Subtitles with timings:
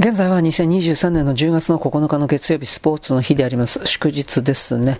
[0.00, 3.84] 現在は2023年の10月の9日の月曜日、スポーツの日であります。
[3.84, 4.98] 祝日ですね。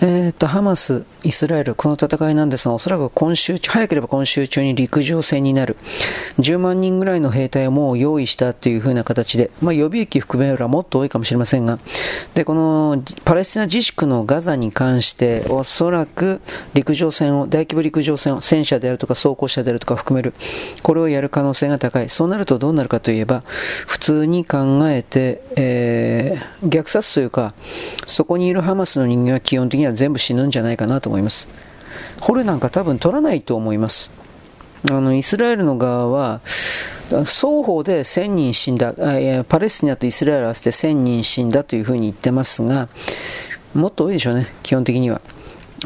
[0.00, 5.76] えっ、ー、と、ハマス、イスラエル、この戦いなんですが、おそらく今週、早ければ今週中に陸上戦になる。
[6.38, 11.78] 10万人ぐらいの兵隊をもう用意したという風な形で、まあ、予備役含めればもっと多いかもしれませんが、
[12.32, 16.40] で、このパレスチナ自粛のガザに関して、おそらく
[16.72, 20.32] 陸上戦を、大規模陸上戦を、戦車であるとか装甲車であるとか含める、
[20.82, 22.08] これをやる可能性が高い。
[22.08, 23.42] そうなるとどうなるかといえば、
[23.86, 27.54] 普通にに考えて、えー、虐殺というか、
[28.06, 31.48] そこにいるハマスの人間は基本的には全部死ぬんじゃないかなと思います。
[32.20, 34.10] 捕虜なんか多分取らないと思います。
[34.90, 36.40] あの、イスラエルの側は、
[37.24, 38.94] 双方で1000人死んだ、
[39.48, 42.88] パレスチナとイスラエル合わせて1000人死んだというふうに言ってますが、
[43.74, 45.20] もっと多いでしょうね、基本的には。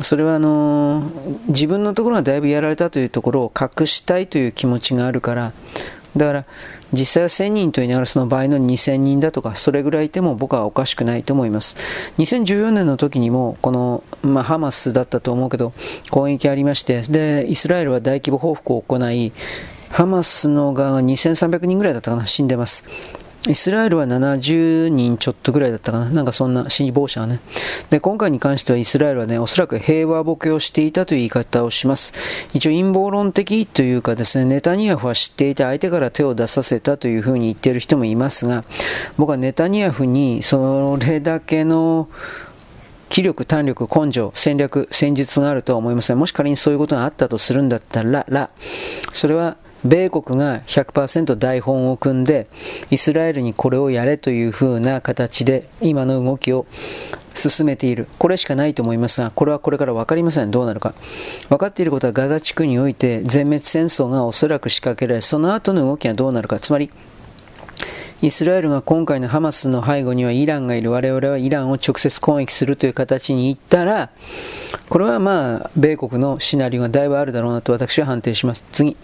[0.00, 1.10] それはあの
[1.48, 5.52] 自分のところがだいぶやられたというところを隠したいという気持ちがあるから、
[6.16, 6.46] だから
[6.92, 11.76] 実際は1000人と言いながらその倍の2000人だとかそれぐらいいても僕はおかしくないと思います。
[12.18, 15.72] 2014年の時にもこの、まあ、ハマスだったと思うけど
[16.10, 19.32] 攻撃ありましてでイスラエルは大規模報復を行い
[19.88, 22.84] ハマスの側が2300人ぐらいだったかな死んでます。
[23.48, 26.10] イスラエルは70人ちょっとぐらいだったかな。
[26.10, 27.40] なんかそんな死亡者はね。
[27.90, 32.14] で、今回に関してはイスラエルはね、おそらく平和ボケをしていたという言い方をします。
[32.54, 38.64] 一応陰謀論的というかですね、ネタニヤフは知っていて相手から手を出させたというふうに言っている人もいますが、
[39.18, 42.08] 僕はネタニヤフにそれだけの
[43.08, 46.18] 気力、胆力、根性、戦略、戦術があるとは思いません。
[46.18, 48.50] もし仮にそういうことがあったとするんだったら、ら
[49.12, 52.46] それは米国が100%台本を組んで、
[52.90, 56.66] イスラエルにこれをやれというふうな形で今の動きを
[57.34, 58.06] 進めている。
[58.18, 60.50] これしかないと思いますが、これはこれから分かりません。
[60.50, 60.94] どうなるか。
[61.48, 66.58] 分かっていることはガザ地区において全滅戦争がおそらく仕掛けられ、その後の動きはどうなるか。
[66.58, 66.90] つまり、
[68.22, 74.10] イスラエルが今回のハマスの背後にはイランがいる我々はイランを直接攻撃するという形に行ったら、
[74.88, 78.62] これはまあ、米国のシナリオがだいぶあるだろうなと私は判定します。
[78.70, 78.96] 次。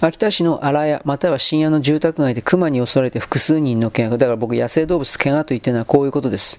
[0.00, 4.16] 秋田市の荒谷、または深夜の住宅街で熊に襲われて複数人の怪我。
[4.16, 6.58] だから僕、野生動物怪我と言ってるのはこういうことです。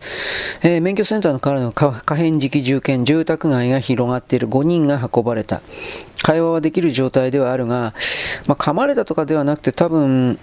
[0.62, 5.62] えー、免許センターのからの可変時期重建、住宅街が広がっている5人が運ばれた。
[6.22, 7.96] 会話はできる状態ではあるが、
[8.46, 10.38] まあ、噛まれたとかではなくて多分、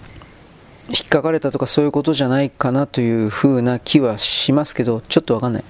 [0.89, 5.63] 引っかかれたとかそういうことじゃないかなというふうな気はしますけど、ちょっとわかんない。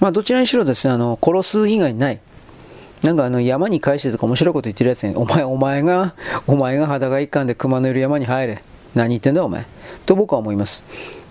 [0.00, 2.20] まあ、どちらにしろですね、あの、殺す以外ない。
[3.02, 6.14] なんかあの山に返してとか面白いこと言ってるやつに、お前、お前が、
[6.46, 8.62] お前が裸一貫で熊のいる山に入れ。
[8.94, 9.66] 何言ってんだお前。
[10.06, 10.84] と僕は思います。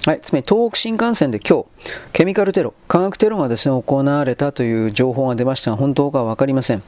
[0.06, 1.66] はい、つまり東北新幹線で今日、
[2.14, 6.84] ケミカルテロ、化学テロがですね、行われたという情報が出ましたが、本当かは分かりません。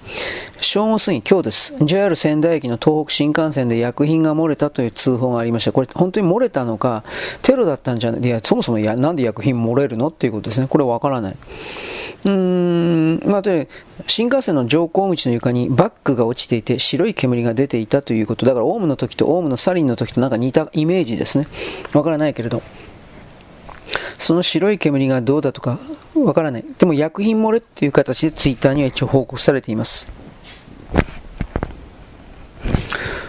[0.61, 1.73] 正午過ぎ、今日です。
[1.81, 5.72] JR 仙台駅の東北新幹線で薬品が漏れたという通報がありました。
[5.72, 7.03] これ本当に漏れたのか、
[7.41, 10.67] テロだったんじゃないいや、そもそもやなんで薬品漏れるのっていうことですね。
[10.67, 11.35] これ分からない。
[12.23, 13.67] うーん、まあ、で、
[14.05, 18.45] 新幹線の乗降口の床にバッグが落ちていて白い煙が出ていたということ。
[18.45, 21.47] だからオウムの時とオウムのサリンの時となんか似たイメージですね。
[21.95, 22.61] わからないけれど。
[24.19, 25.79] その白い煙がどうだとか
[26.16, 26.66] わからない。
[26.78, 30.09] でも薬品漏れっていう形でツイッターには一応報告されています。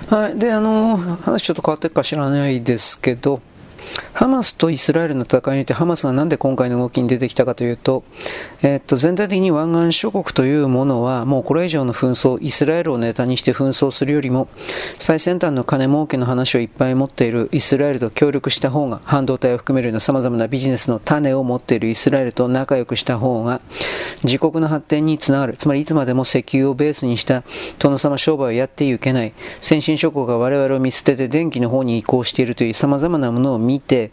[0.09, 0.38] はい。
[0.38, 3.43] で、あの、話ちょっと変わってるか知らないですけど、
[4.12, 8.04] ハマスとイスラエルの戦いにおいてハマスがなんで今回の動きに出てきたかというと、
[8.62, 14.49] えー、っと全体的に湾岸諸国というものはもうこれ以上の紛争、イスラエルをネタにして紛争するよりも
[14.99, 23.60] 最先端の金儲けの話をいっぱい持っているイスラエルと協力した方が半導体を含めるような様々なビジネスの種を持っているイスラエルと仲良くした方が
[24.25, 25.56] 自国の発展につながる。
[25.56, 27.44] つまりいつまでも石油をベースにした
[27.78, 29.32] 殿様商売をやっていけない。
[29.60, 34.11] 先進諸国が我々を見捨てて電気の方に移行しているという様々なものを見て、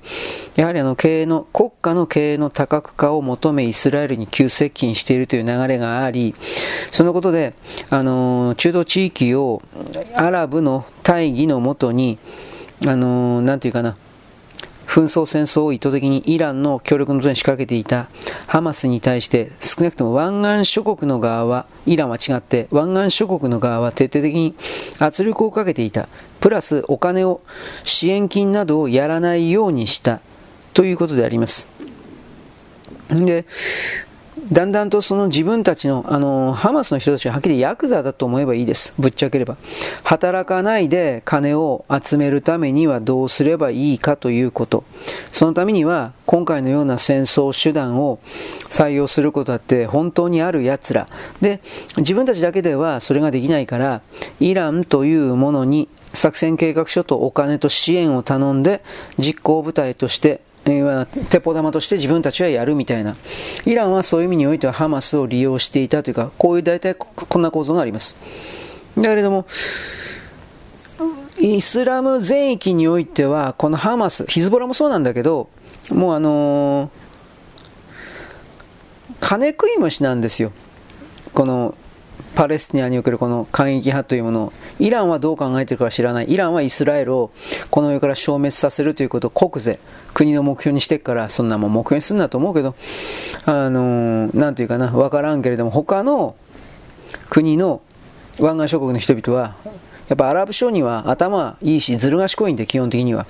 [0.55, 6.35] やはりあの経営の、国家の経営の多角化を求めイスラエルに急接近しているという流れがあり、
[6.91, 7.53] そのことで、
[7.89, 9.61] あの、中東地域を
[10.15, 12.17] アラブの大義のもとに、
[12.85, 13.97] あの、なんていうかな、
[14.87, 18.07] 紛争戦争を意図的にイランの協力のもとに仕掛けていた
[18.47, 24.55] ハマスに対して少なくとも湾岸諸国の側はイランは違って湾岸諸国の側は徹底的に
[24.99, 26.07] 圧力をかけていた。
[26.39, 27.41] プラスお金を
[27.83, 30.21] 支援金などをやらないようにした。
[30.73, 31.67] ということであります。
[33.09, 33.45] で
[34.51, 38.93] だんだんとその自分たちの、あの、ハマスの人たちははっきりヤクザだと思えばいいです。
[38.99, 39.57] ぶっちゃければ。
[40.03, 44.83] 働かないで金を集めるためにはどうすればいいかということ。
[45.31, 48.19] そのためには、今回のような戦争手段を
[48.69, 51.07] 採用することだって本当にある奴ら。
[51.41, 51.59] で、
[51.97, 54.01] 自分たちだけではそれができないから、
[54.39, 58.83] イランというものに作戦計画書とお金と支援を頼んで
[59.17, 63.15] 実行部隊として鉄砲玉として自分たちはやるみたいな。
[63.65, 68.15] イランはそういう意味においてはハマスを利用していたというか、こういう大体こんな構造があります。
[68.97, 69.45] だけれども、
[71.37, 75.49] イスラム全域においては、このハマス、ヒズボラもそうなんだけど、
[75.91, 76.89] もうあのー、
[79.19, 80.51] 金食い虫なんですよ。
[81.33, 81.75] この
[82.35, 86.31] パレスティナにおけるこの過激派というものを、イランはどう考えているかは知らない。
[86.31, 87.31] イランはイスラエルを
[87.69, 89.79] この世から消滅させるということを国税、
[90.13, 92.75] 国の目標にしてから、そんなもん目標にするんだと思うけど、
[93.45, 96.35] あのー、ていうかな、わからんけれども、他の
[97.29, 97.81] 国の
[98.39, 99.55] 湾岸諸国の人々は、
[100.07, 103.25] やっぱアラブ諸には頭いいし、ずる賢いんで、基本的には。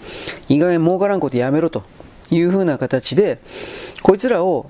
[0.50, 1.84] 意外に儲からんことやめろと
[2.32, 3.40] いうふうな形で、
[4.02, 4.70] こいつらを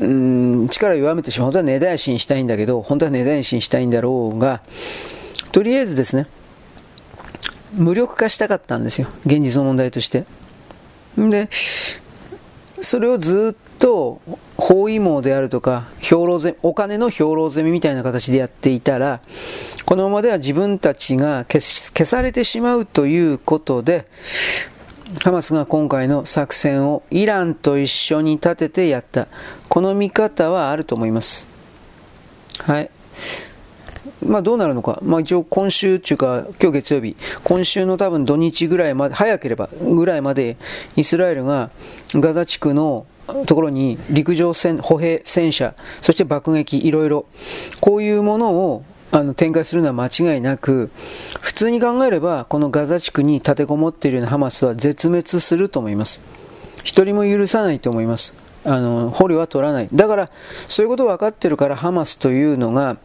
[0.00, 1.46] うん力を弱めてしまう。
[1.46, 4.62] 本当は根絶やしにしたいんだけど、本当は根絶やしにしたいんだろうが、
[5.52, 6.26] とりあえずですね、
[7.74, 9.08] 無力化したかったんですよ。
[9.24, 10.24] 現実の問題として。
[11.16, 11.48] で、
[12.80, 14.20] それをずっと
[14.56, 19.20] 包囲網であるとか、兵糧攻お金の兵糧攻めみたいな形でやっていたら、
[19.84, 24.06] このままでは自分たちが消消されてしまうということで、
[25.22, 29.28] ハマスが今回の作戦をイランと一緒に立ててやった。
[29.68, 31.46] この見方はあると思います。
[32.58, 32.90] はい。
[34.24, 34.98] まあどうなるのか。
[35.02, 40.56] まあ一応今週っていうか今日月曜日、今週の多分土日ぐらいまで、早ければぐらいまで
[40.96, 41.70] イスラエルが
[42.14, 43.06] ガザ地区の
[43.46, 47.26] ところに陸上戦、歩兵戦車、そして爆撃、いろいろ、
[47.80, 48.84] こういうものを
[49.16, 50.90] あの展開するのは間違いなく、
[51.40, 56.20] 普通に考えれば、このガザ地区に立てこもっているようなハマスは絶滅すると思います。
[56.82, 58.34] 一人も許さないと思います。
[58.64, 59.88] あの、捕虜は取らない。
[59.92, 60.30] だから、
[60.66, 62.96] そういうこと分かってるからハマスというのが、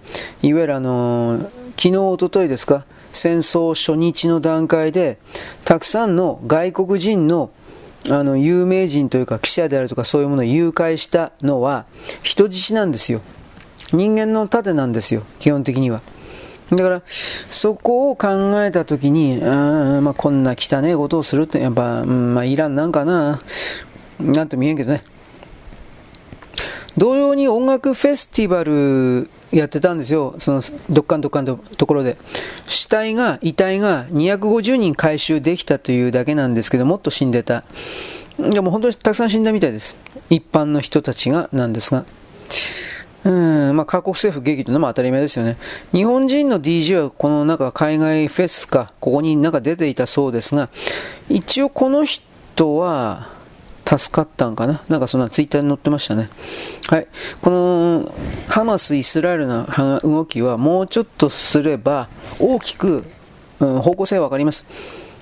[0.41, 1.47] いわゆるあの、
[1.77, 5.19] 昨日、おとといですか、戦争初日の段階で、
[5.63, 7.51] たくさんの外国人の
[8.09, 11.85] あの有名人というか記者であるとかそういうものを誘拐したのは
[12.23, 13.21] 人質なんですよ。
[13.93, 16.01] 人間の盾なんですよ、基本的には。
[16.71, 23.41] だから、そこを考えたときに、あまあ、こんな汚いことをするって、やっぱ、うん、まあ、イランなんかな、
[24.19, 25.03] なんと見えんけどね。
[26.97, 30.35] 同様に音楽フェスティバルやってたんですよ。
[30.37, 32.17] その、どっかんどっかんのところで。
[32.67, 37.63] 死体が、遺体が250人回収できたというだけなんですけど、もっと死んでた。
[38.37, 39.95] でも本当にたくさん死んだみたいです。
[40.29, 42.05] 一般の人たちがなんですが。
[43.25, 45.57] うん、まあ、各国政府劇というのも当たり前ですよね。
[45.91, 50.69] 日本人の DJ はこのなんか海外フェスか、ここになんか出ていたそうですが、
[51.27, 53.29] 一応この人は
[53.85, 54.83] 助かったんかな？
[54.87, 56.29] なんかそんなツイッターに載ってましたね。
[56.87, 57.07] はい。
[57.41, 58.13] この
[58.47, 59.67] ハマス・イスラエルの
[60.03, 62.07] 動きはもうちょっとすれば
[62.39, 63.03] 大きく、
[63.59, 64.65] うん、方向性はわかります。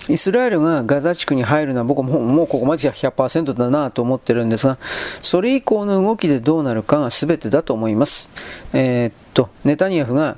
[0.09, 4.77] イスラエルがガザ地区に入るのは僕ももうここまでじゃ100%だなと思ってるんですが、
[5.21, 8.29] それ以降の動きでどうなるかが全てだと思います。
[8.73, 10.37] えー、っと、ネタニヤフが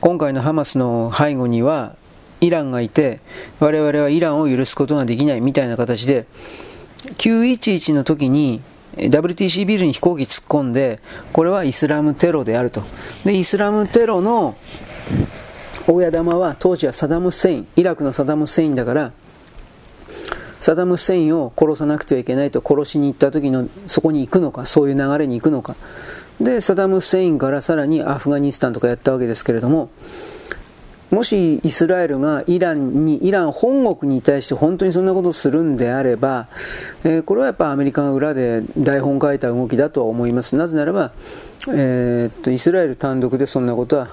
[0.00, 1.96] 今回のハマスの背後には
[2.40, 3.20] イランがいて、
[3.60, 6.26] 我々はイランを許すことができないみたいな形で、
[7.18, 8.62] 911の時に
[8.96, 11.00] WTC ビルに飛行機突っ込んで、
[11.32, 12.82] これはイスラムテロであると。
[13.24, 14.56] で、イスラムテロの
[15.88, 19.12] 親玉は当時はサダム・セイン、イラクのサダム・セインだから、
[20.60, 25.74] サダム・セインを殺さなくてはいけないと殺しに行った時のそこに行くのか、そういう流れに行くのか。
[26.40, 29.90] で、サダム・セインからさらにアフガニスタンとかやったわけですけれども、
[31.10, 36.48] もしイスラエルがイランに、イラン本国に対して本当にそんなことをするんであれば、
[37.04, 40.56] えー、これはやっぱアメリカが裏で台本書いた動きだとは思います。
[40.56, 41.12] なぜならば、
[41.70, 44.08] えー、っと、イスラエル単独でそんなことは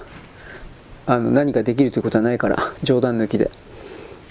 [1.10, 3.50] あの何かできるということはないから 冗談抜きで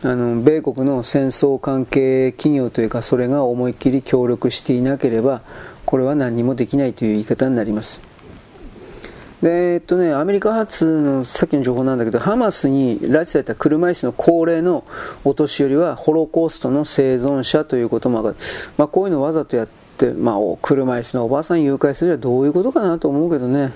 [0.04, 5.42] あの米国の戦争関係企業というかそれが思いっきり協力していなければ
[5.84, 8.00] これは何もできないという言い方になります
[9.42, 14.84] でえっとね、アメリカ発のさっきの情報なんだけど、ハマスに拉致された車椅子の高齢の
[15.24, 18.44] お年寄りはホロコーストの生存者ということも分かる。
[18.76, 23.72] まあ、こういうのをわざとやって、まあ、車椅子のおばあさん誘拐するにはどういうことかなと思うけどね。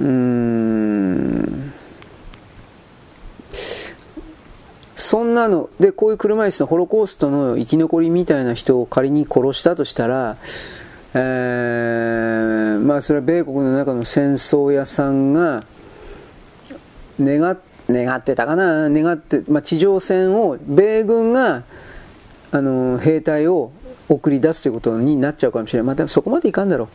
[0.00, 1.72] うん。
[4.96, 5.68] そんなの。
[5.78, 10.36] でこういう車椅子のホロコーストの生き残りみたいな人を仮に殺したとしたら
[11.12, 15.64] えー、まあそれは米国の中の戦争屋さんが
[17.20, 18.88] 願願ってたかな？
[18.88, 21.64] 願って、まあ、地上戦を米軍が
[22.52, 23.72] あの兵隊を
[24.08, 25.86] 送り出すということになっちゃうかもしれない。
[25.88, 26.88] またそこまでいかんだろ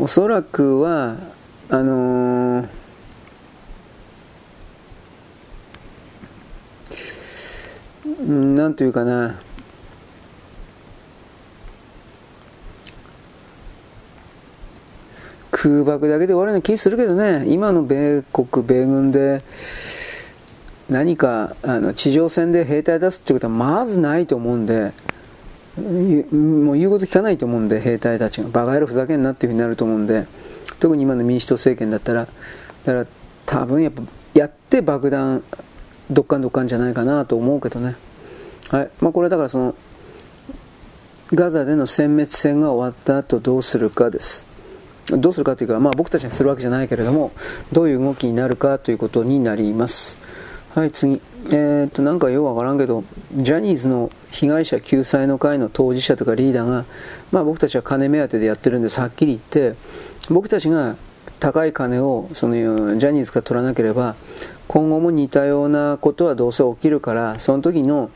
[0.00, 0.02] う。
[0.04, 1.14] おそらくは
[1.72, 2.68] あのー、
[8.24, 9.38] なんというかな。
[15.52, 19.44] 空爆だけで終わるような気するけどね、今の米国、米軍で
[20.88, 24.92] 何かあの地上戦で兵隊出すってことはまずないと思うんで、
[25.76, 30.26] もう言うこと聞かないと思うんで、兵隊たちが、バカ野郎ふざけんなっていうふうになると思うんで、
[30.80, 32.26] 特に今の民主党政権だったら、
[32.84, 33.06] だから
[33.46, 34.02] 多分やっぱ
[34.34, 35.42] やって爆弾、
[36.10, 37.96] どっかんどっかんじゃないかなと思うけどね。
[38.70, 38.90] はい。
[39.00, 39.74] まあこれだからその、
[41.32, 44.50] ガザでの殲滅戦が終わった後どうするかです。
[45.18, 47.32] どうするかというか、まあ、僕たちがするわけじゃないけれども
[47.72, 50.18] どういう動きになるかということになります
[50.74, 53.02] はい次えー、っとなんかようわからんけど
[53.34, 56.84] ジャニーズの被害者救済の会の当事者とかリーダーが、
[57.32, 59.76] まあ、僕たちは金目当てでやってるんですはっきり言って
[60.28, 60.96] 僕たちが
[61.38, 62.54] 高い金をその
[62.98, 64.14] ジャニーズから取らなければ
[64.68, 68.10] 今後も似たようなことはどうせ起きるからその時の、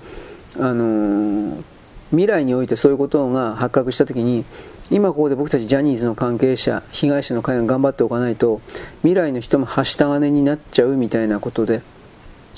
[0.57, 1.65] あのー、
[2.11, 4.45] 未来においてそういうことが発覚した時に
[4.91, 8.61] 今ここで僕たちジャニーズの関係者被害者の会が頑張っておかないと
[8.99, 11.81] 未来の人もはした金になっちゃうみたいなことで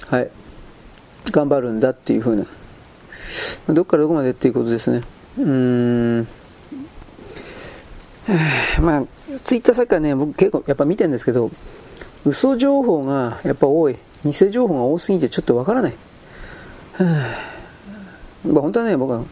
[0.08, 0.30] はい。
[1.32, 2.46] 頑張るんだっていうふうな。
[3.74, 5.02] どっからどこまでっていうことですね。
[5.38, 6.28] うーん。
[8.80, 9.04] まあ
[9.45, 11.50] ツイッターさっきからね僕結構やっぱ見てるんですけど
[12.25, 15.95] 嘘情報がやっぱ多い偽情報が多すぎてちょっとわからない、
[18.45, 19.23] まあ、本当はね僕は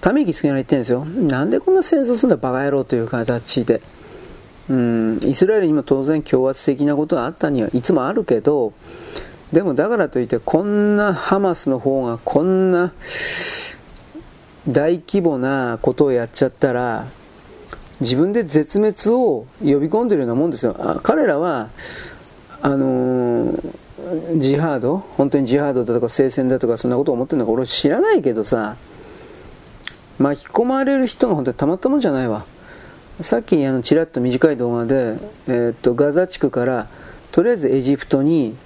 [0.00, 1.04] ため息つけながら言ってるんですよ。
[1.06, 3.80] なんでこんな戦争するんだバカ野郎という形で。
[4.68, 8.72] うん、イスラエルにも当然強圧的なことがあったにはいつもあるけど、
[9.52, 12.92] でもだからといってこんなハマスの方がこんな
[14.68, 17.06] 大規模なことをやっちゃったら、
[18.00, 20.76] 自分で絶滅を呼び込んでるようなもんですよ。
[20.78, 21.68] あ彼らは、
[22.60, 28.76] あのー、ジハード本当にジハードだとか聖戦だとかそんなことを思ってるのか俺知らないけどさ、
[30.18, 32.44] 巻き込まれる人が本当にたまったもんじゃないわ。
[33.20, 36.88] さっきあのちらっと短い動画で、えー、っとガザ地区から
[37.30, 38.56] とりあえずエジプトに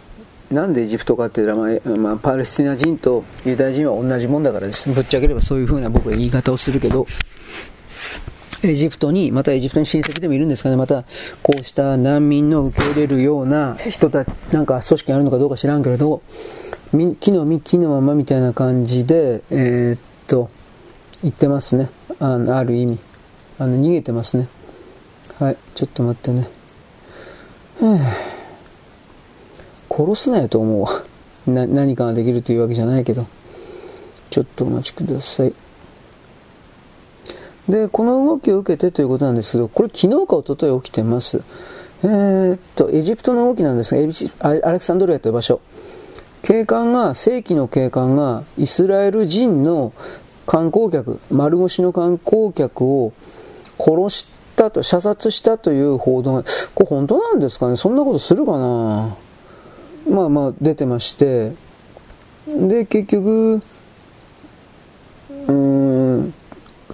[0.50, 4.88] なんでエジプトかって言ったら、まあまあ、パレスチナ人とユダヤ人は同じもんだからです。
[4.88, 7.06] ぶっちゃければそういうふうな僕は言い方をするけど。
[8.64, 11.04] エジプトに、またエジプトに親戚でもいるんですかね、また
[11.42, 16.22] こうした難民の受け入れるような人たち、なんか組織があるのかどうか知らんけれど、
[17.20, 20.50] 木の実、木のままみたいな感じで、えー、っと、
[21.22, 21.90] 言ってますね。
[22.20, 22.98] あのある意味。
[23.58, 24.48] あの、逃げてますね。
[25.38, 26.48] はい、ちょっと待ってね。
[29.90, 31.02] 殺すなよと思うわ。
[31.46, 33.26] な、何かができるというわけじゃないけど。
[34.30, 35.52] ちょっとお待ちください。
[37.68, 41.42] で、この動きを受けてということなんですけど、これ昨日か一昨日起きてます。
[42.02, 45.60] えー、っと、エジプトの動きなんですが、エビチアレクサンドリアという場所。
[46.42, 49.92] 警官が、正規の警官が、イスラエル人の
[50.46, 53.12] 観光客、丸腰の観光客を
[53.78, 56.44] 殺したと、射殺したという報道が、
[56.74, 57.76] これ本当なんですかね？
[57.76, 59.16] そんなことするかな？
[60.08, 61.52] まあまあ出てまして、
[62.46, 66.34] で、結局、うーん、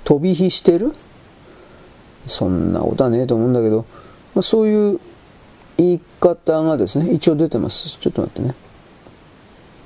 [0.05, 0.95] 飛び火してる？
[2.27, 3.85] そんなことはねえと思うんだけど、
[4.35, 5.01] まあ、そういう
[5.77, 7.99] 言い方がですね、一応出てます。
[7.99, 8.55] ちょっと待ってね。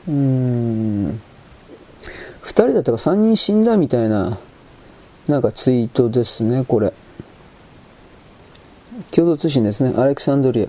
[0.08, 1.08] うーん。
[2.42, 4.38] 2人だったか3人死んだみたいな、
[5.26, 6.92] なんかツイートですね、これ。
[9.10, 10.66] 共同通信ですね、アレクサンドリア。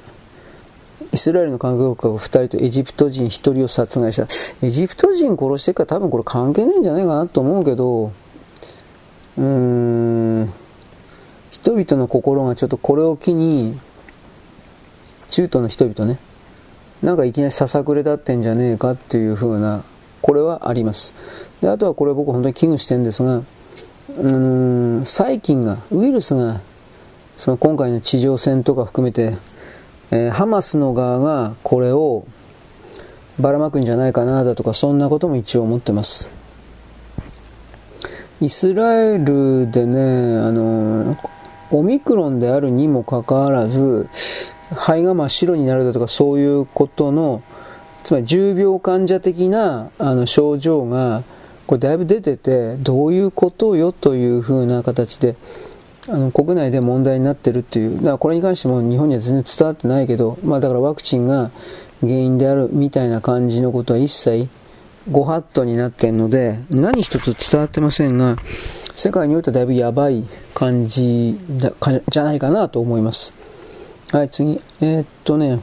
[1.12, 4.28] イスラエルの観光客2人とエジプト人1人を殺害した。
[4.66, 8.12] エジプト人殺してから多分これ関係ないんじゃないかなと思うけど、
[9.40, 10.54] うーん、
[11.52, 13.80] 人々の心がちょっとこれを機に、
[15.32, 16.20] 中東の人々ね、
[17.02, 19.84] なんかいきなりささくれ立ってんじゃねえかっていう風な、
[20.22, 21.16] これはあります。
[21.62, 23.42] であとはこれ僕本当に危惧してるんですが、
[24.18, 26.60] うん、細菌が、ウイルスが、
[27.38, 29.38] その今回の地上戦とか含めて、
[30.12, 32.26] えー、ハマスの側がこれを
[33.40, 36.39] ばらまくんじゃないかなだとか、そんなことも一応思ってます。
[38.42, 41.18] イスラエルでね、あの、
[41.72, 44.08] オミクロンであるにもかかわらず、
[44.74, 47.42] 肺が真っ白になるだとか、そういうことの、
[48.06, 51.24] つまり重病患者的なあの症状が、
[51.68, 55.36] これだいぶ出てて、どういうことよというふうな形で、
[56.08, 61.52] あの国内で問題になってるっていう、だからこれに関しても日本には全然伝わってないけど、まあだからワクチンが
[62.02, 64.48] 原因であるみたいな感じのことは一切
[65.12, 68.38] ご法度になってるので、何一つ伝わってませんが、
[68.96, 71.72] 世界においてはだいぶやばい感じだ
[72.10, 73.34] じゃないかなと思います。
[74.12, 74.62] はい、次。
[74.82, 75.60] えー、っとね、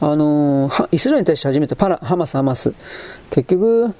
[0.00, 2.74] あのー、イスラエルに対して初めてパラ、ハマス、ハマス。
[3.30, 3.94] 結局、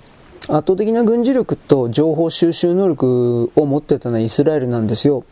[0.48, 5.24] 圧倒的な軍事力と情報収集能力を持ってたのはイスラエルなんですよ。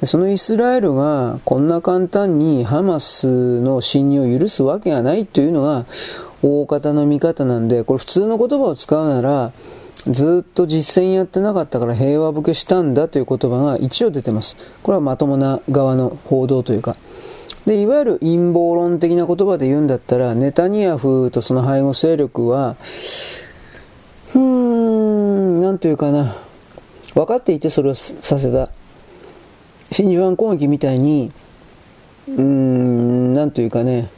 [0.00, 5.86] でそのイスラエルがこんな簡単にハマスの侵入を許すわけがないというのが
[6.46, 9.52] 大方の見方なんで、これ普通の言葉を使うなら、
[10.08, 14.56] ずっと実践やってなかったから平和ボケしたんだという言葉が一応出てます。
[14.84, 16.96] これはまともな側の報道というか。
[17.66, 22.76] で、いわゆる陰謀論的な言葉で言うんだったら、ネタニヤフとその背後勢力は、
[24.34, 26.36] うーん、なんというかな、
[27.14, 28.70] 分かっていてそれをさせた。
[29.90, 31.32] 真珠湾攻撃みたいに、
[32.28, 34.08] うーん、なんというかね、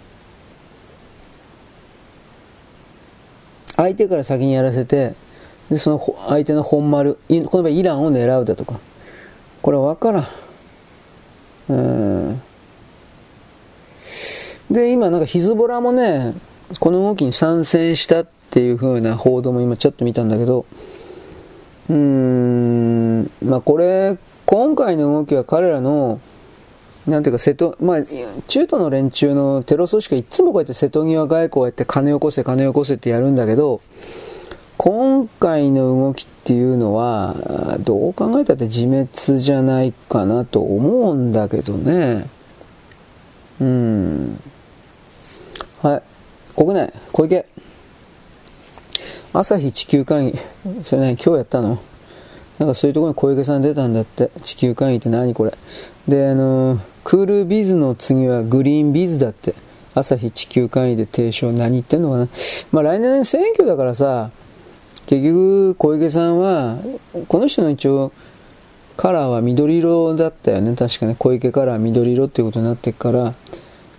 [3.79, 5.15] 相手から先にやらせて、
[5.71, 7.17] で、その相手の本丸、
[7.47, 8.81] この場合イランを狙うだとか。
[9.63, 10.29] これは分からん。
[11.69, 12.43] うん。
[14.71, 16.35] で、今なんかヒズボラもね、
[16.81, 20.67] この動きに参戦したっていう風な報道も今ちょっと見たんだけど、
[21.89, 26.21] うーん、まあこれ、今回の動きは彼らの、
[27.09, 33.81] なんていうか瀬戸、まあ、中東の連中のテロ組織はいつもこうやって瀬戸際外交やって金をこせ金をこせってやるんだけど、
[34.77, 39.09] 今回の動きっていうのは、どう考えたって自滅
[39.41, 42.29] じゃないかなと思うんだけどね。
[43.61, 44.41] うん。
[45.83, 46.03] はい。
[46.55, 47.47] 国内、小池。
[49.33, 50.39] 朝日地球会議。
[50.85, 51.79] それね、今日やったの？
[52.59, 54.31] なんかそういうところに小池さん出たんだって。
[54.45, 55.53] 地球会議って何これ？
[56.07, 59.55] で、あの、クールビズの次はグリーンビズだって。
[59.95, 62.29] 朝日地球会議で提唱何言ってんのかな。
[62.71, 64.31] まあ来年選挙だからさ、
[65.07, 66.77] 結局小池さんは、
[67.29, 68.13] この人の一応、
[68.99, 70.77] カラーは緑色だったよね。
[70.77, 73.33] 確かね、小池カラー緑色っていうことになってから、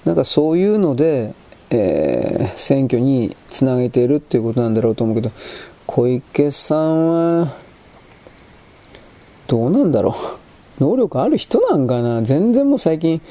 [0.06, 1.34] なんかそういうので、
[1.72, 5.32] えー、選挙につなげているっていうことなんだろうと思うけど、
[5.88, 7.08] 小池さん
[7.42, 7.58] は、
[9.48, 10.39] どうなんだろう。
[10.80, 13.22] 能力ある人なんかな全然もう最近、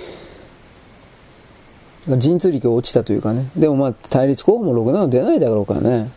[2.17, 3.51] 陣痛力落ちたというかね。
[3.57, 6.11] でもまあ対立候補もろくなの出ないだろうからね。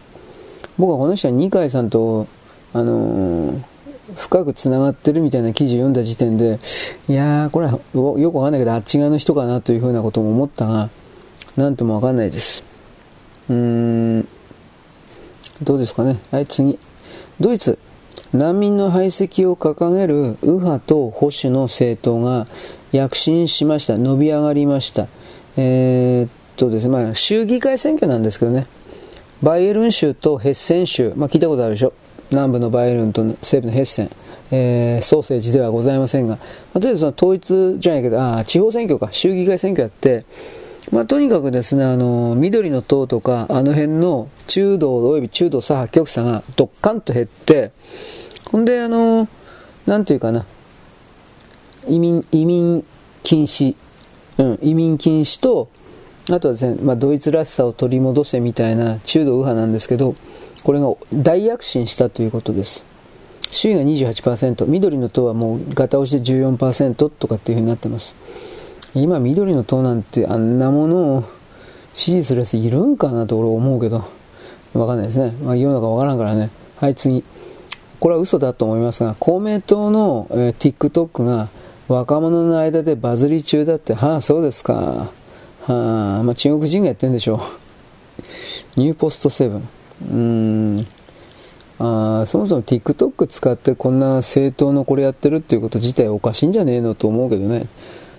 [0.78, 2.28] 僕はこの人は二階さんと、
[2.74, 3.62] あのー、
[4.16, 6.60] 深く繋がってるみたいな記事を読んだ時点で、
[7.10, 10.90] いやー、これはよくわかんないけど、あっち側の人かなというふうなことも思ったが、
[11.58, 12.64] なんともわかんないです。
[13.50, 14.28] うーん、
[15.64, 16.18] どうですかね。
[16.32, 16.80] はい、次。
[17.40, 17.78] ドイツ。
[18.34, 22.48] 難民の排斥を掲げる右派と保守の政党が
[22.94, 23.98] 躍進しました。
[23.98, 25.08] 伸び上がりました。
[25.58, 28.68] えー、っとですね、まあ、州議会選挙なんですけどね。
[29.44, 31.94] バイエルン州とヘッセン州、まあ、聞いたことあるでしょ。
[32.30, 34.12] 南部のバイエルンと西部のヘッセン。
[34.52, 36.42] えー、ソーセージではございませんが、ま
[36.74, 40.26] あ、とりあえずその統一じゃないけど、あ地方選挙か、州議会選挙やって、
[40.92, 47.72] まあ、とにかくですね、あの、緑の党とか、あの辺の中道及び中道左派極左がドッカンと減って、
[48.52, 49.28] ほんで、あの、
[49.86, 50.46] なんていうかな、
[51.88, 52.86] 移民、移民
[53.24, 53.76] 禁止、
[54.38, 55.70] うん、移民禁止と、
[56.30, 60.16] あとはですね、まあ、ドイツらしさを取り戻せみたいな中道右派なんですけど、
[60.64, 62.86] これが大躍進したということです。
[63.52, 68.16] 首位が28%、緑の党はもうガタ押しで14%とかっていう風になってます。
[68.94, 71.24] 今緑の党なんてあんなものを
[71.96, 74.06] 支持するやついるんかなと俺思うけど、
[74.74, 75.34] わかんないですね。
[75.44, 76.50] まあ世の中わからんからね。
[76.78, 77.24] はい、次。
[78.02, 81.50] これは嘘だと思いますが、公明党の、えー、TikTok が
[81.88, 84.74] 若者の間でバズり中だって、はあ、そうですか。
[84.74, 85.10] は
[85.68, 87.40] あ、まあ中国人がやってんでしょう。
[88.76, 89.60] ニューポストセブン。
[89.60, 90.18] うー
[90.82, 90.88] ん。
[91.78, 97.68] あそもそも TikTok 使ってこんな政党のこれやってるっていうこと自体おかしいんじゃねえのと思うけどね。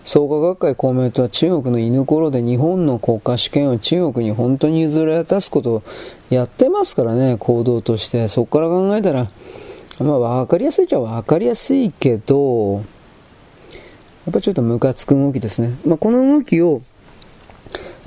[0.05, 5.83] 創価学会公明党は中国の犬頃で日本の国家主権を中国に本当に譲り渡すことを
[6.31, 8.29] やってますからね、行動として。
[8.29, 9.29] そこから考えたら、
[10.03, 12.81] まあわかりやすいっちゃわかりやすいけど、や
[14.31, 15.75] っぱちょっとムカつく動きですね。
[15.87, 16.83] まあこの動きを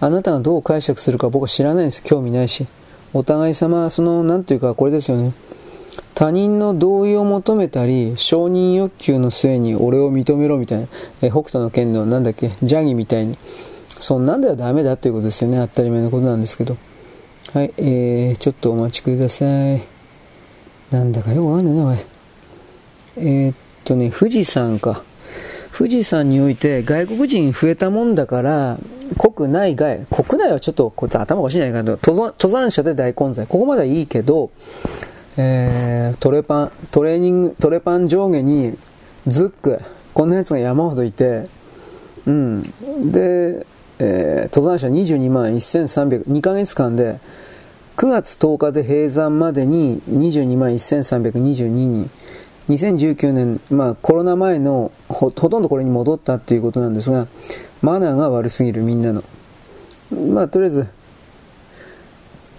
[0.02, 2.04] あなたがどう解釈するか僕は知らないんですよ。
[2.06, 2.66] 興味ないし。
[3.14, 5.32] お互い様、その、なんというかこれですよね。
[6.14, 10.88] 他人の同意を求めたり、承認欲求の末に俺を認めろみたいな、
[11.22, 13.38] え北斗の剣のなんだっけ、ジャギみたいに、
[14.00, 15.58] そんなんではダメだっていうことですよね。
[15.60, 16.78] 当たり前のことなんですけど。
[17.54, 19.95] はい、えー、ちょっとお待ちください。
[20.96, 21.98] なんだかよくわかんないな、おい。
[23.18, 25.04] えー、っとね、富士山か。
[25.78, 28.78] 富士山において外国人増えたもんだから、
[29.18, 33.46] 国内外、国内はちょっとこいつ頭おかしいんじゃないけど、登山者で大混在。
[33.46, 34.52] ここまではいいけど、
[35.36, 38.78] えー、トレパン、トレーニング、トレパン上下に
[39.28, 39.82] ズック、
[40.14, 41.44] こんなやつが山ほどいて、
[42.26, 42.62] うん。
[43.12, 43.66] で、
[44.00, 47.20] えー、登山者22万1300、2ヶ月間で、
[47.98, 52.10] 9月10日で閉山までに22万1322人。
[52.68, 57.28] 2019年、まあコロナ前のほとんどこれに戻ったっていうことなんですが、
[57.82, 59.24] マナーが悪すぎるみんなの。
[60.34, 60.88] まあとりあえず、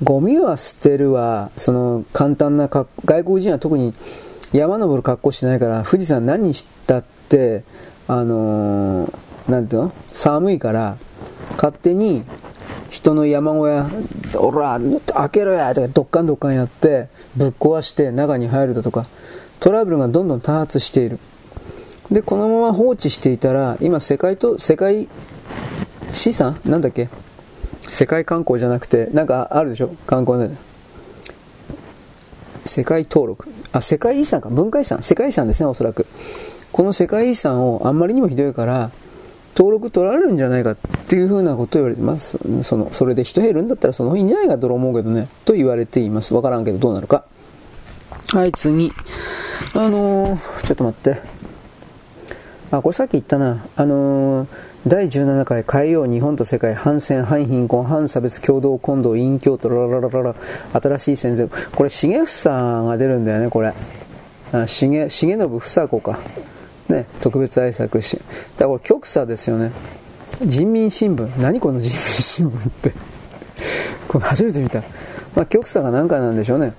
[0.03, 2.87] ゴミは捨てるわ、その簡単な外
[3.25, 3.95] 国人は特に
[4.53, 7.65] 山登る格好してないから、富士山何したって、
[8.09, 9.93] あのー、なんていうの？
[10.07, 10.97] 寒いから、
[11.57, 12.25] 勝手に
[12.91, 13.91] 人の山小屋、
[14.37, 14.81] おら、
[15.15, 19.07] 開けろやとか、どっかんどっかんやって、ぶっ壊して中に入るだとか、
[19.61, 21.19] トラブルがどんどん多発している。
[22.11, 25.09] で、このまま放置していたら、今世界と、世界
[26.13, 26.61] 資産？
[26.65, 27.09] なんだっけ？
[27.89, 29.91] 世界観光じゃなくて、なんかあるでしょ？
[30.07, 30.55] 観光で。
[32.65, 33.49] 世界登録。
[33.73, 34.49] あ、世界遺産か。
[34.49, 35.03] 文化遺産。
[35.03, 36.07] 世界遺産ですね、おそらく。
[36.73, 38.91] この世界遺産をあんまりにもひどいから、
[39.57, 40.77] 登録取られるんじゃないかっ
[41.09, 42.39] ていうふうなことを言われてます。
[42.63, 45.29] その、それで人減るんだったらその方がいいんじゃないかと思うけどね。
[45.47, 46.35] と言われています。
[46.35, 47.25] わからんけどどうなるか。
[48.33, 48.93] はい、次。
[49.75, 51.21] あのー、ちょっと待って。
[52.71, 53.65] あ、これさっき言ったな。
[53.77, 54.49] あのー、
[54.87, 60.35] 第17回海洋日本と世界反戦、反貧困、反差別共同混同、隠居とラララララ
[60.81, 61.49] 新しい戦前。
[61.49, 63.73] これ、重房が出るんだよね、これ。
[64.53, 66.19] あ重、重信房子か。
[66.89, 68.17] ね、特別挨拶し。
[68.17, 68.25] だか
[68.59, 69.73] らこれ極左ですよね。
[70.43, 71.41] 人民新聞。
[71.41, 72.93] 何この人民新聞って。
[74.09, 74.83] これ初めて見た。
[75.35, 76.75] まあ極左が何かなんでしょうね。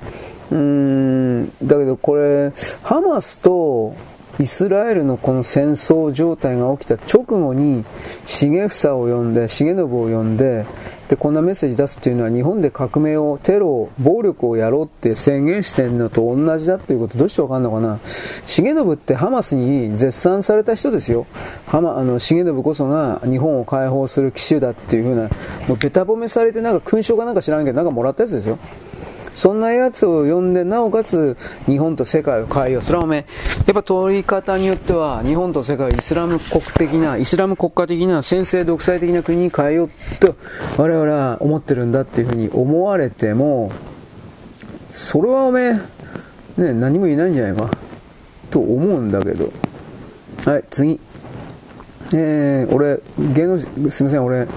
[0.51, 2.51] うーん、だけどこれ、
[2.83, 3.95] ハマスと
[4.39, 7.83] イスラエルのこの戦争状態が起きた直後に、
[8.27, 10.65] 重房を呼んで、重信を呼んで、
[11.09, 17.99] で、こんなメッセージ出すっていうのは日本で革命を、テロを、暴力をやろうって宣言してるのと同じだということどうしてわかんのかな？
[18.45, 21.25] 重信ってハマスに絶賛された人ですよ。
[21.67, 25.29] ハマ、あの、重信こそが日本を解放する奇襲だっていうふうな、
[25.67, 28.59] もうべた褒めされてなんか勲章かなんか知らんけどなんかもらったやつですよ。
[29.37, 32.81] そんなやつを呼んで、なおかつ日本と世界を変えよう。
[32.81, 33.23] それはおめや
[33.69, 40.35] っぱ取り方によっては、日本と世界をイスラム国的な、イスラム国家的な、先制独裁的な国に変えようと、
[40.77, 43.71] 我々は思ってるんだっていうふうに思われても、
[44.91, 45.81] それはおめね、
[46.73, 47.69] 何も言えないんじゃないか。
[48.49, 49.51] と思うんだけど。
[50.45, 50.99] はい、次。
[52.11, 52.99] えー、俺、
[53.35, 54.47] 芸能人、すいません、俺、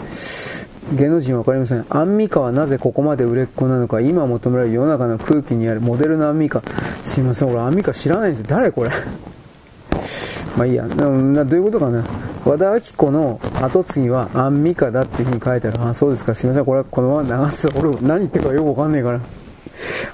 [0.92, 1.86] 芸能人わかりません。
[1.88, 6.62] アンミカはなぜここまで売れっ子なのか、今求められる世の中の空気にあるモデルのアンミカ。
[7.04, 8.46] すいません、俺アンミカ知らないんですよ。
[8.48, 8.90] 誰これ
[10.56, 10.84] まあいいや。
[10.84, 12.04] などういうことかな。
[12.44, 15.88] 和田アキ子の後継ぎはアンミカだっていう風に書いてある。
[15.88, 16.34] あ、そうですか。
[16.34, 16.64] すいません。
[16.64, 17.68] これはこのまま流す。
[17.76, 19.20] 俺何言ってるかよくわかんないから。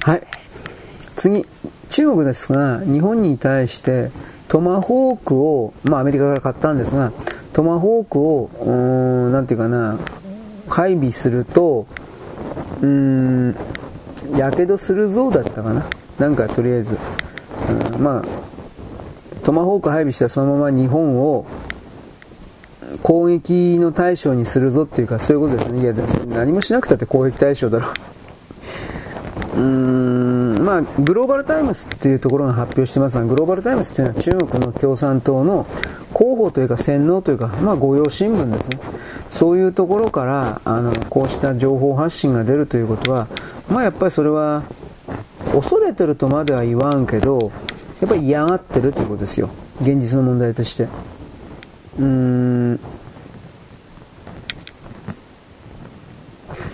[0.02, 0.22] はい。
[1.16, 1.46] 次。
[1.88, 4.10] 中国ですが、日本に対して
[4.48, 7.12] トマホークを、まあアメリカから買ったんですが、
[7.52, 9.98] トマホークを、うーん、なんていうかな、
[10.68, 11.86] 配備すると、
[12.82, 13.56] うーん、
[14.36, 15.86] やけどするぞだったかな。
[16.18, 16.96] なんかとりあえず、
[17.94, 18.22] うん、まあ、
[19.44, 21.46] トマホーク配備したらそのまま日本を
[23.02, 25.82] 攻撃の対象にするぞっていうか、そういうことですね。
[25.82, 25.94] いや、
[26.28, 27.88] 何もしなくたって攻撃対象だろ
[29.56, 29.58] う。
[29.58, 35.66] ーん、まあ、グローバルタイムズっていうところが発表してますが、グローバルタイムズっていうのは中国の共産党の
[36.16, 38.78] 広報というか洗脳というか、まあ、御用新聞ですね。
[39.30, 43.26] そういうところから、あの、こうした情報発信が出るということは、
[43.68, 44.62] まあやっぱりそれは、
[45.52, 47.50] 恐れてるとまでは言わんけど、
[48.00, 49.48] やっぱり嫌がってるということですよ。
[49.80, 50.84] 現実の問題として。
[50.84, 52.80] うーん。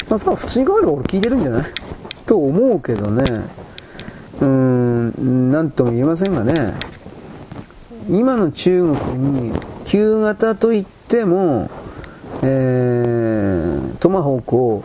[0.08, 1.64] まあ、普通に考えれば俺聞いてるんじゃない？
[2.26, 3.24] と思うけどね。
[4.40, 6.74] うーん、なんとも言えませんがね。
[8.08, 9.52] 今の中国に、
[9.84, 11.70] 旧型といっても、
[12.42, 14.84] えー、トマホークを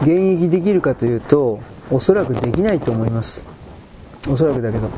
[0.00, 3.44] 現役できるかというと、おそらくできないと思います。
[4.28, 4.88] おそらくだけど。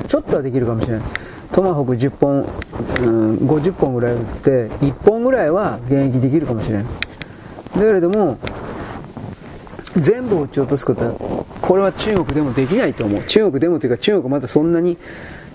[0.00, 1.02] ちょっとはできるかもしれない。
[1.52, 2.46] トマホーク10本、
[3.02, 6.84] うん、50本ぐらい打って、1本ぐらいは現役できるかもしれない。
[7.74, 8.38] だけれども、
[9.96, 13.22] 全部撃ち落とすことは、これは中国でもできないと思う。
[13.24, 14.98] 中国でもというか中国まだそんなに、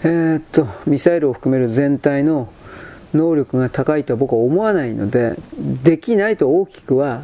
[0.03, 2.49] えー、っと、ミサイルを含める全体の
[3.13, 5.35] 能力が高いとは僕は思わないので、
[5.83, 7.23] できないと大きくは、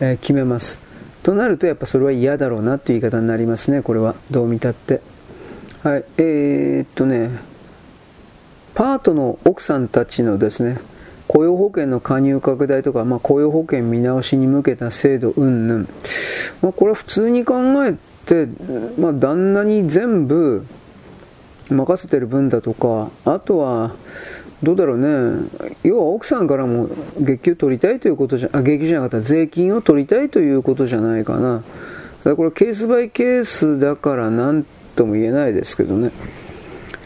[0.00, 0.80] え決めます。
[1.22, 4.14] となるとやっぱそれは嫌だろうなという言い方になりますね、これは。
[4.30, 5.02] どう見たって。
[5.82, 7.30] はい、えー、っとね、
[8.74, 10.78] パートの奥さんたちのですね、
[11.30, 15.86] 雇用保険の加入拡大とか、まあ、雇用保険見直しに向けた制度云々、
[16.60, 17.94] まあ、これは普通に考え
[18.26, 18.48] て、
[18.98, 20.66] まあ、旦那に全部
[21.70, 23.94] 任せてる分だとか、あとは、
[24.64, 25.48] どうだろうね、
[25.84, 26.88] 要は奥さんからも
[27.20, 31.58] 月給取りたいということじゃ、あ、月給じゃなかった、税金を取りたいということじゃないかな。
[31.58, 34.66] だからこれケースバイケースだから何
[34.96, 36.10] とも言えないですけどね。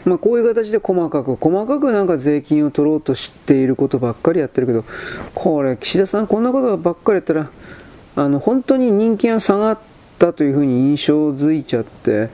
[0.05, 4.85] まあ、こういう形で細かく、細かくなんか税金を取ろうとしていることばっかりやってるけど、
[5.33, 7.49] これ、岸田さんこんなことばっかりやったら、
[8.15, 9.79] あの、本当に人気が下がっ
[10.19, 12.29] たというふうに印象づいちゃって、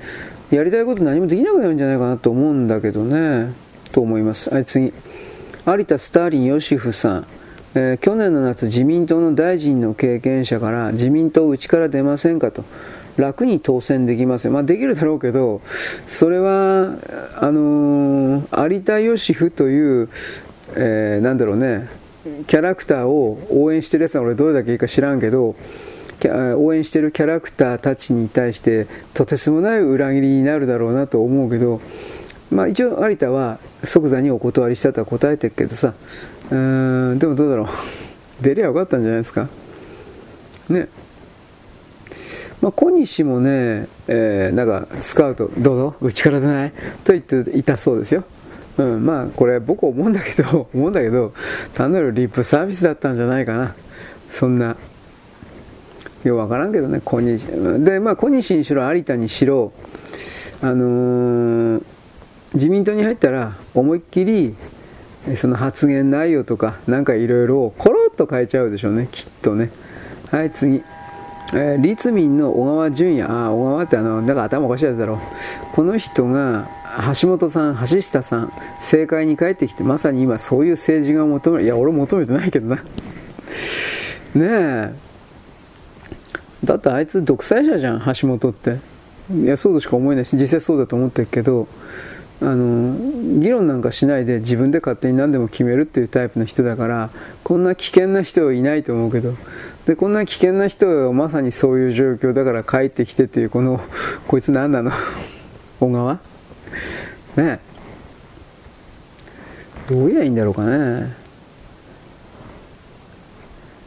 [0.51, 3.53] やりたいこと何もできなくなるんじゃないかなと思うんだけどね、
[3.93, 4.53] と思います。
[4.53, 4.93] はい、次。
[5.65, 7.27] 有田スターリン・ヨシフさん、
[7.75, 12.65] えー、去年の夏自民党の大臣の経験者から自民党うちから出ませんかと
[13.17, 15.61] 楽に当選できますよ、まあ、できるだろうけど
[16.07, 16.95] それは
[17.37, 20.09] あのー、有田ヨシフという、
[20.75, 21.89] えー、なんだろうね
[22.47, 25.55] キャラクターを応援してるやつは俺どれだけいいか知らんけど
[26.23, 31.81] 応援してるキャラクターたちに対してとてつもない裏切りになるだろうなと思うけど
[32.51, 35.93] まあ、一応有田は即座にお断りしたとは答えてるけどさ。
[36.51, 37.67] うんでもどうだろう。
[38.43, 39.47] 出りゃよかったんじゃないですか。
[40.69, 40.89] ね。
[42.61, 46.71] まあ、小西もね、えー、なんかスカウト、どうぞ、うちから出ない
[47.03, 48.23] と言っていたそうですよ。
[48.77, 51.33] うん、まあ、これ僕思うんだけど、 思うんだけど、
[51.73, 53.75] 単なるリップサービスだったんじゃないかな。
[54.29, 54.77] そんな。
[56.23, 57.45] よくわからんけどね、小西。
[57.83, 59.71] で、まあ、小西にしろ、有田にしろ、
[60.61, 61.83] あのー、
[62.53, 64.55] 自民党に入ったら思いっきり
[65.35, 69.71] その発言内容とかなんかいろいろコロッと変えちゃうでしょうねきっとね
[70.31, 70.83] はい次
[71.53, 75.17] えー、立民の小川淳也、あ小川ってあの、だか頭おかしいやつだろう。
[75.73, 76.67] この人が、
[77.19, 81.63] 橋本さん、橋下さん、政界に帰ってきて、まさに今そういう政治が求める。
[81.65, 82.75] いや、俺求めてないけどな。
[82.75, 82.83] ね
[84.35, 84.93] え。
[86.63, 88.77] だってあいつ独裁者じゃん、橋本って。
[89.33, 91.67] いや、そうとしか思えないし、実際そうだと思ってるけど、
[92.41, 97.11] あの議論なんかしないで自分で勝手に何でも決めるっていうタイプの人だから
[97.43, 99.35] こんな危険な人はいないと思うけど
[99.91, 103.81] でこんな危険な人はまさにそういう状況だから帰ってきてっていうこの
[104.25, 104.89] こいつ何なの？
[105.81, 106.17] 小川？
[107.35, 107.59] ね
[109.89, 111.13] どう言えばいいんだろうかね。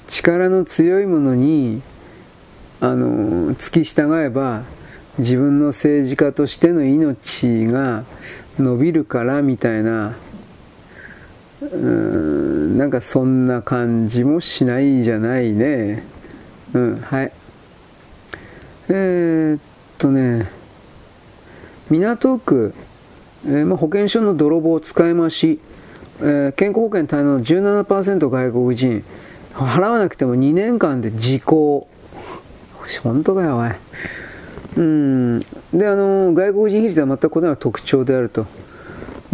[0.08, 1.80] 力の強いものに
[2.82, 4.64] あの付き従えば
[5.16, 8.04] 自分の政治家としての命が
[8.58, 10.12] 伸びるからみたいな
[11.72, 16.04] うんなんかそんな感じもしないじゃないね。
[16.74, 17.32] うんはい。
[18.88, 19.60] えー、っ
[19.98, 20.50] とね
[21.90, 22.74] 港区、
[23.46, 25.60] えーまあ、保険証の泥棒使い回し、
[26.20, 29.04] えー、健康保険滞納の17%外国人。
[29.54, 31.86] 払わなくても2年間で時効。
[33.02, 33.70] 本当かよおい。
[34.76, 35.38] うん。
[35.72, 38.46] であの外国人比率は全く異なる特徴であると。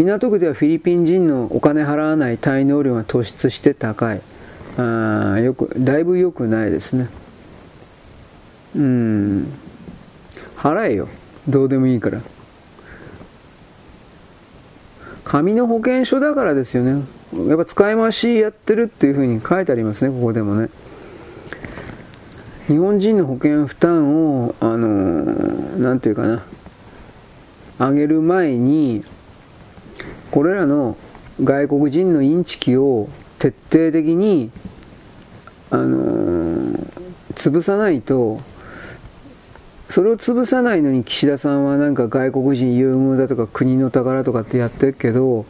[0.05, 4.23] 港区ではフィリピン人のお金払わない滞納量が突出して高い。
[4.79, 7.09] あよくだいぶ良くないですね。
[8.77, 9.53] うん。
[10.57, 11.09] 払えよ。
[11.49, 12.21] どうでもいいから。
[15.25, 17.05] 紙の保険証だからですよね。
[17.49, 20.71] やっぱ使い回しやってるっていうふうに書いてありますねここでもね。
[22.67, 24.87] 日本人の保険負担を、あの
[25.79, 26.43] なんていうかな、
[27.79, 29.05] 上げる前に、
[30.31, 30.97] これらの
[31.43, 34.51] 外国人のインチキを徹底的に、
[35.71, 36.79] あの
[37.35, 38.41] 潰さないと、
[39.89, 45.47] それを潰さないのに岸田さんはなんか外国人優遇だとか国の宝とかってやってるけど、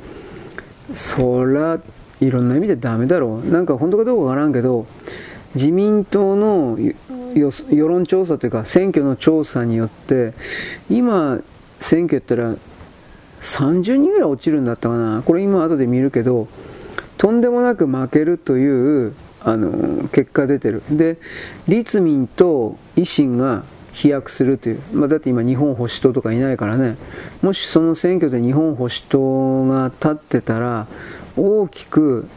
[0.95, 1.81] そら、
[2.21, 3.49] いろんな意味でダメだろう。
[3.49, 4.87] なんか本当かどうかわからんけど、
[5.55, 6.79] 自民党の
[7.35, 10.33] 世論調査というか選挙の調査によって
[10.89, 11.41] 今
[11.81, 12.55] 選挙やったら
[13.41, 15.23] 30人ぐらい落ちるんだったかな。
[15.23, 16.49] これ今後で見るけど
[17.19, 20.83] とんでもなく負けるというあの結果出てる。
[20.91, 21.17] で
[21.69, 26.97] 立民と維新が飛躍するという、まあ、だって今日本保守党とかいないからね。
[27.43, 30.87] もしその選挙で日本保守党が立ってたら
[31.37, 32.29] 大きく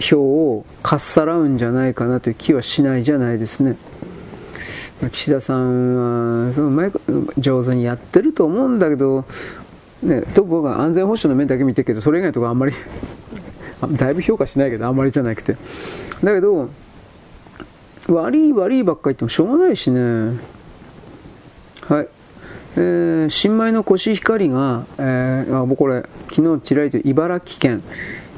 [0.00, 3.76] 票をかっさらうんじゃないかなという気はしないじゃないですね。
[5.12, 6.90] 岸田さんはその前
[7.38, 9.24] 上手にやってると思うんだけど、
[10.02, 12.72] ね、と僕は安全保障の面だけ見てるけどそれ以外のところあんまり
[13.98, 15.56] だいぶ評価しないけどあんまりじゃなくて。
[16.22, 16.68] だけど
[18.08, 20.38] 悪い悪いばっかり言ってもしょうがないしね。
[21.88, 22.08] はい。
[22.76, 27.82] えー、新米のコシヒカリが、えー、あこれ、昨日ちらりと茨城県、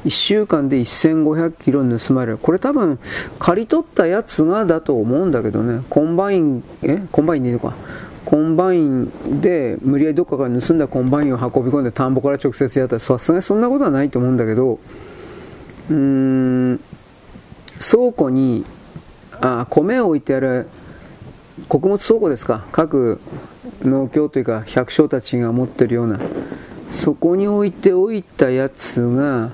[0.05, 2.37] 1週間で1500キロ盗まれる。
[2.37, 2.99] これ多分、
[3.39, 7.03] 刈り取ったやつがだと思うんだけどね、コンバイン、え？
[7.11, 7.75] コンバインでいいのか。
[8.25, 14.79] コンバインで無理やりどっかから盗んだコンバインを運び込んで田んぼから直接やったらさすがにそんなことはないと思うんだけど
[15.89, 16.79] うーん
[17.79, 18.63] 倉庫に
[19.41, 20.67] あ米を置いてある
[21.67, 22.65] 穀物倉庫ですか。
[22.71, 23.19] 各
[23.83, 26.19] 農協というか百姓たちが持ってるような。
[26.91, 29.49] そこに置いておいたやつが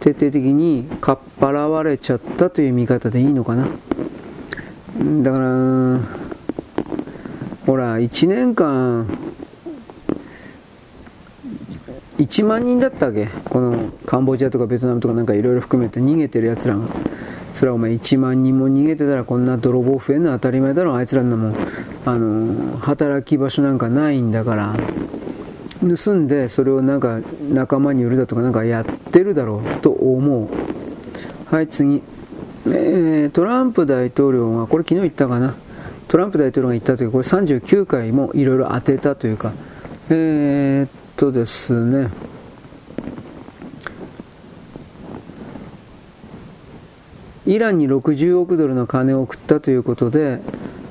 [0.00, 3.68] 徹底的にかっぱらわれちゃったという見方でいいのかな。
[5.22, 6.00] だから
[7.66, 9.06] ほら、1年間、
[12.18, 13.26] 1万人だったわけ。
[13.50, 16.86] このカンボジアとかベトナムとかなんかいろいろ含めて逃げてるやつらが。
[17.54, 20.94] それはお前1万人も逃げてたらこんな泥棒増えるのは当たり前だろ。
[20.94, 21.56] あいつらのも
[22.04, 24.74] あの働き場所なんかないんだから。
[25.80, 29.80] 盗んでそれをなんか仲間に売るだとかなんかやってるだろう。
[29.80, 30.48] と思
[31.50, 31.54] う。
[31.54, 32.02] はい次、
[32.66, 35.54] えー、トランプ大統領がこれ昨日言ったかな。
[36.08, 39.52] トランプ大統領が言ったというこれ39回もいろいろ当てたというか、
[40.08, 42.10] えー、っとですね、
[47.46, 50.40] イランに60億ドルの金を送ったということで、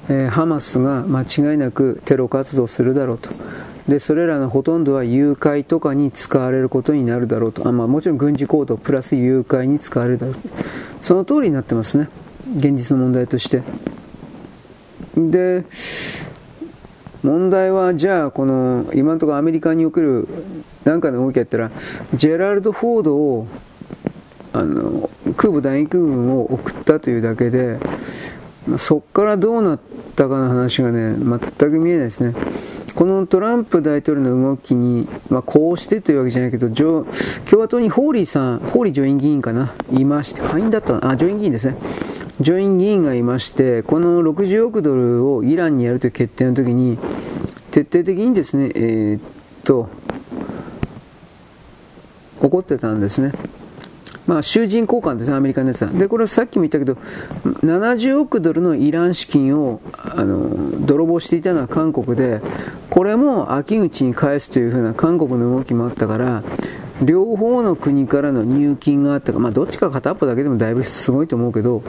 [0.09, 3.29] えー、ハマスが間違いなくテロ活動するだろうと。
[3.87, 7.67] で、それらのほとんどは誘拐とかに使われることになるだろうと。
[7.67, 10.35] あまあ、もちろん軍事行動プラス誘拐に使われるだろう。
[11.01, 12.09] その通りになってますね。
[12.57, 13.61] 現実の問題として。
[15.15, 15.63] で
[17.23, 20.27] 問題はじゃあこの今のところアメリカにおける
[20.83, 21.71] 何かの動きやったら
[22.13, 23.47] ジェラルド・フォードを
[24.53, 27.79] あの空母打撃軍を送ったというだけで、
[28.67, 29.79] まあ、そこからどうなっ
[30.15, 32.33] たかの話がね全く見えないですね。
[32.93, 37.05] このトランプ大統領の動きに、まあ、こうしてというわけじゃないけど共
[37.51, 41.75] 和党にホーリーさんホーリー上院議員かないまして下院だったあ上院議員ですね。
[42.41, 46.97] 上院議員がいまして、この60億ドルをイランにやるという決定の時に、
[47.71, 49.21] 徹底的にですね、えー、っ
[49.63, 49.89] と、
[52.41, 53.31] 怒ってたんですね。
[54.27, 55.89] まあ、囚人交換ですね、アメリカのやつは。
[55.91, 56.97] で、これさっきも言ったけど、
[57.61, 62.41] 70億ドルのイラン資金をあの泥棒していたのは韓国で、
[62.89, 66.43] これも秋口に返すというふうな韓国の動きもあったから、
[67.03, 71.83] 両方の国からの入金があったか、まあ、どっちか片っぽだけでもだいぶすごいと思うけど、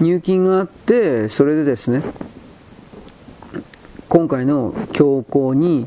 [0.00, 2.02] 入金があって、それでですね、
[4.08, 5.86] 今回の強行に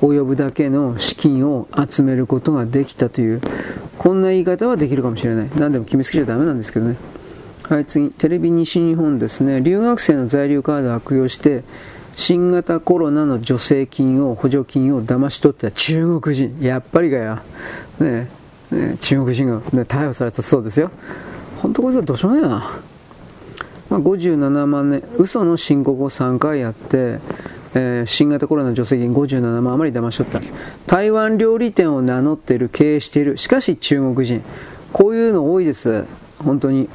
[0.00, 3.40] 及ぶだけの資金を集めることができたという、
[3.98, 5.50] こんな言い方はできるかもしれない。
[5.56, 6.96] 何でも決めつけちゃダメなんですけどね。
[7.68, 9.60] はい、次、テレビ西日本ですね。
[9.60, 11.64] 留学生の在留カードを悪用して、
[12.14, 16.56] 新型コロナの助成金を、補助金を騙し取った中国人。
[16.60, 17.38] やっぱりかよ。
[17.98, 18.28] ね
[18.70, 20.90] ね中国人が、ね、逮捕されたそうですよ。
[21.56, 22.70] 本当こいつはどうしようもないな。
[23.90, 27.20] まあ、57万年、嘘の申告を3回やって、
[27.74, 30.40] えー、新型コロナ助成金57万余り騙し取った。
[30.86, 34.42] 台湾料理店を名乗っている、経営している、しかし中国人。
[34.92, 36.04] こういうの多いです。
[36.38, 36.88] 本当に。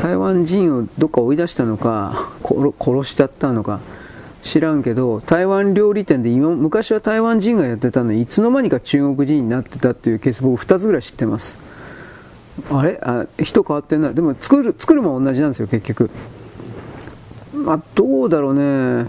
[0.00, 3.80] 台湾人をどっか追い出したのか、殺しちゃったのか。
[4.44, 11.58] 知らんけど、台湾料理店で今、昔は台湾人がやってたのに、いつの間にか中国人になってたっていうケース僕2つぐらい知ってます。
[12.70, 12.98] あれ？
[13.02, 16.10] あ人変わってんなでも作る作るも同じなんですよ結局。
[17.54, 19.06] まあどうだろうね。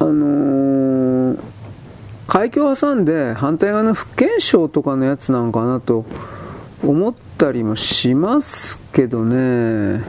[0.00, 1.38] あのー、
[2.26, 6.04] 海峡挟んで反対側の福建省とかのやつなのかなと
[6.84, 10.02] 思ったりもしますけどね。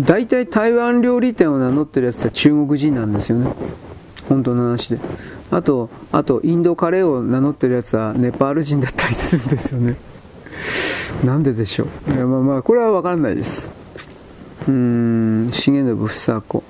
[0.00, 3.52] 大体台湾料理店を名乗ってるやつは中国人なんですよね。
[4.28, 4.98] 本当の話で。
[5.50, 9.96] あと、あと、インドカレーを名乗ってるやつはネパール人だったりするんですよね。
[11.24, 12.12] なんででしょう。
[12.12, 13.70] いやまあまあ、これはわかんないです。
[14.66, 16.64] うーん、重信房子。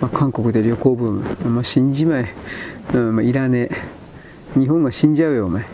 [0.00, 1.12] まあ、韓国で旅行ブー
[1.44, 1.50] ム。
[1.50, 2.34] まあ、死んじまえ。
[2.94, 3.68] うん、まあ、いらね
[4.56, 4.60] え。
[4.60, 5.64] 日本が死んじゃうよ、お前。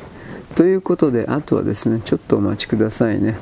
[0.55, 3.37] ということで、あとはですね、ちょっとお待ちくださいね。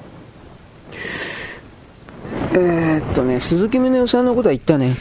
[2.55, 4.97] えー、っとね、鈴木宗男さんのことは言ったね。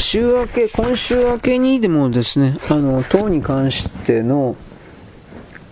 [0.00, 4.56] 週明け、今週明けにでもですね、あの、党に関しての、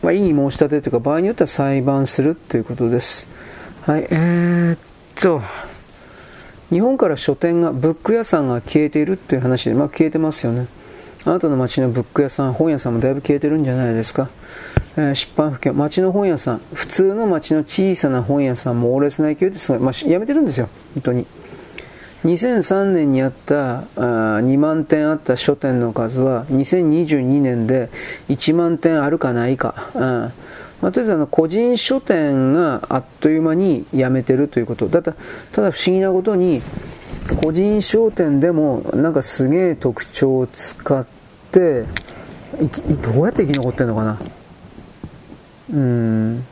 [0.02, 3.28] まあ、異議申し立てというか、場合によっては裁判するということです。
[3.82, 4.78] はい、えー、っ
[5.20, 5.40] と、
[6.70, 10.66] 日本から書店が、ブック屋さんが消えているっていう話で、まあ消えてますよね。
[11.24, 14.28] あなたの街のブック屋さん、本屋さんもだいぶ消えてるんじゃないですか。
[14.96, 21.26] えー、出版不況、町の本屋さん、普通の町の小さな本屋さんも猛烈な勢いですが、まあ、やめてるんですよ、本当に。
[22.24, 23.82] 2003年にあったあ
[24.40, 27.90] 2万点あった書店の数は2022年で
[28.28, 30.32] 1万点あるかないか、うん。
[30.80, 34.88] まあ、とりあえずあの個人書店があっという間にやめてるということ。
[34.88, 35.12] だた
[35.52, 36.62] ただ不思議なことに
[37.42, 41.06] 個人商店でもなんかすげえ特徴を使っ
[41.52, 41.84] て
[43.02, 44.18] どうやって生き残ってんのかな。
[45.72, 46.44] うん。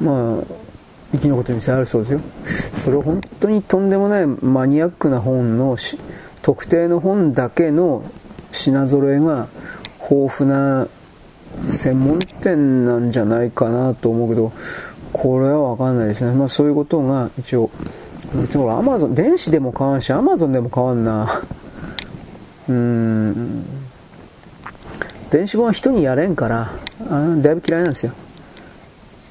[0.00, 0.59] まあ
[1.12, 2.20] 生き残ってる店あるそうですよ。
[2.84, 5.76] それを本当にとんでもないマニアックな本の
[6.42, 8.04] 特定の本だけの
[8.52, 9.48] 品揃えが
[10.10, 10.88] 豊富な
[11.72, 14.52] 専門店なんじゃないかなと思うけど
[15.12, 16.32] これはわかんないですね。
[16.32, 17.70] まあそういうことが一応
[18.34, 21.42] うちもアマゾン電子でも買わんしアマゾンでも買わんな。
[22.68, 23.64] うーん。
[25.30, 26.72] 電子本は人にやれんから
[27.08, 28.12] あだいぶ嫌いなんですよ。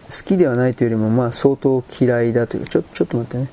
[0.10, 2.68] 好きではないというよりも、まあ、相当嫌いだという。
[2.68, 3.50] ちょちょっと待ってね。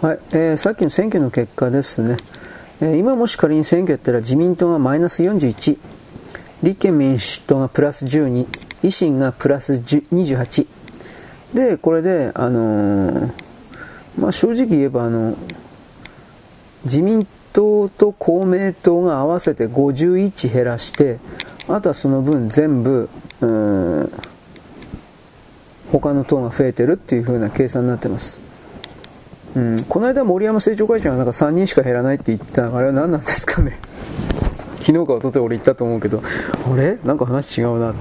[0.00, 2.18] はい、えー、さっきの選挙の結果ですね、
[2.82, 5.78] えー、今もし仮に選挙やったら自民党がマイナス41
[6.62, 8.46] 立憲民主党がプラス12
[8.82, 10.66] 維新がプラス28
[11.54, 13.32] でこれで、あのー、
[14.18, 15.34] まあ、正直言えばあの
[16.84, 21.18] 自民党と公明党が合わせて51減らして
[21.68, 23.08] あとはその分全部
[23.40, 24.12] うん。
[25.92, 28.40] 他の党が増えてるっていう風な計算になってます。
[29.54, 33.78] うん、この間森山政調会長がなんか3人しか減らないって言ったあれは何なんですかね。
[34.80, 36.22] 昨日か一昨日俺言ったと思うけど。
[36.22, 36.98] あれ？
[37.04, 37.94] なんか話違うな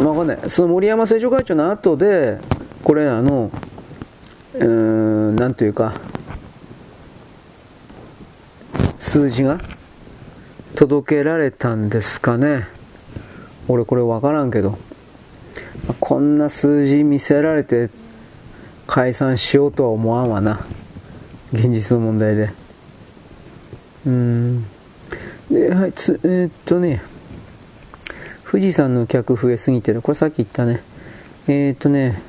[0.00, 0.38] まあ、わかんない。
[0.48, 2.38] その森山政調会長の後で
[2.82, 3.50] これあの
[4.54, 5.94] うんなんというか
[8.98, 9.60] 数字が
[10.74, 12.66] 届けられたんですかね。
[13.68, 14.78] 俺これ分からんけど
[16.00, 17.90] こんな数字見せられて
[18.86, 20.64] 解散しようとは思わんわな。
[21.52, 22.50] 現実の問題で。
[24.06, 24.64] うん。
[25.50, 27.02] ではいつえー、っとね
[28.50, 30.02] 富士山の客増えすぎてる。
[30.02, 30.82] これさっき言ったね。
[31.46, 32.22] えー、っとね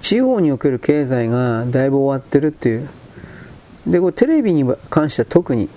[0.00, 2.88] 地方における経済がだいぶ終わってるっていう。
[3.86, 5.68] でこれテレビに関しては特に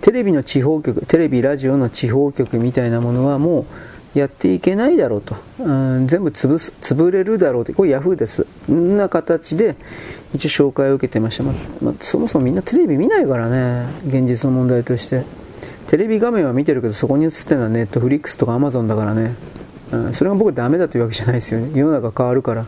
[0.00, 3.66] テレビの地方局テレビラジオの地方局みたいなものはもう
[4.14, 7.72] やっていけないだろうと、うん、全部潰す潰れるだろうと。
[7.72, 8.46] これヤフーです。
[8.70, 9.76] んな形で
[10.34, 13.86] 一応紹介を受けてました、まま、そもそもみんなテレビ見ないからね。
[14.06, 15.24] 現実の問題として。
[15.88, 19.34] テレビ画面は見てるけどそこに映ってるのはネットフリックスとかアマゾンだからね、
[19.90, 21.70] うん、それが僕ダメだというわけじゃないですよね。
[21.74, 22.64] 世の中変わるから。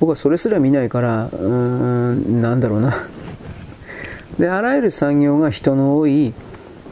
[0.00, 3.04] 僕はそれすら見ないからうーんなんだろうな。
[4.38, 6.32] であらゆる産業が人の多い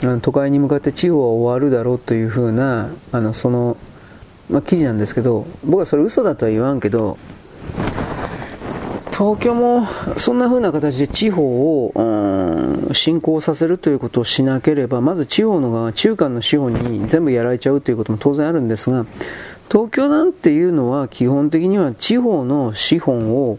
[0.02, 3.76] あの都会に向かって地方は終わるだろうというふうなあのその、
[4.50, 7.18] まあ、記事なんですけど僕はそれ嘘だとは言わんけど
[9.16, 9.86] 東京も
[10.18, 19.06] そんな風な形で地方を、うん、振興させるということをしなければまず地方の側中間の資本に全部やられちゃうということも当然あるんですが
[19.70, 23.58] 東京なんていうのは基本的には地方の資本を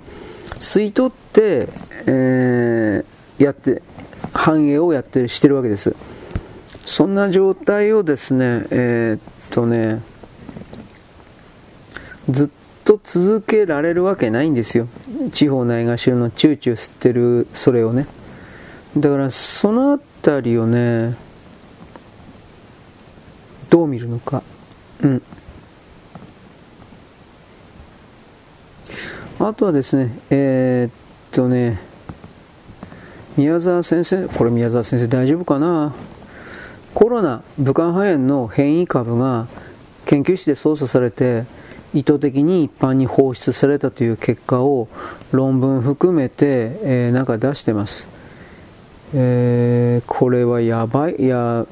[0.59, 1.69] 吸い取って、
[2.05, 3.81] えー、やって
[4.33, 5.95] 繁栄をやってしてるわけです。
[6.87, 10.01] そんな状態をですね、えー、っとね、
[12.29, 12.49] ずっ
[12.85, 14.87] と続けられるわけないんですよ。
[15.33, 18.07] 地方ないがしろのチューチュー吸ってるそれをね。
[18.95, 21.17] だからそのあたりをね、
[23.69, 24.41] どう見るのか。
[25.03, 25.21] うん。
[29.39, 30.91] あとはですね、えー、っ
[31.31, 31.81] とね、
[33.35, 35.93] 宮沢先生、これ宮沢先生大丈夫かな？
[36.93, 39.47] コロナ、武漢肺炎の変異株が
[40.05, 41.45] 研究室で操作されて
[41.93, 44.87] 意図的に一般に放出されたという結果を
[45.31, 48.07] 論文含めて、えー、なんか出してます。
[49.13, 51.15] えー、これはやばい。
[51.15, 51.65] いや、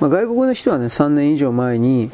[0.00, 2.10] まあ、外国の人はね、3年以上前に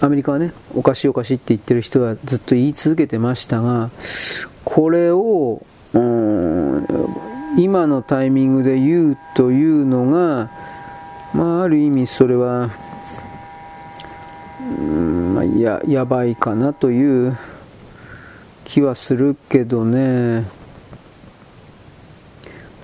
[0.00, 3.90] アメリカはね、おかしいおかしいって言ってる人はずっと言い続けてましたが、
[4.64, 6.86] これを、うん
[7.58, 10.50] 今のタイミングで言うというのが、
[11.32, 12.70] まあ、ある意味それは、
[14.60, 17.38] うんまあ、ややばいかなという
[18.64, 20.44] 気はするけどね、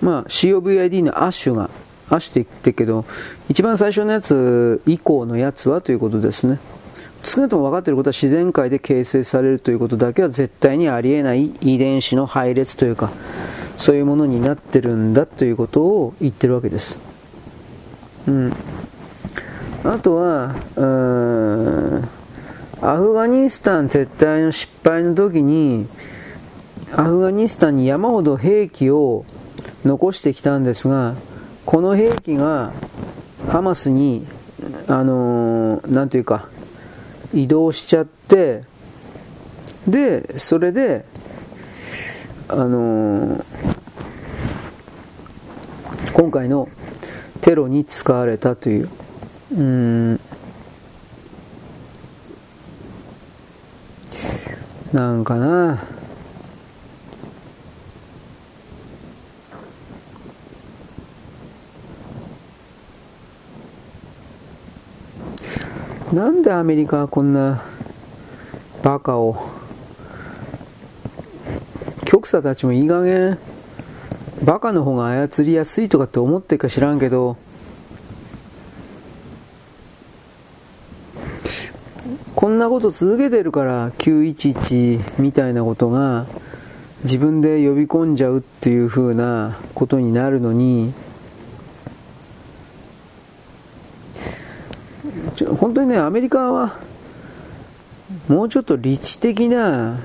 [0.01, 1.71] まあ、COVID のアッシュが、
[2.09, 3.05] アッシュって言ってけど、
[3.49, 6.59] 一番最初のやつ以降のやつはということですね。
[7.25, 13.11] 少なくとも分かっていることは自然界で形成されるということだけは絶対にありえない遺伝子の配列というか、
[13.77, 17.16] そういうものになってるんだということを言ってるわけです。
[18.27, 18.53] うん。
[19.85, 20.55] あとは、
[22.83, 25.87] アフガニスタン撤退の失敗の時に、
[26.95, 29.25] アフガニスタンに山ほど兵器を
[29.85, 31.15] 残してきたんですが、
[31.65, 32.73] この兵器が
[33.49, 34.27] ハマスに、
[34.89, 36.49] あのー、なんていうか、
[37.33, 38.65] 移動しちゃって、
[39.87, 41.05] で、それで、
[42.49, 43.45] あのー、
[46.13, 46.69] 今回の
[47.47, 48.89] テロに使われたという、
[49.53, 50.21] うん、
[54.93, 55.85] なんかな、
[66.13, 67.63] なんでアメリカはこんな
[68.83, 69.37] バカを？
[72.05, 73.39] 極左たちもいい加減。
[74.45, 77.37] バカの方が操りやすいとかって思ってるか知らんけど
[82.35, 86.27] こんなこと続けてるから911みたいなことが
[87.03, 90.93] 自分で呼び込んじゃうっていう風なことになるのに
[95.45, 96.79] 本当にね、アメリカは、
[98.29, 99.99] もうちょっと理知的な、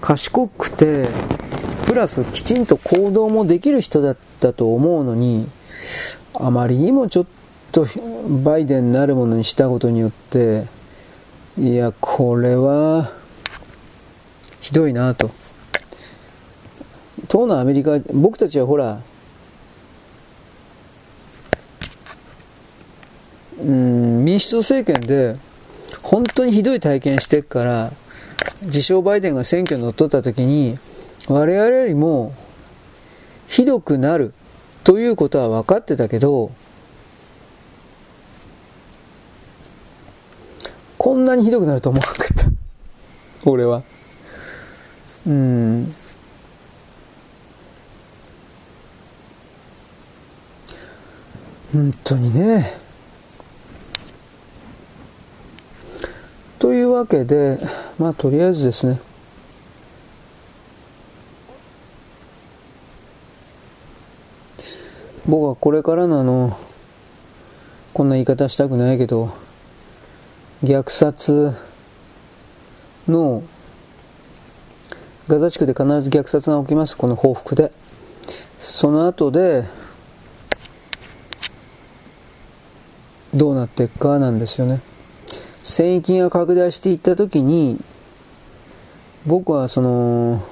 [0.00, 1.08] 賢くて、
[1.92, 5.46] プラスきちんと行動もできる人だったと思うのに、
[6.32, 7.26] あまりにもちょっ
[7.70, 7.86] と
[8.42, 10.64] バイデンなるものにしたことによって、
[11.58, 13.12] いや、これは、
[14.62, 15.32] ひどいなと。
[17.28, 19.02] 当のアメリカ、僕たちはほら、
[23.60, 25.36] うん、民主党政権で、
[26.00, 27.92] 本当にひどい体験してるから、
[28.62, 30.78] 自称バイデンが選挙に乗っ取った時に、
[31.28, 32.34] 我々よりも
[33.48, 34.34] ひどくなる
[34.84, 36.50] ということは分かってたけど、
[40.98, 42.46] こんなにひどくなると思わなかった。
[43.44, 43.82] 俺は。
[45.26, 45.94] うん。
[51.72, 52.74] 本当にね。
[56.58, 57.58] というわけで、
[57.98, 59.00] まあとりあえずですね、
[65.26, 66.58] 僕はこれからのあの、
[67.94, 69.32] こんな言い方したくないけど、
[70.64, 71.52] 虐殺
[73.06, 73.42] の、
[75.28, 77.70] ガザ地区で必ず虐殺が起きます、この報復で。
[78.58, 79.64] その後で、
[83.32, 84.80] どうなっていくかなんですよね。
[85.62, 87.80] 戦域が拡大していったときに、
[89.26, 90.42] 僕はその、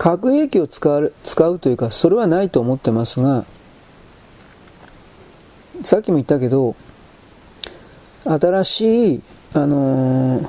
[0.00, 3.44] 核兵器を使う使うというか、それはないと思ってますが、
[5.84, 6.74] さっきも言ったけど、
[8.24, 9.22] 新しい、
[9.52, 10.48] あのー、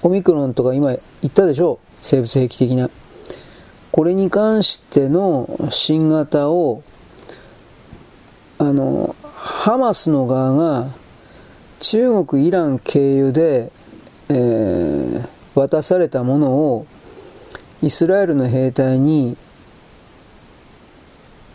[0.00, 1.74] オミクロンとか今言ったでしょ？
[1.74, 2.88] う生物兵器的な。
[3.92, 6.82] これに関しての新型を、
[8.56, 10.88] あの、ハマスの側が
[11.80, 13.70] 中国、イラン経由で、
[14.30, 16.86] えー、渡されたものを
[17.82, 19.36] イスラエルの兵隊に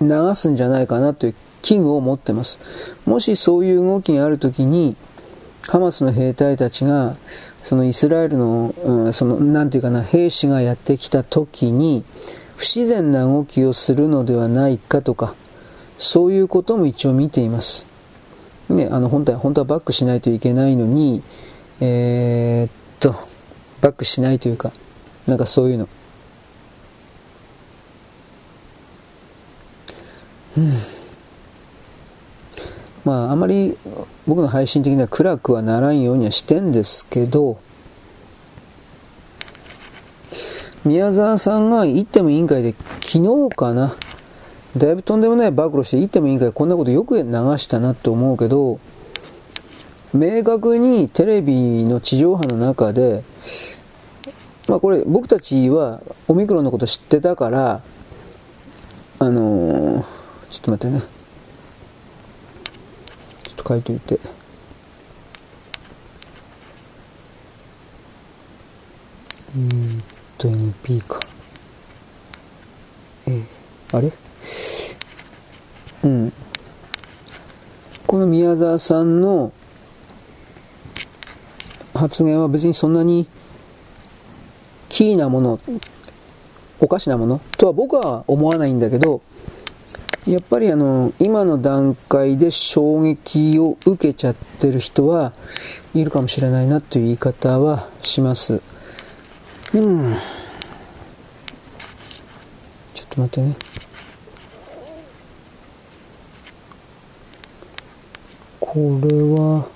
[0.02, 2.60] 流すんじゃないかなという危惧を持ってます。
[3.06, 4.96] もしそういう動きがあるときに、
[5.68, 7.16] ハマスの兵隊たちが、
[7.64, 12.04] そのイスラエルの、うん、その、なんていうかな、兵士がやってきたときに、
[12.58, 15.34] 不自然な動きをするのではないかとか、
[15.98, 17.86] そういうことも一応見ています。
[18.70, 21.24] ね、あの、本当は、本当はバックしないといけないのに、
[21.80, 23.16] えー、っと、
[23.82, 24.72] バックしないというか、
[25.28, 25.88] なんかそういうの。
[33.06, 33.78] まあ、あまり
[34.28, 37.60] 僕の配信的には暗くはならんようにはしてんですけど、
[40.86, 43.96] 宮沢さんが言っても委員会で昨日かな、
[44.78, 48.80] だいぶとんでもない暴露して言ってもいいからこんなことよく流したなって思うけど、
[50.14, 53.24] 明確にテレビの地上波の中で、
[54.68, 57.82] まあこれ僕たちはオミクロンのこと知ってたから、
[59.20, 60.06] あのー、
[60.54, 61.02] ちょっと待ってね。
[63.44, 64.20] ちょっと書いといて。
[69.56, 70.04] えー、っ
[70.38, 71.20] と NP か。
[73.26, 73.44] えー、
[73.98, 74.12] あれ？
[76.04, 76.34] うん。
[78.06, 79.52] この宮沢さんの
[81.96, 83.26] 発言は別にそんなに
[84.90, 85.60] キーなもの、
[86.80, 89.24] おかしなものとは僕は思わないんだけど、
[90.28, 95.34] やっぱりあの、今の段階で衝撃を受けちゃってる人は
[95.94, 98.62] いるかもしれないなという言い方はします。
[99.74, 100.16] うん。
[102.94, 103.56] ちょっと待ってね。
[108.62, 109.68] これは、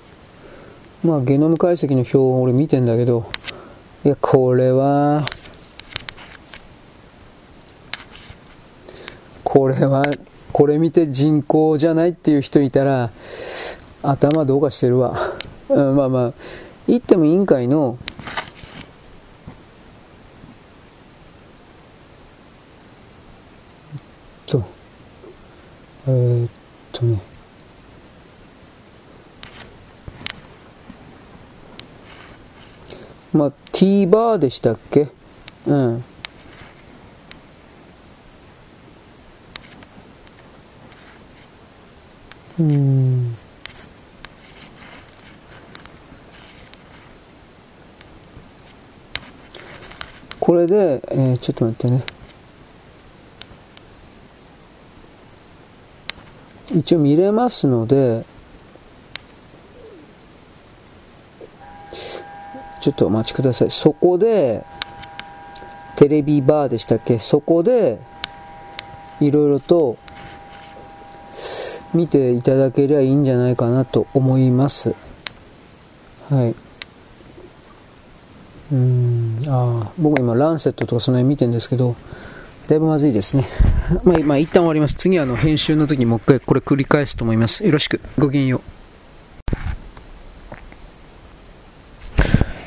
[1.04, 3.30] まあ、ゲノム解析の表を俺見てんだけど、
[4.02, 5.26] いや、これは、
[9.44, 10.04] これは
[10.52, 13.10] これ見て人口じゃないっていう人いたら、
[14.02, 15.34] 頭どうかしてるわ。
[15.68, 16.32] うん、まあまあ、
[16.86, 17.98] 言っても委員会の、
[24.46, 24.64] と、
[26.06, 26.50] えー、っ
[26.92, 27.20] とね、
[33.34, 35.08] まあ、T バーでしたっけ？
[35.66, 36.04] うん。
[42.58, 43.36] うん。
[50.40, 52.02] これで、えー、ちょっと待ってね。
[56.74, 58.24] 一応見れますので
[62.82, 63.70] ちょっとお待ちください。
[63.70, 64.64] そこで
[65.96, 67.18] テレビバーでしたっけ？
[67.18, 67.98] そこで
[69.20, 69.96] いろいろと
[71.94, 74.94] 見ていただけりゃいいんじゃないかなと思います。
[76.30, 76.54] はい。
[78.70, 81.96] うん、ああ、僕今ランセットとかその辺見てるんですけど、
[82.68, 83.48] だいぶまずいですね。
[84.04, 84.94] まあ、まあ、一旦終わります。
[84.94, 87.64] 次はあの編集の時にもう一回これ繰り返すと思います。
[87.64, 88.00] よろしく。
[88.18, 88.77] ごきげんよう。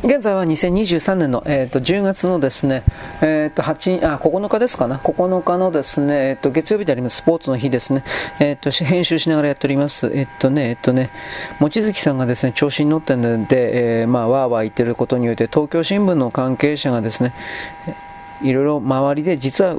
[0.04, 2.84] 現在は2023年の、えーと、10月のですね、
[3.22, 8.04] えーと、8あ9日ですかな、9日のですね、えーと、月曜日でありますスポーツの日ですね、
[8.40, 10.08] えー、と編集しながらやっております。
[10.08, 11.12] えっ、ー、とね、えっ、ー、とね、
[11.60, 17.36] 望月さんがですね調子に乗ってるので、えー、まあ、わーわー言ってることによって東京新聞の関係者がですね、
[18.42, 19.76] いろいろ周りで実は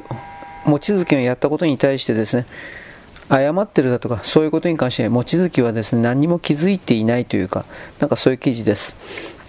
[0.65, 2.45] 望月がやったことに対してですね、
[3.29, 7.65] 謝ってるだとか、そういうことに関して望月はですね、何も気づいていないというか、
[7.99, 8.95] なんかそういう記事です。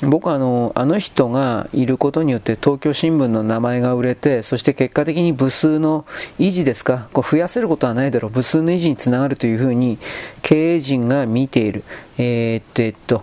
[0.03, 6.05] 僕はあのあの人がいることによって東京新聞の名前が売れてそして結果的に部数の
[6.38, 7.09] 維持ですか？
[7.12, 8.30] こう増やせることはないだろう。
[8.30, 9.99] 部数の維持につながるというふうに
[10.42, 11.84] 経営陣が見ている。
[12.18, 13.22] えー、っとえっと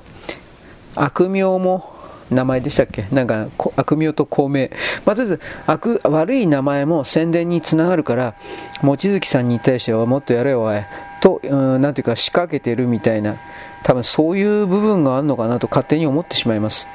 [0.96, 1.94] 悪名も
[2.32, 3.06] 名前でしたっけ？
[3.12, 4.70] なんか悪名と公明、
[5.06, 8.36] まあ、とりあえず悪悪い名前も宣伝につながるから
[8.82, 10.82] 望月さんに対してはもっとやれよおい。
[11.22, 13.36] と、うん、なんていうか仕掛けてるみたいな。
[13.84, 16.88] 多分そういう部分があるのかなと勝手に思ってしまいます。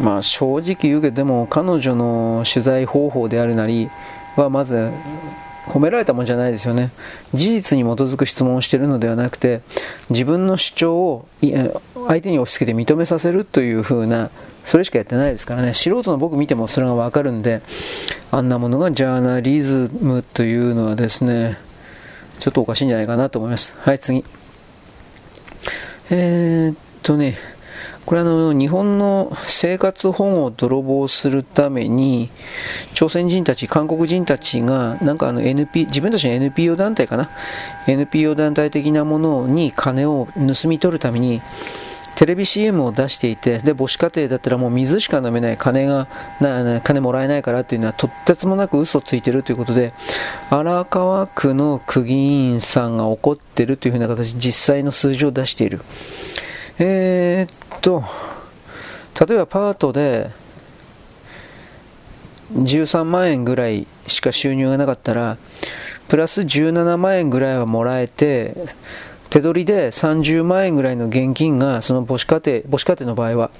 [0.00, 3.90] まあ正直言うけど、でも彼女の取材方法であるなり
[4.36, 4.90] はまず
[5.66, 6.90] 褒められたもんじゃないですよね。
[7.34, 9.62] 事実に基づく質問をしているのではなくて、
[10.08, 11.26] 自分の主張を
[12.08, 14.30] 相手に押し付けて認めさせるという風な、
[14.64, 15.74] それしかやってないですからね。
[15.74, 17.60] 素人の僕見てもそれがわかるんで、
[18.30, 21.56] あんなものがジャーナリズムというのはですね、
[22.40, 23.74] ちょっとおかしいんじゃないかなと思います。
[23.78, 24.24] はい、次。
[26.12, 27.38] えー、っとね、
[28.04, 32.28] これあの、日本の生活保護を泥棒するために、
[32.94, 37.30] 朝鮮人たち、韓国人たちが、なんかあの NP、自分たちの NPO 団体かな
[37.86, 41.40] ?NPO 団体的なものに金を盗み取るために、
[42.20, 46.06] テレビ CM を出していて、で、母子家庭だったらもう水しか飲めない、金が、
[46.38, 49.94] な金もらえないからっていうのはとってつもなく嘘ついてるということで、
[50.50, 55.80] 荒川区の区議員さんが怒ってるというふうな形で実際の数字を出している。
[56.78, 58.04] えー、っと、
[59.26, 60.28] 例えばパートで、
[62.52, 65.38] 13万円ぐらいしか収入がなかったら、
[66.08, 68.54] プラス17万円ぐらいはもらえて、
[69.30, 73.50] 手取りで30万円ぐらいの現金がその母子家庭母子家庭の場合は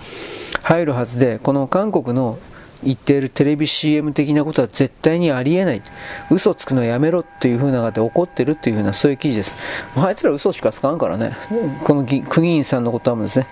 [0.62, 2.38] 入るはずでこの韓国の
[2.82, 5.82] 言っているテレビ CM 的なことは絶対にありえない。
[6.30, 9.56] 嘘つくのやめろっていう風なで怒ってるっていう風なそういう記事です。
[9.96, 11.36] あいつら嘘しかつかんからね。
[11.84, 13.46] この区議員さんのことはもですね。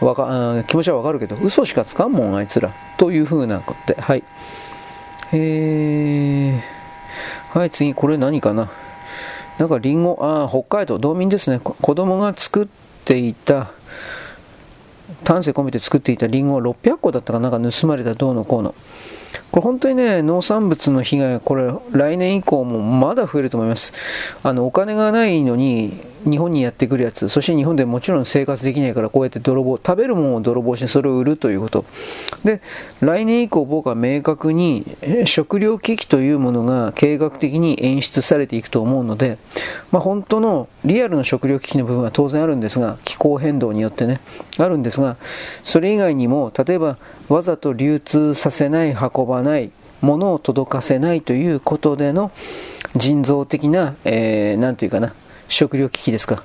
[0.00, 2.72] わか気持ちはわかるけど嘘しかつかんもんあいつら。
[2.98, 4.00] という風なことで。
[4.00, 4.22] はい。
[5.32, 8.70] えー、はい次これ何かな。
[9.58, 11.60] なんかリンゴ、ああ、北海道、道民ですね。
[11.60, 12.66] 子供が作っ
[13.04, 13.72] ていた、
[15.22, 18.74] 丹精込めて作っていたリンゴ600個だったかなんか盗まれたどうのこうの。
[19.54, 23.92] これ本当にね、農産物の被害、これ来年以降もまだ増えると思います。
[24.42, 25.92] あの、お金がないのに
[26.28, 31.84] 日本にやってくるやつ、そして日本でもちろん生活できないからこうやって泥棒、食べるものを泥棒してそれを売るということ。
[32.44, 32.62] で、
[33.00, 34.96] 来年以降僕は明確に
[35.26, 39.38] 食糧危機というものが計画的に演出されていくと思うので、
[39.92, 44.20] まあ、本当のリアルの食糧危機の部分は当然あるんですが、気候変動によってね、
[44.58, 45.16] あるんですが、
[45.62, 46.96] それ以外にも、例えば
[47.28, 49.70] わざと流通させない、運ばない、
[50.00, 52.30] ものを届かせないということでの
[52.96, 55.14] 人造的な、えー、ていうかな、
[55.48, 56.42] 食糧危機ですか。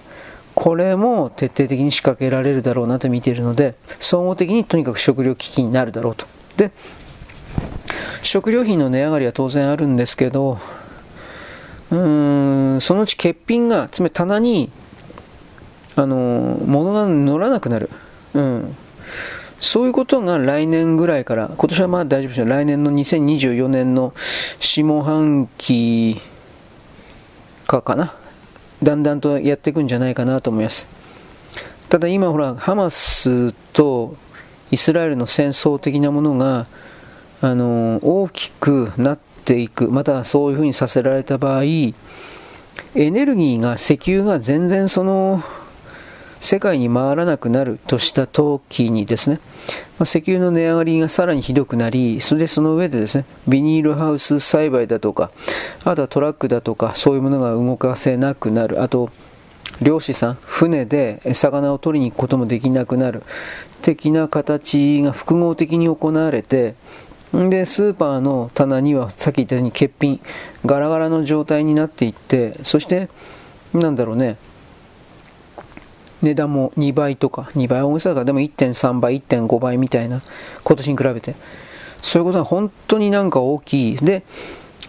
[0.56, 6.26] これも徹底的に仕掛けられるだろうなと見ているので、総合的にとにかく食糧危機になるだろうと。
[6.58, 6.72] で、
[8.24, 10.58] 食料品の値上がりは当然あるんですけど、
[11.92, 14.70] うーん、そのうち欠品が、つまり棚に、
[15.96, 17.90] あの、物が乗らなくなる。
[18.34, 18.76] うん。
[19.62, 22.46] そういうことが来年ぐらいから、今年はまあ大丈夫ですよ。
[22.46, 24.14] 来年の2024年の
[24.60, 26.22] 下半期
[27.68, 28.16] かかな。
[28.82, 30.88] だんだんとやっていくんじゃないかなと思います。
[31.90, 34.16] ただ今ほら、ハマスと
[34.72, 36.68] イスラエルの戦争的なものが、
[37.42, 41.94] あの、大きくなっていく、またそういうふうにさせられた場合、エ
[42.96, 45.44] ネルギーが、石油が全然その、
[46.40, 49.40] 世界に回らなくなるとした時にですね、
[50.00, 55.32] まあ、石油の値上がりがさらにひどくなり、それでその上でですね、ビニールハウス栽培だとか、
[55.84, 58.82] あとはトラックだとか、そういうものが動かせなくなる。
[58.82, 59.10] あと、
[59.82, 63.24] 漁師さん、船で魚を取りに行くこともできなくなる。
[63.82, 66.76] 的な形が複合的に行われて、
[67.34, 70.20] で、スーパーの棚にはさっき言ったように欠品、
[70.66, 73.10] ガラガラの状態になっていって、そして、
[73.74, 74.38] なんだろうね、
[76.22, 80.22] 値段も2倍とか、2倍大げさだから、でも1.3倍、1.5倍みたいな、
[80.64, 81.36] 今年に比べて。
[82.02, 83.98] そういうことは本当になんか大きい。
[83.98, 84.24] で、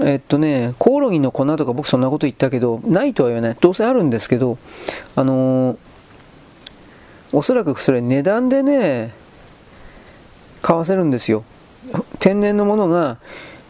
[0.00, 3.56] えっとね、コオロギの粉とか僕そんなこと言ったけど、ないとは言わない。
[3.60, 4.58] どうせあるんですけど、
[5.16, 5.76] あのー、
[7.32, 9.12] おそらくそれ値段でね、
[10.62, 11.44] 買わせるんですよ。
[12.18, 13.18] 天然のものが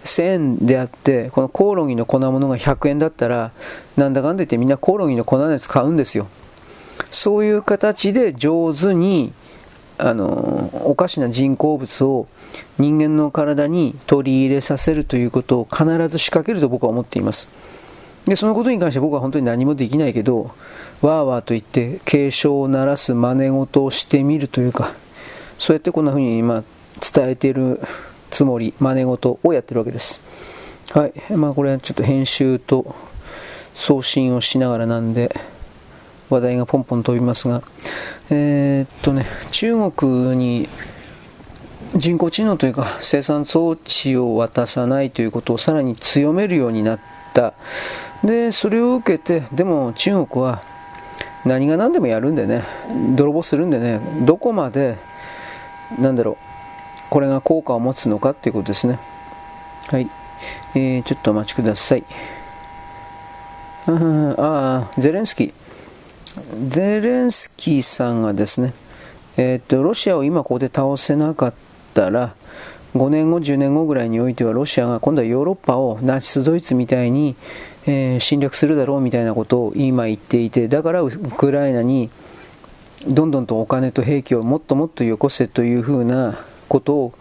[0.05, 3.53] 1000円であって、このコオロギの粉物が100円だったら、
[3.97, 6.29] なんだかんだ言ってみんなコオロギの粉のやつ買うんですよ。
[7.11, 9.33] そういう形で上手に
[9.99, 12.27] あのおかしな人工物を
[12.79, 17.49] 人間の体に取り入れさせるということを必ず仕掛けると僕は思っています。
[18.27, 20.55] でそのことに関して僕は本当に何もできないけど
[21.01, 24.93] わーわーと言って警鐘を鳴らす真似事をしてみるというか
[25.59, 26.63] そうやってこんな風に今
[27.01, 27.81] 伝えている
[28.31, 30.23] つもり真似事をやってるわけです。
[30.93, 31.33] はい。
[31.35, 32.95] まあこれはちょっと編集と
[33.75, 35.35] 送信をしながらなんで
[36.31, 37.63] 話題がポンポン飛びますが、
[38.31, 40.69] えー、っとね、中国に
[41.97, 47.01] 人工知能というか生産装置を渡さないということをさらに強めるようになっ
[47.35, 47.55] た。
[48.25, 50.63] で、それを受けて、でも中国は
[51.45, 52.65] 何が何でもやるんでね、
[53.17, 54.99] 泥棒するんでね、どこまで、
[55.99, 56.37] なんだろう、
[57.11, 59.01] これが効果を持つのかっていうことですね。
[59.89, 60.09] はい。
[60.75, 62.05] えー、ちょっとお待ちください。
[63.87, 65.60] ああ、ゼレンスキー。
[66.55, 68.73] ゼレンスキーさんがですね、
[69.37, 71.55] えー、っとロシアを今ここで倒せなかっ
[71.95, 72.35] たら
[72.95, 77.37] 5年後、10年後ぐらいにおいてはロシアが今度はヨーロッパをナチス・ドイツみたいに、
[77.87, 82.11] えー、侵略するだろうみたいなことを今言っていてだからウクライナに
[83.07, 87.15] どんどんとお金と兵器をもっともっとよこせというふうなことを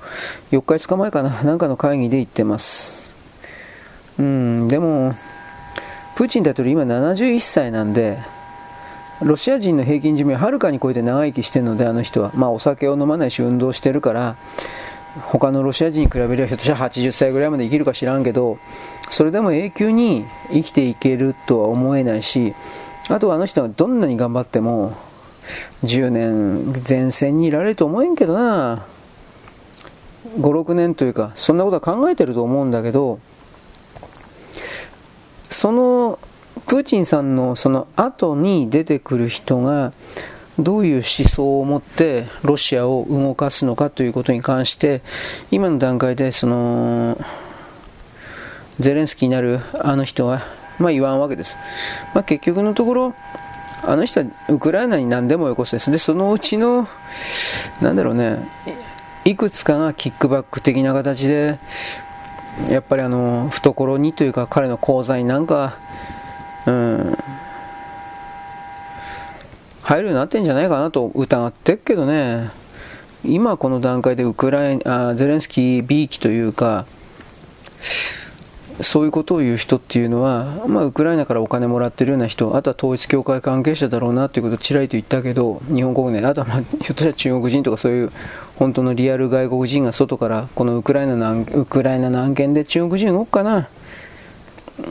[0.52, 3.16] 4日5日前かななんかの会議で言ってます。
[4.20, 5.16] うんでも
[6.16, 8.20] プーチン大統領今71歳なんで
[9.22, 14.38] ロシア人の平均寿命ははるかに超えて長生きしてるのであの人は、まあ、お酒を飲まないし運動してるから
[15.24, 18.60] 他のロシア人に比べればひょっとしたら80歳ぐらいまで生きるか知らんけど
[19.10, 22.54] それでも永久に生きていけるとは思えないし
[23.10, 24.96] あとはあの人がどんなに頑張っても
[25.84, 28.86] 10年前線にいられると思えんけどな。
[30.38, 33.20] 56年というかそんなことは考えてると思うんだけど
[35.50, 36.20] その
[36.68, 39.94] プーチンさんのその後に出てくる人が
[40.58, 45.02] どういう思想を持ってロシアを動かすのかということに関して
[45.52, 47.18] 今の段階でその
[48.80, 50.42] ゼレンスキーになるあの人は
[50.80, 51.58] まあ言わんわけです、
[52.14, 53.16] まあ、結局のところ
[53.84, 55.90] あの人はウクライナに何でもよこすです。
[55.90, 56.88] でそのうちの
[57.82, 58.38] なんだろうね
[59.24, 61.60] いくつかがキックバック的な形で
[62.70, 65.78] やっぱりあの懐にというか彼の口座になんか
[66.68, 67.18] うん、
[69.82, 72.52] 入るようになってんじゃないかなと疑ってっけどね、
[73.24, 76.86] 今この段階でウクライ、あゼレンスキー B 機というか、
[78.82, 88.12] そういうことを言う人っていうのは、まあ、ウクライナからお金もらってるような人、あとは統一教会関係者だろうなということをちらりと言ったけど、日本国内、あとは、まあ、ひょっとしたら中国人とかそういう
[88.56, 93.68] 本当のリアル外国人が外からこのウクライナのウクライナの案件で中国人動くかな。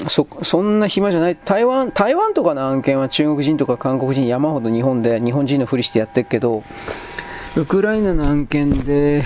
[0.07, 1.37] そそんな暇じゃない。
[1.37, 6.63] 台湾台湾とかの案件は中国人とか韓国人山ほど日本で日本人のふりしてやってるけど
[7.57, 9.25] ウクライナの案件で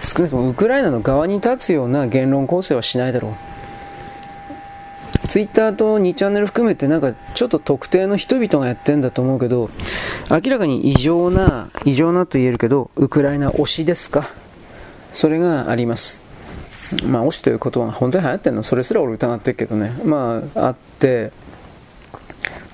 [0.00, 3.34] 少なくともウクライナの側に立つような言論構成はしないだろう。
[5.28, 9.70] ツイッターと2チャンネル含めてなんかちょっと特定の人々がやってんだと思うけど、
[10.28, 14.30] 明らかに異常な、異常なと言えるけど、ウクライナ推しですか？
[15.14, 16.20] それがあります。
[17.04, 19.92] まあ、推しという言葉が本当に流行ってるのそれすら俺疑ってるけどね。
[20.04, 21.32] まあ、あって、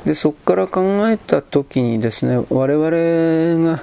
[0.04, 3.82] で、そこから考えた時にですね、我々が、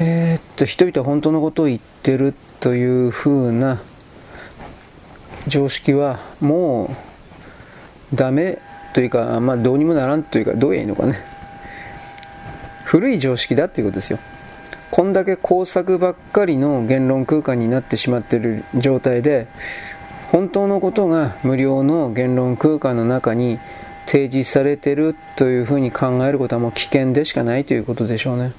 [0.00, 3.80] えー、っと、人々は本当のことを言ってるという風な
[5.46, 6.96] 常識はも
[8.12, 8.58] うダメ
[8.92, 11.18] というか、まあ、どうにもならんというか、どうやいいのかね。
[12.84, 14.18] 古い常識だっていうことですよ。
[14.90, 19.46] こんだけ工作ばっかりの言論空間になってしまっている状態で、
[20.32, 23.58] 本当のことが無料の言論空間の中に
[24.06, 28.52] 提示されてるというふうに考えることはもう危険でしかないということでしょうね。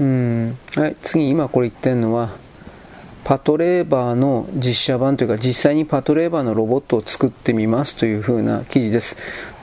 [0.00, 0.58] うん。
[0.76, 2.30] はい、次、今これ言ってるのは、
[3.24, 9.16] パトレーバーの実写版というか実際にパトレーバーのロボットを作ってみますという風な記事です。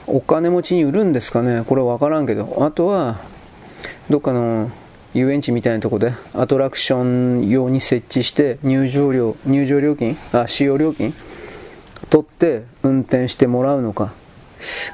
[0.06, 1.62] お金持ちに売るんですかね？
[1.66, 2.64] これわからんけど。
[2.66, 3.20] あとは、
[4.08, 4.70] どっかの
[5.14, 7.02] 遊園地みたいなとこでアトラクショ
[7.42, 10.16] ン用に設置して入場料、入場料金？
[10.32, 11.14] あ、使用料金？
[12.08, 14.12] 取って運転してもらうのか？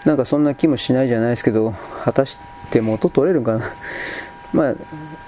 [0.05, 2.39] なんかそんな気もしないじゃないですけど、果たし
[2.71, 3.65] て元取れるかな？
[4.55, 4.75] まあ、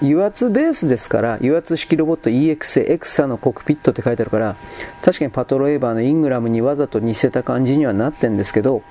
[0.01, 4.55] 油圧ベースですから、油圧式ロボット EXA、エクサのコックピットって書いてあるから、
[5.03, 8.81] 確かにパトローバーのイングラムにわざと似せた感じにはなってんですけど、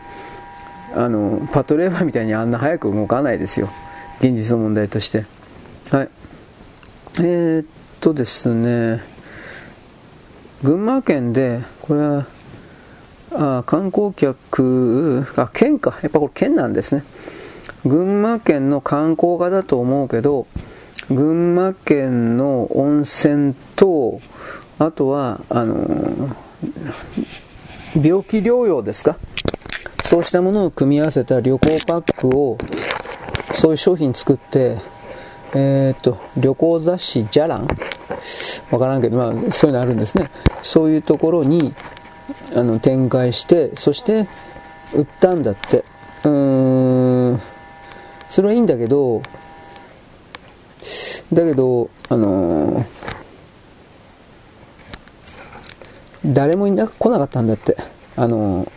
[0.94, 3.68] あの、パトレーバーみたいにあんな早く動かないですよ。
[4.20, 5.24] 現実の問題として。
[5.90, 6.10] はい。
[7.20, 7.66] えー、っ
[7.98, 9.02] とですね、
[10.62, 12.26] 群馬県で、これは、
[13.32, 15.98] あ観光客、あ、県か。
[16.02, 17.04] やっぱこれ県なんですね。
[17.86, 20.46] 群馬県の観光課だと思うけど、
[21.10, 24.20] 群馬県の温泉と、
[24.78, 26.36] あとは、あの
[27.94, 29.16] 病気療養ですか
[30.04, 32.58] そうしたものを組み合わせた旅行パックを、
[33.54, 34.76] そういう商品作って、
[35.54, 37.68] えっ、と、旅行雑誌じゃらん？
[38.70, 40.30] わからんけど、まあ、そういうのあるんですね。
[40.62, 41.74] そういうところに、
[42.54, 44.28] あの、展開して、そして、
[44.94, 45.84] 売ったんだって。
[46.24, 47.40] うーん、
[48.28, 49.22] それはいいんだけど、
[51.32, 52.84] だけど、あのー、
[56.26, 57.76] 誰もいな、来なかったんだって。
[58.16, 58.70] あのー、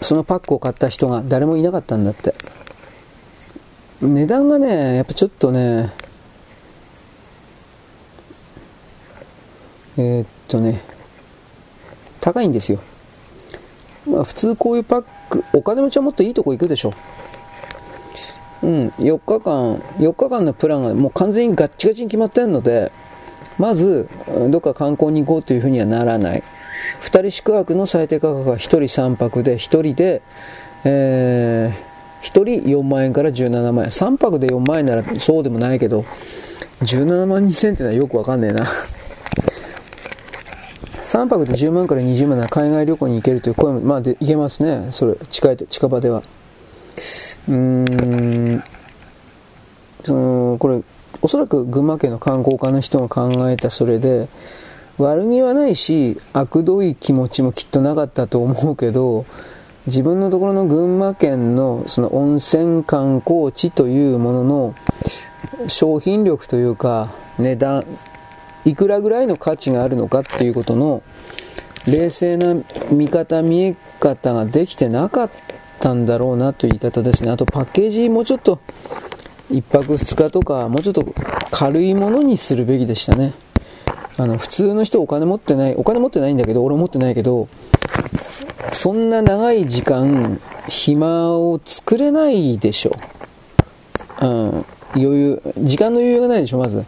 [0.00, 2.34] そのパックを買った人が誰もいなかったんだって。
[4.02, 5.90] 値段がね、やっぱちょっとね、
[9.96, 10.82] えー、っとね、
[12.20, 12.80] 高いんですよ。
[14.06, 16.92] まあ普通こういうパック、お金持ちはもっといいとこ行くでしょ。
[18.62, 22.92] うん、4日間、4日間のプランがもう完全にガッチガチに決まってるので、
[23.58, 24.08] まず、
[24.50, 26.42] どっか観光に行こうというふうにはならない。
[27.00, 30.20] 2人宿泊の最低価格が1人3泊で、1人で、
[30.84, 31.85] えー、
[32.26, 33.90] 1人4万円から17万円。
[33.90, 36.04] 3泊で4万円ならそうでもないけど、
[36.80, 38.66] 17万2000ってのはよくわかんねえな。
[41.04, 44.88] 3泊で10万から20万なら海外旅行に行けるという声も、まあで、行けますね。
[44.90, 46.22] それ、近いと、近場では。
[47.48, 48.64] うーん、
[50.04, 50.82] その、これ、
[51.22, 54.28] おそらく群馬県の観光課の人が考えたそれで、
[54.98, 59.26] 悪気はないし、悪どい気持ちもきっとなかったと思うけど、
[59.86, 64.74] 自分のところの群馬県のその温泉観光地というものの
[65.68, 67.84] 商品力というか値段、
[68.64, 71.02] いくらぐらいの価値があるのかっていうことの
[71.86, 72.56] 冷静な
[72.90, 75.30] 見方、見え方ができてなかっ
[75.78, 77.30] たんだろうなという言い方ですね。
[77.30, 78.60] あとパッケージもうちょっと
[79.52, 81.06] 1泊2日とかもうちょっと
[81.52, 83.32] 軽いものにするべきでしたね。
[84.18, 87.48] あの、普通の人お金持ってない、お金持ってないんだけど、俺持ってないけど、
[88.72, 92.96] そんな長い時間、暇を作れないでしょ。
[94.20, 94.64] うん、
[94.94, 96.84] 余裕、時間の余裕がないでしょ、まず。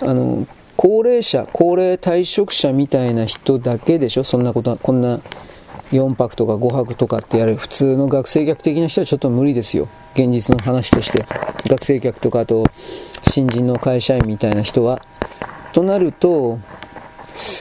[0.00, 0.46] あの、
[0.76, 5.20] 高齢者、高齢退職者みたいな人だけでしょ、そんなことは、こんな
[5.92, 9.88] 4泊とか5泊とかってやる普通の学生客的な人はちょっと無理ですよ。
[10.14, 11.24] 現実の話として。
[11.68, 12.64] 学生客とかあと
[13.28, 15.02] 新人の会社員みたいな人は。
[15.72, 16.58] となると、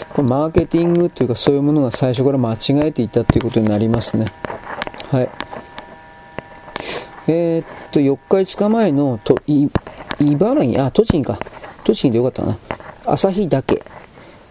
[0.10, 2.58] ここれマーケティングというかそういうものが最初から間違
[2.88, 4.32] えていたということになりますね。
[5.12, 5.30] はい。
[7.28, 9.68] えー、っと、4日5日前のとい、
[10.20, 11.40] 茨城、あ、栃木か。
[11.84, 12.58] 栃木でよかったな。
[13.06, 13.84] 旭岳。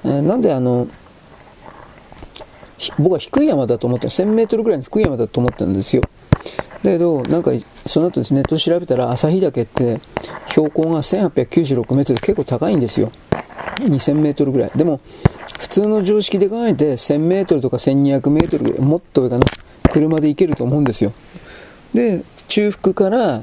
[0.05, 0.87] えー、なんであの、
[2.99, 6.03] 僕は低い山だと思って、1000メートルぐらいの低い山だと思ってるんですよ。
[6.83, 7.51] だけど、なんか、
[7.87, 10.01] その後ですね、ネット調べたら、旭岳って、
[10.51, 13.11] 標高が1896メートルで結構高いんですよ。
[13.79, 14.71] 2000メートルぐらい。
[14.75, 15.01] でも、
[15.59, 19.47] 普通の常識で考えて、1000メートルとか1200メートル、もっと上かな、
[19.93, 21.13] 車で行けると思うんですよ。
[21.95, 23.43] で、中腹から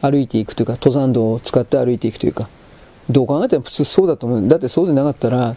[0.00, 2.48] 歩いていくというか、登山道を使って歩いていくというか、
[3.10, 4.48] どう考えても普通そうだと思う。
[4.48, 5.56] だってそうでなかったら、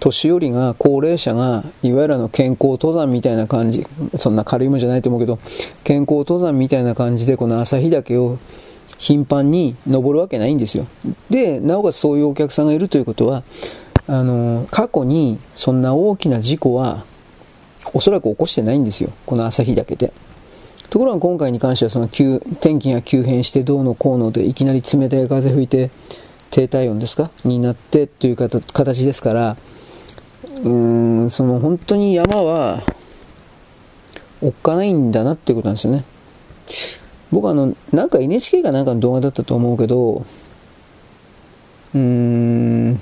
[0.00, 5.38] 年寄りが、高齢者が、いわゆるあの健康登山みたいな感じ、そんな軽いもんじゃないと思うけど、
[5.84, 8.38] 健康登山みたいな感じで、この旭岳を
[8.98, 10.86] 頻繁に登るわけないんですよ。
[11.30, 13.42] で、なおかつそういうお客さんがいるということは、
[14.06, 17.04] あの、過去にそんな大きな事故は、
[17.94, 19.10] おそらく起こしてないんですよ。
[19.24, 20.12] この旭岳で。
[20.90, 25.90] ところが今回に関してはその急、天気が急変してどうのこうのでいきなり冷たい風吹いて
[26.50, 27.30] 低体温ですか？
[27.44, 29.56] になってという形ですから、
[30.42, 32.84] うーん、その本当に山は、
[34.40, 36.04] おっかないんだなっていうことなんですよね。
[37.30, 40.24] 僕あの、なんか NHK かなんかの動画だったと思うけど、
[41.94, 43.00] うーん、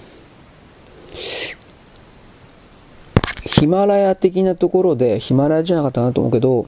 [3.45, 6.67] ヒマラヤ的なところで、ヒマラヤじゃなかったなと思うけど、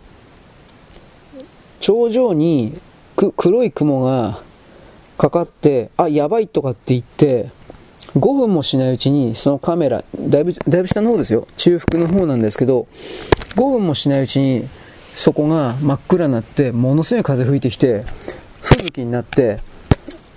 [1.81, 2.79] 頂上に
[3.17, 4.41] く黒い雲が
[5.17, 7.51] かかって、あ、やばいとかって言って、
[8.15, 11.47] 5分もしないうちにそのカメラ、だいぶ、だいぶ下の方ですよ。
[11.57, 12.87] 中腹の方なんですけど、
[13.57, 14.69] 5分もしないうちに
[15.19, 18.05] そこが真っ暗になって、ものすごい風吹いてきて、
[18.63, 19.59] 吹雪になって、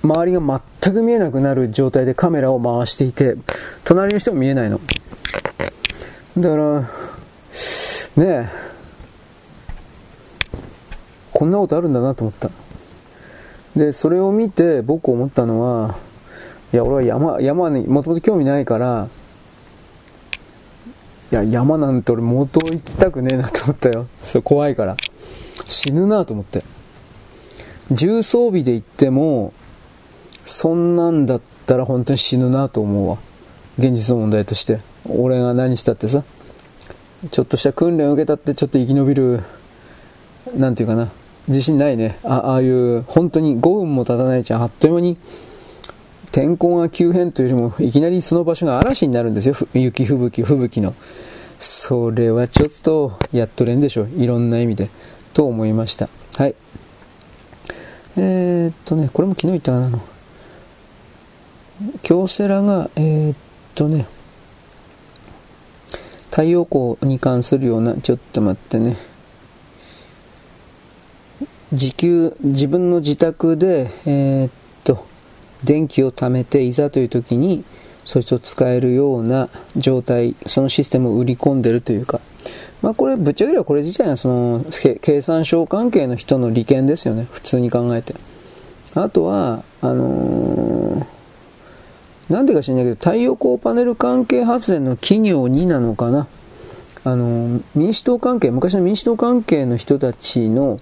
[0.01, 3.35] 周りが全く見えなくなる状態でカメラを回していて、
[3.83, 4.81] 隣の人も見えないの。
[6.35, 6.87] だから、ね
[8.17, 8.49] え、
[11.31, 12.49] こんなことあるんだなと思った。
[13.75, 15.95] で、それを見て僕思ったのは、
[16.73, 19.09] いや、俺は山、山にもともと興味ないから、
[21.31, 24.07] いや、山なんて俺元行きたくねえなと思ったよ。
[24.21, 24.97] それ怖いから。
[25.69, 26.63] 死ぬなと思って。
[27.89, 29.53] 重装備で行っても、
[30.45, 33.17] そんなんだったら本当に死ぬなと思うわ。
[33.79, 34.81] 現実の問題として。
[35.07, 36.23] 俺が何したってさ。
[37.31, 39.41] ちょっとした訓練を受けたってちょっと生き延びる、
[40.55, 41.11] なんていうかな。
[41.47, 42.19] 自信ないね。
[42.23, 45.17] あああいう、本当に5分も経たないうちあっという間に、
[46.31, 49.55] 天候が急変というよりも、いきなりその場所が嵐になるんですよ。
[49.73, 50.93] 雪吹雪、吹雪の。
[51.59, 54.09] それはちょっと、やっとれんでしょう。
[54.15, 54.89] いろんな意味で。
[55.33, 56.09] と思いました。
[56.35, 56.55] はい。
[58.17, 60.01] えー、っとね、これも昨日言ったかなの。
[62.03, 63.35] 京セラが、えー、っ
[63.75, 64.07] とね、
[66.29, 68.97] 太陽光に関するような、ちょっと待ってね。
[71.71, 74.51] 自給、自分の自宅で、えー、っ、
[75.63, 77.63] 電気を貯めて、いざという時に、
[78.05, 82.19] そいつを使えるような状態、そのシステムを売り込んでるというか、
[82.81, 84.65] まあこれ、ぶっちゃければこれ自体はその、
[85.01, 88.15] 経産省関係の人の利権ですよね、普通に考えて。
[88.95, 96.27] あとは、あのー、なんでか知らないけど、太陽光パネル関係発電の企業になのかな。
[97.03, 100.79] あのー、民主党関係、昔の民主党関係の人たちの、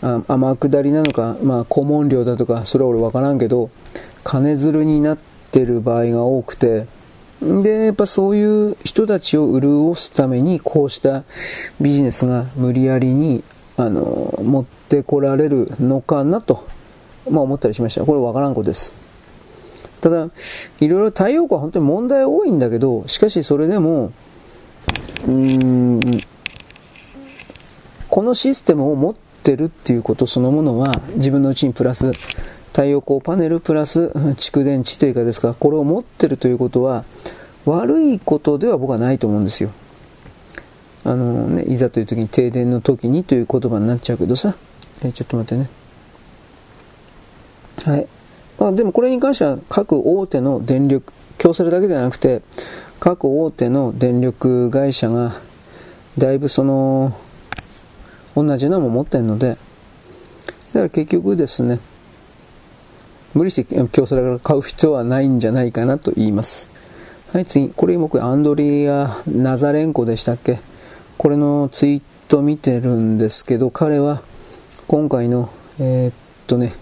[0.00, 3.70] 天下りなのか、まあ、顧問料だとか、それは俺わからんけど、
[4.22, 5.18] 金づるになっ
[5.52, 6.86] てる場合が多くて、
[7.40, 11.24] で、やっぱそういう人たちを潤すために、こうした
[11.80, 13.42] ビジネスが無理やりに、
[13.76, 16.66] あの、持ってこられるのかなと、
[17.30, 18.04] まあ思ったりしました。
[18.04, 18.92] これわからんことです。
[20.00, 20.28] ただ、
[20.80, 24.12] いろいろ太陽光は本当に問題多いんだけど、しかしそれでも、
[25.26, 26.20] うーん、
[28.08, 29.14] このシステムを持っ
[29.44, 32.12] ってるっていうことそのものは自分のうちにプラス
[32.68, 34.04] 太陽光パネルプラス
[34.36, 37.04] 蓄電池というかですかこれを持ってるということは
[37.66, 39.70] 悪いことでは僕はないと思うんですよ。
[41.04, 44.54] あのねいざという時に停電の時にという言葉になっちゃうけどさ。
[45.02, 45.70] えちょっと待ってね。
[47.84, 48.06] はい。
[48.58, 52.42] あでもこれに関しては各大手の電力京セラだけではなくて
[53.00, 55.40] 各大手の電力会社が
[56.16, 57.16] だいぶその
[58.34, 61.78] 同じようなも持ってるので、だから結局ですね、
[63.32, 66.68] 無理して京セラから買う必要はないんじゃないかなと言います。
[67.32, 67.70] はい、次。
[67.70, 70.60] これ僕、アンドリア・ナザレンコでしたっけ？
[71.18, 74.22] これのツイート見てるんですけど、彼は
[74.86, 76.14] 今回の、えー、っ
[76.46, 76.74] とね、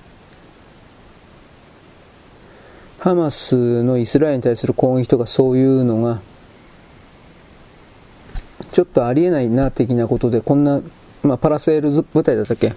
[2.98, 6.20] ハマスのイスラエルに対する攻撃とかそういうのが、
[8.72, 10.80] ちょっとありえないな的なことで、こんな、
[11.22, 12.72] まあ、パラセール部隊だったっけ？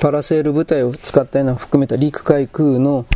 [0.00, 3.06] パラセール部隊を使ったような含めた陸海空の、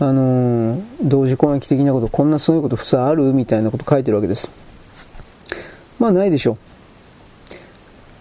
[0.00, 4.50] あのー、同時攻撃的なこと、こんなすごいこと普通あるみたいなこと書いてるわけです。
[5.98, 6.58] まあないでしょう。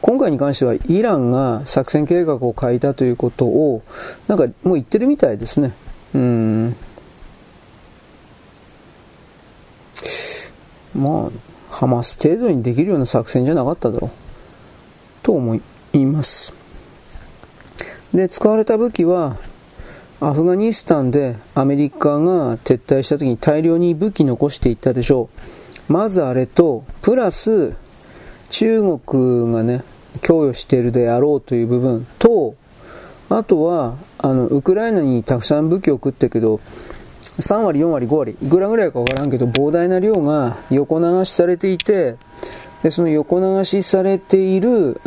[0.01, 3.83] 今回に関してはイランが作戦計画を変えたということを、
[4.27, 5.71] なんかもう言ってるみたいですね。
[6.13, 6.75] うん。
[10.93, 14.11] まあ、ハマス程度にできるような作戦じゃなかっただろう。
[15.23, 15.55] と思
[15.93, 16.53] います。
[18.13, 19.37] で、使われた武器は、
[20.21, 25.29] アフガニスタンでアメリカが撤退した時に大量に武器残していったでしょ
[25.89, 25.93] う。
[25.93, 27.73] まずあれと、プラス、
[28.49, 29.83] 中国がね、
[30.21, 32.55] 供与しているであろうという部分と、
[33.29, 36.61] あとは、あの、ウクライナにたくさん武器を送ってけど、
[37.39, 42.15] 3割、4割、5割、いくらぐらいかわからんけど、膨大な量が横流しされていて、
[42.83, 44.99] で、その横流しされている、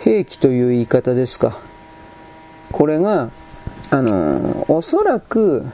[0.00, 1.58] 兵器という言い方ですか。
[2.70, 3.30] これが、
[3.90, 5.64] あの、おそらく、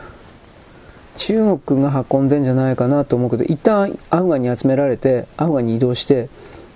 [1.19, 6.29] 中国が運んでんじゃないかなと思うけど、一旦アフガンに集められて、アフガンに移動して、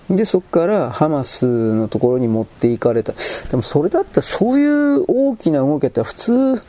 [0.08, 3.12] で、そこからハマスのところに持っていかれた。
[3.50, 6.62] でもそれだったらそういう大きな動きだったら普通、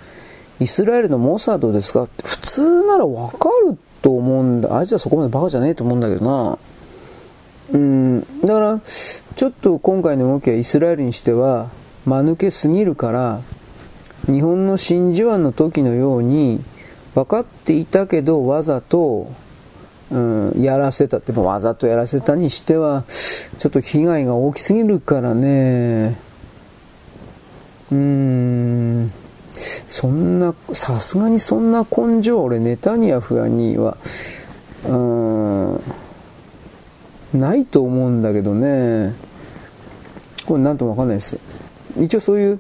[0.60, 2.08] イスラエルのモサドですか？
[2.24, 4.78] 普通ならわかると思うんだ。
[4.78, 6.58] あいつはそこまでバカじゃねえと思うんだけどな。
[7.74, 8.82] うん、だから、
[9.36, 11.70] ちょっと今回の動きはイスラエルにしては、
[12.06, 13.41] 間抜けすぎるから、
[14.26, 16.62] 日本の真珠湾の時のように、
[17.16, 19.32] 分かっていたけどわざと、
[20.12, 23.06] うん、やらせたって、わざとやらせたにしては、
[23.58, 26.18] ちょっと被害が大きすぎるからね、
[27.91, 29.12] うーん、
[29.89, 33.97] そんな、さすがにそんな根性、俺、ネタニヤフには、
[34.88, 35.82] うん、
[37.34, 39.14] ないと思うんだけどね、
[40.45, 41.38] これなんともわかんないです。
[41.99, 42.59] 一応そういう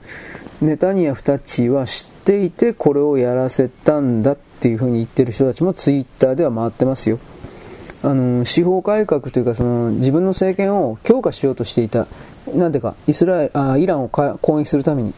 [0.61, 7.19] ネタニヤフたちは知っていてこれをやらせたんだっていうふうに言ってる人たちもツイッターでは回ってますよ。
[8.03, 12.07] あの、司法改革というかその自分の政権を強化しようとしていた。
[12.53, 15.13] なんでか、イスラエル、あイランを攻撃するために。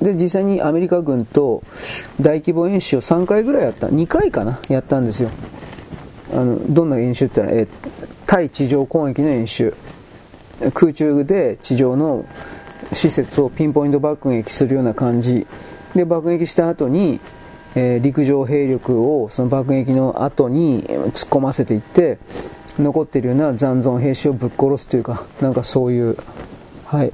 [0.00, 1.62] で、実際にアメリカ軍と
[2.20, 3.88] 大規模演習を3回ぐらいやった。
[3.88, 5.30] 2回かなやったんですよ。
[6.32, 7.68] あの、どんな演習って言ったら、え
[8.26, 9.74] 対地上攻撃の演習。
[10.72, 12.24] 空中で地上の
[12.92, 15.46] 施設をピンポイント爆撃するような感じ
[15.94, 17.20] で爆撃した後に、
[17.74, 22.18] えー、陸上兵力をその爆撃の後に突っ込ませていって
[22.78, 26.16] 残っているような残存兵士をぶっ殺すというかなんかそういう
[26.84, 27.12] はい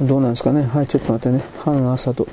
[0.00, 2.26] どうなんですかねはいちょっと待ってね半朝と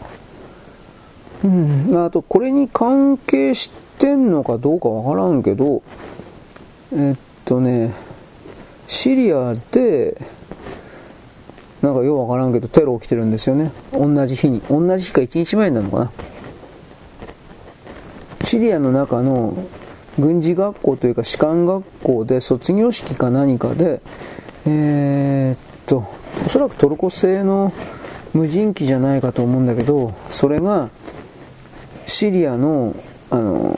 [1.44, 5.84] うんあとこれに関係してんのかどうかわからんけど
[6.94, 7.94] えっとね
[8.88, 10.20] シリアで
[11.82, 13.72] なんかようわからんけどテロ起きてるんですよね。
[13.94, 14.62] 同じ日に。
[14.62, 16.12] 同じ日か1日前なのかな。
[18.44, 19.56] シリアの中の
[20.18, 24.02] 軍事学校というか士官学校で卒業式か何かで、
[24.66, 26.12] えー、っと、
[26.46, 27.74] おそらくトルコ製の
[28.34, 30.90] 無人機じゃないかと思うんだけど、それが
[32.06, 32.96] シリアの、
[33.30, 33.76] あの、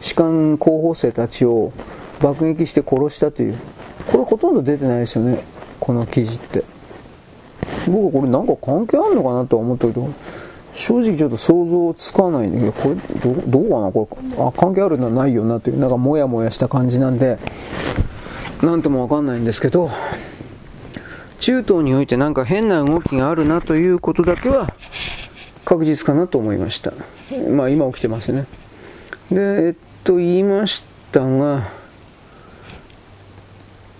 [0.00, 1.72] 士官候補生たちを
[2.20, 3.58] 爆撃して殺したという。
[4.10, 5.42] これほとんど出てないですよね。
[5.80, 6.64] この記事って。
[7.86, 10.08] 僕これなんか関係あんのかなとは思ったけど、
[10.72, 17.38] 正直ちょっと想像つかないんだけど、これど、どうかなこれ、あ、関係あるのはないよなという、なんかモヤモヤした感じなんで、
[18.62, 19.90] なんともわかんないんですけど、
[21.44, 24.72] 中東においてなんか変な動きがあるなということだけは
[25.66, 26.94] 確実かなと思いました。
[27.50, 28.46] まあ今起きてますね。
[29.30, 29.74] で、えっ
[30.04, 30.82] と言いまし
[31.12, 31.68] たが、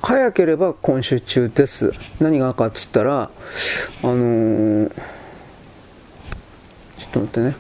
[0.01, 1.93] 早ければ今週中です。
[2.19, 3.31] 何がかっつったら、あ
[4.07, 4.89] のー、
[6.97, 7.57] ちょっと待ってね。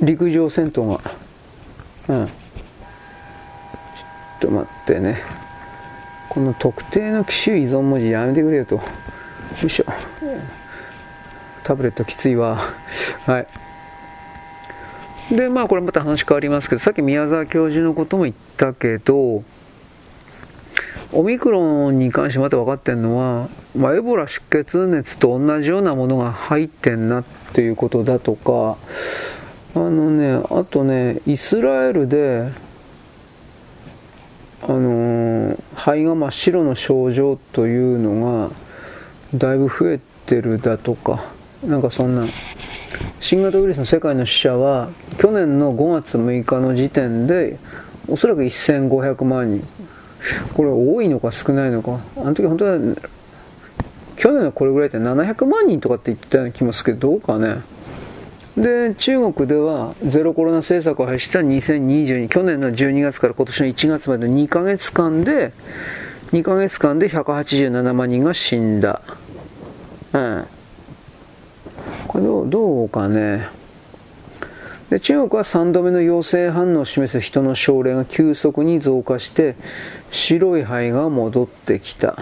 [0.00, 1.02] 陸上戦闘が、
[2.08, 2.30] うん。
[4.40, 5.22] と待ってね。
[6.28, 8.76] この特定の機種依存文字やめてくれよと。
[8.76, 8.82] よ
[9.64, 9.86] いしょ。
[11.64, 12.60] タブレットきついわ。
[13.26, 13.46] はい。
[15.34, 19.42] で、まあこれまた話変わりますけど、さっき宮沢教授のことも言ったけど、
[21.12, 28.76] オミクロンに関してまた分かってるのは、まあ、エボラ出血熱と同じようなものが入ってんなっていうことだとか、
[29.74, 32.50] あのね、あとね、イスラエルで、
[34.62, 38.50] あの、肺が真っ白の症状というのが、
[39.34, 41.24] だいぶ増えてるだとか
[41.66, 42.26] なんかそんな。
[43.20, 47.58] 新型ウイルスの世界の死者は去年の5月6日の時点で
[48.08, 49.66] おそらく1500万人。
[50.54, 52.00] これ多いのか少ないのか。
[52.16, 52.78] あの時本当は
[54.16, 57.60] 去年のこれぐらいって700万人とかって言ってたような気もするけどどうかね。
[58.62, 65.52] で中国ではゼロコロナ政策を発した2022去年の12月から今年の1月までの2ヶ月間で
[66.32, 69.00] 2ヶ月間で187万人が死んだ。
[70.12, 70.46] うん
[72.08, 73.48] これどうどうかね。
[74.90, 79.54] で中国は3度目の陽性反応を示す人の症例が急速に増加して
[80.10, 82.16] 白い肺が戻ってきた、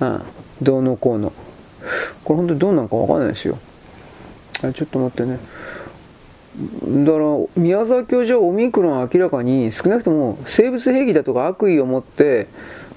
[0.00, 0.22] うん、
[0.60, 1.32] どうのこうの。
[2.24, 3.58] これ本当にどうなのか分かんないですよ。
[4.72, 5.38] ちょっと待ってね。
[7.04, 7.24] だから
[7.56, 12.46] 宮沢教授はオミクロンは明らかに少なくとも生物兵器だとか悪意を持って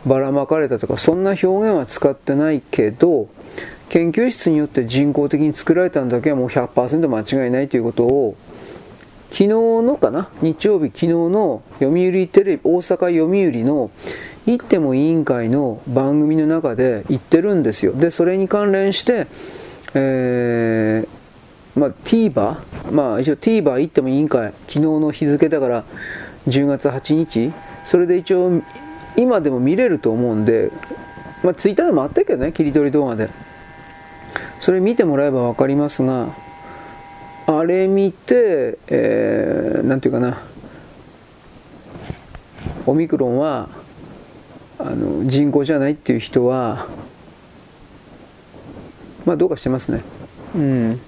[0.06, 3.30] ばらまかれたとかそんな表現は使ってないけど
[3.88, 8.36] 研究室によって人工的に作られたんだけはもう100%間違いないということを
[9.32, 10.30] 昨日のかな？
[10.42, 13.90] 日曜日昨日の読売テレビ大阪読売の
[14.46, 17.94] 言っても委員会の番組の中で言ってるんですよ。
[17.94, 19.28] でそれに関連して
[19.94, 21.15] えー
[21.76, 25.84] まあ、TVer、まあ、一応 TVer 行っても委員会、昨日の日付だから
[26.48, 27.54] 10月8日、
[27.84, 28.62] それで一応
[29.18, 30.72] 今でも見れると思うんで、
[31.44, 33.30] まあ、ツイッターでもあったけどね、切り取り動画で。
[34.60, 36.30] それ見てもらえば分かりますが、
[37.46, 40.42] あれ見て、えー、なんていうかな、
[42.86, 43.70] オミクロンは
[44.80, 46.88] あの人工じゃないっていう人は、
[49.26, 50.02] まあどうかしてますね。
[50.56, 51.00] うん。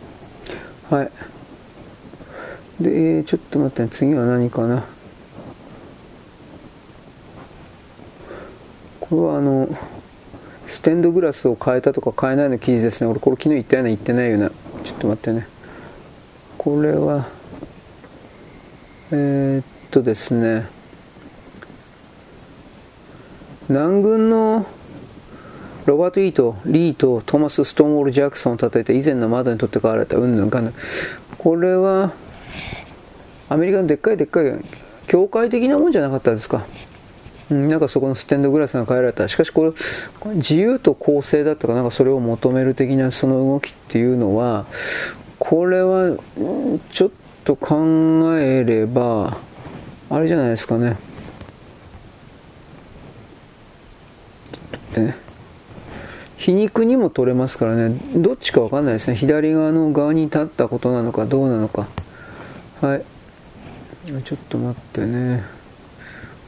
[0.89, 2.83] はい。
[2.83, 4.85] で、ちょっと待って、次は何かな。
[9.01, 9.67] これはあの、
[10.67, 13.07] ステンドグラスを変えたとか変えないの記事ですね。
[13.07, 14.49] 俺これ昨日言ったような言ってないような。
[14.83, 15.47] ちょっと待ってね。
[16.57, 17.27] これは、
[19.11, 20.67] えー、っとですね。
[23.69, 24.65] 南軍の
[25.87, 30.73] ロバート・イート、リーとトーマス・ストーンウォール・ジャクソンを叩いて以前の窓に取って代わられたうんぬんかんぬん。
[31.37, 32.11] これは、
[33.47, 34.53] アメリカのでっかいでっかい、
[35.07, 36.65] 教会的なもんじゃなかったですか？
[37.49, 39.25] うん、なんかそこのステンドグラスが変えられた。
[39.29, 39.71] しかしこれ、
[40.35, 44.65] 自由と公正だったかなんかそれを求める的なその動きっていうのは、
[45.39, 46.17] これは、
[46.91, 47.11] ちょっ
[47.45, 49.37] と考えれば、
[50.09, 50.97] あれじゃないですかね。
[54.51, 55.26] ちょっと待ってね。
[56.37, 57.97] 皮肉にも取れますからね。
[58.15, 59.15] どっちか分かんないですね。
[59.15, 61.87] 左側の側に立ったことなのかどうなのか。
[62.79, 63.03] はい。
[64.23, 65.43] ちょっと待ってね。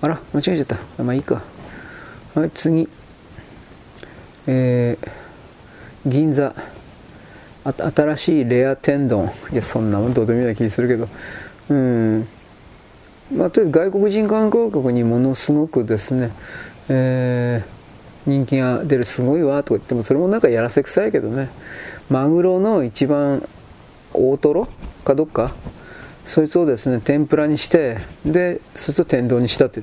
[0.01, 1.03] あら間違えちゃった。
[1.03, 1.41] まあいいか。
[2.35, 2.87] はい次。
[4.45, 6.53] えー、銀座。
[7.63, 9.31] 新しいレア天丼。
[9.51, 11.09] いやそんなもんどうでもいいような気するけど。
[11.69, 12.27] うん。
[13.35, 16.31] まあとりあえず外国人観光客にものすごくですね。
[16.89, 17.78] えー
[18.29, 21.49] 人気が出るすごいわとか言ってもそれもなんかやらせくさいけどね。
[22.09, 23.47] マグロの一番
[24.13, 24.67] 大トロ
[25.03, 25.55] かどっか？
[26.27, 29.81] そいつをですね天ぷらにしてでそいつを天丼にしたって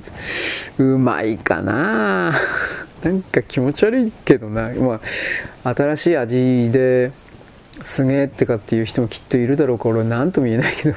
[0.77, 2.33] うまいかな。
[3.03, 5.01] なんか気持ち悪いけどな、ま
[5.63, 7.11] あ、新しい味で
[7.83, 10.95] すげえってかっていう人もきっといるだろうから俺何とも言えないけど。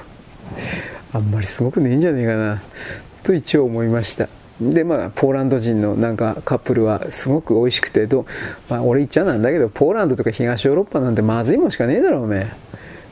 [1.12, 2.62] あんまりすごくねえんじゃねえかな。
[3.24, 4.28] と一応思いました。
[4.60, 8.26] でまあポーランド人のなんかカップルはすごく美味しくてど、
[8.68, 12.48] まあ、俺言っちゃなんだけどポーランドとか東ヨーロッパなんてまずいもんしかねえだろおめ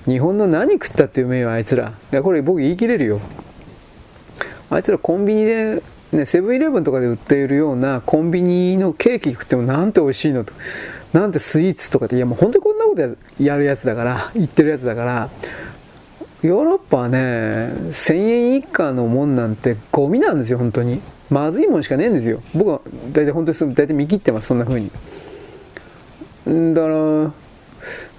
[0.06, 0.10] え。
[0.10, 1.88] 日本の何食ったってうめえよあいつら。
[2.12, 3.20] いやこれ僕言い切れるよ。
[4.70, 10.52] あいつらコンビニでね、セブンイレブンとかで売っているようなコンビニのケーキ食ってもなんて美味しいのと。
[11.12, 15.30] なんてスイーツとかっていやもう本当にこんなことやるやつだから言ってるやつだから。
[16.42, 21.00] ヨーロッパはね1000円以下のもんなんてゴミなんですよ本当に。
[21.30, 22.42] まずいもんしかねえんですよ。
[22.54, 22.80] 僕は
[23.12, 24.90] 大体本当に大体見切ってますそんな風に。
[26.74, 27.32] だから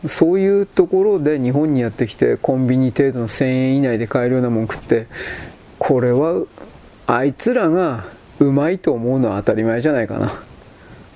[0.07, 5.07] そういうところで日本にやってきてコンビニ程度の1000円以内で買えるようなもん食って
[5.77, 6.43] これは
[7.07, 8.05] あいつらが
[8.39, 10.33] うまいと思うのは当たり前じゃないかな。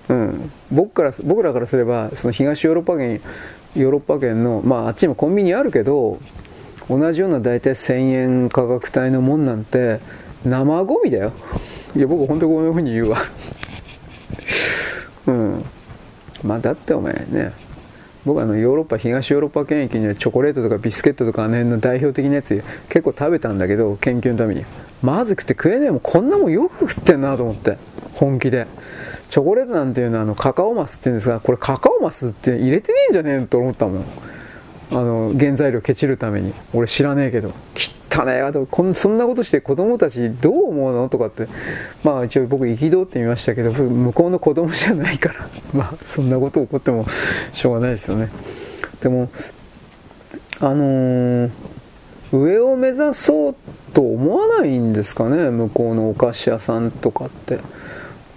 [0.10, 0.52] うん。
[0.72, 3.22] 僕から僕らからすればその東ヨーロッパ圏
[3.76, 6.20] ヨーロッパ圏のまああっちにもコンビニあるけど
[6.90, 9.99] 同じような大体1000円価格帯のもんなんて
[10.44, 11.32] 生ゴミだよ。
[11.95, 13.20] いや僕本当こういうふうに言うわ。
[15.28, 15.65] うん。
[16.44, 17.53] まあだってお前ね
[18.26, 24.65] 僕あのヨーロッパ東ヨーロッパ圏域にはチョコレートとかビスケットとかあの辺の代表的なやつ結構食べたんだけど研究のために。
[25.02, 27.78] まずくて食えねえもんこんなもんよく食ってんなと思って。
[28.14, 28.68] 本気で。
[29.30, 34.03] チョコレートなんていうのはあのカカオマスっていうんですがこれカカオマスって入れてねえんじゃねえのと思ったもん。
[34.94, 37.52] あの原材料ケチるために俺知らねえけど
[38.11, 41.48] 汚ねえわとこんそんなことして子供たちどう思うのとかって
[42.03, 47.07] まあ一応僕憤ってみましたけど向こうの子供じゃないから まあそんなこと起こっても
[47.53, 48.30] しょうがないですよね。
[49.02, 49.30] でも
[50.60, 51.49] あのー、
[52.32, 53.56] 上を目指そう
[53.94, 57.60] と思わないんですかね向こうのお菓子屋さんとかって。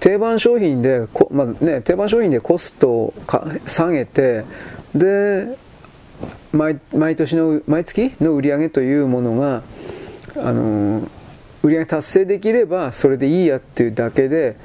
[0.01, 3.15] 定番商品でこまあね、定番商品でコストを
[3.67, 4.45] 下げて
[4.95, 5.57] で
[6.57, 9.63] 毎年の毎月の売り上げというものが
[10.37, 11.09] あの
[11.63, 14.57] 売り上げ達成できればそれでいいやっていうだけで、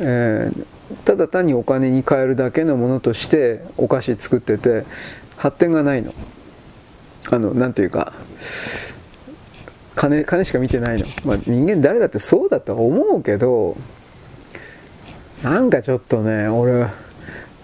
[0.00, 0.66] えー、
[1.04, 4.84] ただ単にお金に換えるだけのものとしてお菓子作ってて
[5.36, 6.14] 発展がないの。
[7.30, 8.12] あのなんというか
[9.94, 13.76] 金金しか見てないの、まあ、人間誰だってそうだとは思うけど
[15.42, 16.86] なんかちょっとね俺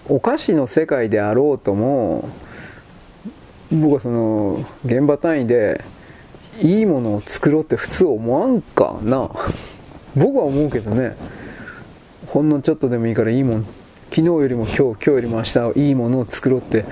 [0.07, 2.29] お菓子の世界であろうとも
[3.71, 5.83] 僕はその現場単位で
[6.61, 9.29] いいものを作ろうって普通思わんかな。
[10.15, 11.15] 僕は思うけどね。
[12.27, 13.65] ほんのちょっとでもいいからいいもん。
[14.09, 16.85] 昨日よりも今日今日よりも明日いいものを作ろうって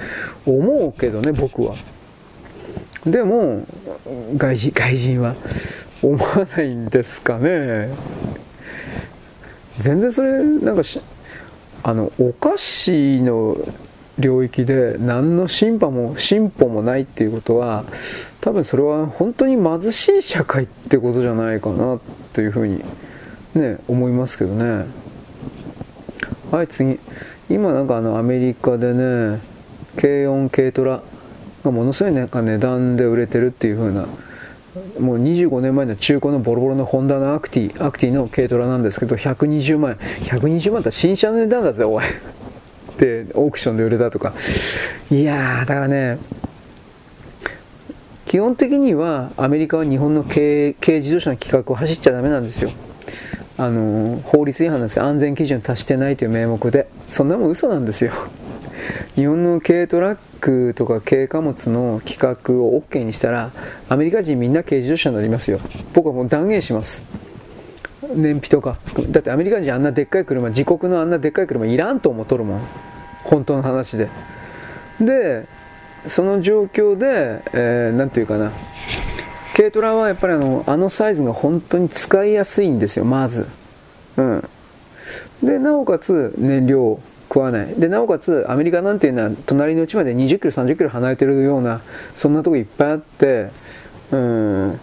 [0.45, 1.75] 思うけどね僕は。
[3.05, 3.65] でも
[4.35, 5.35] 外人外人は
[6.03, 7.89] 思わないんですかね。
[9.79, 10.83] 全然それなんか
[11.83, 13.57] あのお菓子の
[14.19, 17.85] 領域で何の進歩も進歩もないっていうことは
[18.41, 21.99] 多分それは本当に貧しい社会ってことじゃないかな
[22.33, 22.83] というふうに
[23.53, 24.85] ね思いますけどね。
[26.51, 26.99] はい次。
[27.49, 29.39] 今なんかあのアメリカでね
[29.95, 31.01] 軽音軽トラ
[31.63, 34.05] がものすごいなんか値段で売れてるっていう風な
[34.99, 40.25] もう25年前の中古のボロボロのホンダのアクティアクティの軽トラなんですけど120万円。
[40.25, 42.03] 120万って新車の値段だぜおい。
[42.97, 44.33] ってオークションで売れたとか。
[45.11, 46.17] いやーだからね
[48.25, 52.71] 基本的にはアメリカは日本の軽自動車の規格を走っちゃダメなんですよ。
[53.57, 55.05] あの法律違反なんですよ。
[55.05, 56.89] 安全基準達してないという名目で。
[57.09, 58.11] そんなもん嘘なんですよ。
[59.15, 63.51] 日本の軽トラックとか軽貨物の規格を OK にしたら
[63.89, 65.59] アメリカ人みんな軽自動車になりますよ。
[65.93, 67.01] 僕はもう断言します。
[68.15, 68.77] 燃費とか。
[69.09, 72.61] だってアメリカ人あんなでっかい車自国のあんなでっかい車いらんと思っとるもん。
[73.23, 74.09] 本当の話で。
[74.99, 75.45] で
[76.07, 78.51] その状況で何、えー、て言うかな。
[79.55, 83.47] 軽トラはやっぱりあのあのサイズが本当に使いやすいんですよまず。
[84.17, 84.49] うん。
[85.41, 87.73] でなおかつ燃料を食わない。
[87.75, 91.81] でなおかつアメリカなんていうのは隣の家まで20キロ30キロ離れてるような
[92.15, 93.49] そんなとこいっぱいあって
[94.11, 94.79] うん。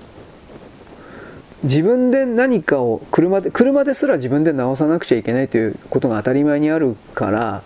[1.64, 7.62] 自分で何かを車で車ですら自分で直さなくちゃいけないということが当たり前にあるから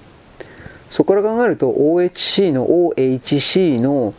[0.88, 4.14] そこから考えると OHC の OHC の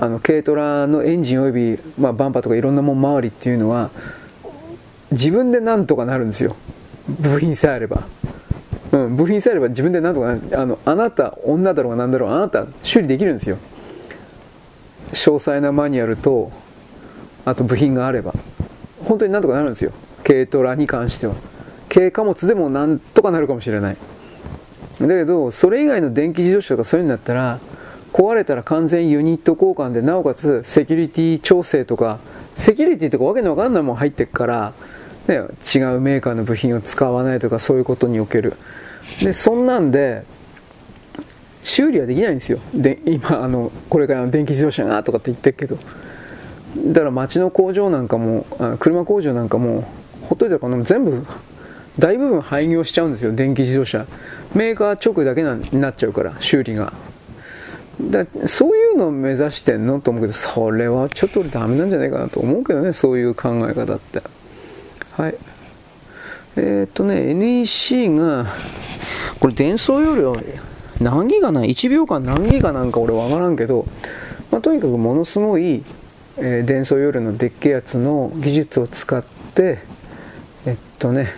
[0.00, 3.90] あの軽トラのエンジンおよび、まあ、バンパーとかいろんなもん周りっていうのは
[5.12, 6.56] 自分でなんとかなるんですよ。
[7.08, 8.08] 部品さえあれば、
[8.90, 10.60] うん、部品さえあれば自分でなんとかなる。
[10.60, 13.56] あのあなた女だろうが何だろうあなた修理できるんですよ。
[15.12, 16.50] 詳細なマニュアルと
[17.44, 18.34] あと部品があれば。
[19.04, 19.92] 本当になんとかなるんですよ。
[20.24, 21.34] 軽トラに関しては。
[21.88, 23.96] 軽貨物でもなんとかなるかもしれない。
[25.00, 27.58] だけどそれ以外の電気自動車とかそういうのだったら
[28.12, 32.20] 壊れたら完全ユニット交換でなおかつセキュリティ調整とか
[32.56, 34.72] セキュリティとかわけのわかんないもん入ってくから、
[35.26, 38.54] ね、違うメーカーの部品を使わないとかそういうことにおける。
[39.20, 40.24] でそんなんで
[41.62, 42.60] 修理はできないんですよ。
[42.72, 45.78] で今あのこれからの電気自動車がとかって言ってるけど。
[46.76, 48.46] だから町の工場なんかも
[48.80, 49.82] 車工場なんかも
[50.22, 51.26] ほっといたらこの全部
[51.98, 53.32] 大部分廃業しちゃうんですよ。
[53.32, 54.06] 電気自動車。
[54.54, 56.92] メーカー直だけになっちゃうから修理が。
[58.00, 64.22] だそういうのを目指してんのと思うけどそれはちょっとダメなんじゃないかなと思うけどねそういう考え方って。
[65.12, 65.36] はい。
[66.56, 68.46] えー、っとね NEC が
[69.38, 70.36] これ伝送容量
[71.00, 73.86] 何ギガな1秒間何ギガなんか俺分からんけど、
[74.50, 75.84] まあ、とにかくものすごい
[76.36, 79.22] えー、伝送容量のデッキ圧の技術を使っ
[79.54, 79.78] て
[80.66, 81.32] えっとね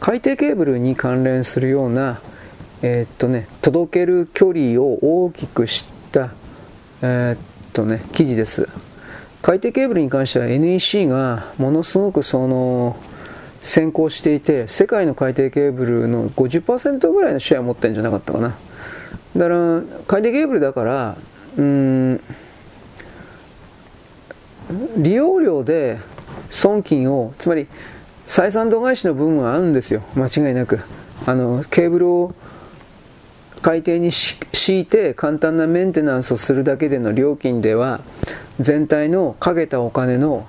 [0.00, 2.20] 海底ケーブルに関連するような
[2.82, 6.32] えっとね届ける距離を大きくした
[7.02, 8.68] えっとね記事です。
[9.42, 12.96] 海底ケーブルに関しては NEC がものすごくその
[13.60, 18.54] 先行していて世界の海底ケーブルの50%ぐらいのシェアを持ってるんじゃなかったかな。
[19.36, 21.16] だから海底ケーブルだから
[21.56, 22.20] うん
[24.96, 25.98] 利用料で
[26.50, 27.66] 損金をつまり
[28.26, 30.02] 採算度外視の部分はあるんですよ。
[30.14, 30.80] 間違いなく。
[31.26, 32.34] あのケーブルを
[33.62, 38.00] 海底に敷いて簡単なメンテナンスをするだけでの料金では
[38.60, 40.46] 全体のかけたお金の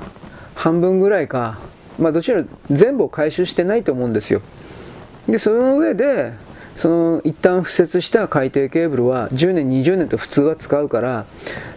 [0.56, 1.60] 半分ぐらいか、
[2.00, 4.42] まあ、どちら全部を回収してないと思うんですよ。
[5.28, 6.34] でその上で
[6.76, 11.26] その一旦敷設した海底ケーブルは10年20年と普通は使うから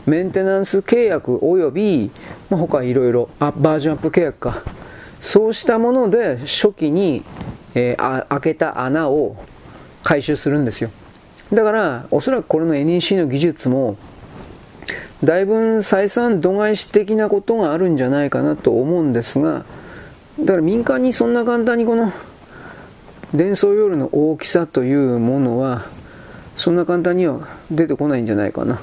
[0.06, 2.10] メンテナンス契約および、
[2.48, 4.62] まあ、他いろいろあバージョンアップ契約か。
[5.20, 7.24] そうしたもので初期に、
[7.74, 9.36] えー、開けた穴を
[10.04, 10.90] 回収するんですよ。
[11.52, 13.96] だからおそらくこれの NEC の技術も
[15.22, 19.64] だいぶ採算度外視的なことがあるんじゃないかなと思うんですが
[20.40, 22.12] だから民間にそんな簡単にこの
[23.32, 25.86] 伝送容量の大きさというものは
[26.56, 28.80] そんな簡単には出てこないんじゃないかな。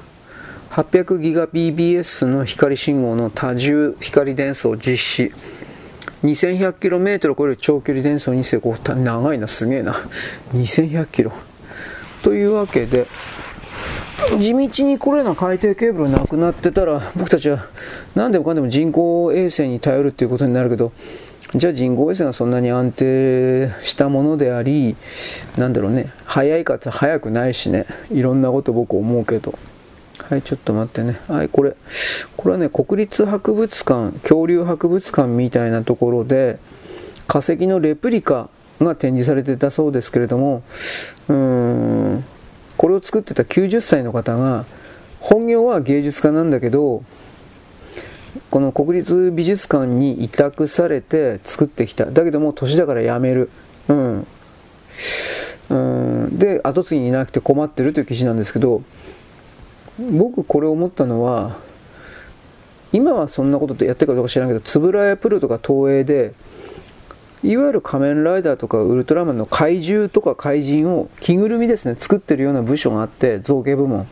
[0.74, 5.32] 800GBps の光信号の多重光伝送実施。
[6.24, 8.76] 2100km を超える長距離伝送に成功。
[8.96, 9.94] 長いなすげえな
[10.52, 11.32] 2100km
[12.24, 13.06] というわけで、
[14.40, 17.68] 地道にこれな海底ケーブルなくなってたら、僕たちは
[18.16, 20.92] 何でもかんでも人工衛星に頼るっていうことになるけど、
[21.54, 24.96] じゃあ人工衛星がそんなに安定したものであり、
[25.56, 29.54] なんだろうね、早いかって早くないしね、いろんなこと僕思うけど。
[30.30, 31.20] はい、ちょっと待ってね。
[31.28, 31.76] はい、これ。
[32.38, 36.60] これはね、国立博物館、恐竜博物館みたいなところで、
[37.28, 38.50] 化石のレプリカ
[38.82, 40.64] が展示されてたそうですけれども、
[41.28, 42.26] うーん、
[42.78, 44.66] これを作ってた90歳の方が、
[45.20, 47.04] 本業は芸術家なんだけど、
[48.50, 52.06] この国立美術館に委託されて作ってきた。
[52.06, 53.50] だけどもう年だから辞める。
[53.88, 54.28] うん。
[55.70, 58.84] うんで、後継ぎにいなくて困ってるという記事なんですけど、
[60.00, 61.58] 僕これ思ったのは、
[62.92, 66.34] 今はそんなことってやってるかどうか知らんけど、つぶらやプロとか東映で、
[67.44, 74.08] いわゆる仮面ライダーとかウルトラマンの怪獣とか怪人を着ぐるみですね、作ってるような部署があって、造形部門。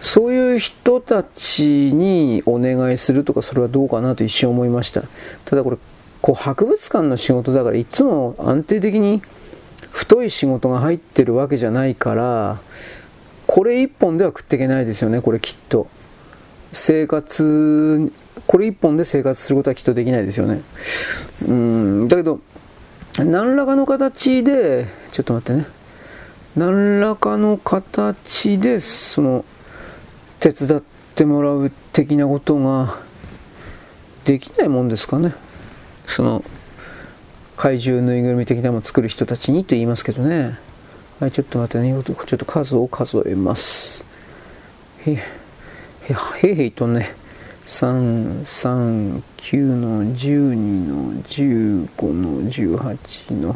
[0.00, 5.02] そういう人たちにお願いするとか、それはどうかなと一瞬思いました。
[5.44, 5.78] ただこれ、
[6.20, 9.22] こう博物館の仕事だから、いつも安定的に
[9.90, 12.58] 太い仕事が入ってるわけじゃないから、
[13.50, 15.88] これ一本では食っていけないですよね、これきっと。
[16.72, 18.12] 生活
[18.46, 20.62] これ一本で生活することはきっとできないですよね。
[21.48, 22.38] うん、だけど、
[23.18, 25.66] 何らかの形で、ちょっと待ってね。
[26.56, 29.44] 何らかの形で、その、
[30.38, 30.82] 手伝っ
[31.16, 33.00] てもらう的なことが
[34.26, 35.34] できないもんですかね。
[36.06, 36.44] その、
[37.56, 40.69] 怪獣ぬいぐるみ的なものを作る人たちにと言いますけどね。
[41.20, 42.02] はい、ちょっと待ってね。
[42.02, 44.02] ちょっと数を数えます。
[45.04, 47.14] へ、へ、へへいとね。
[47.66, 53.54] 3、3、9の12の15の18の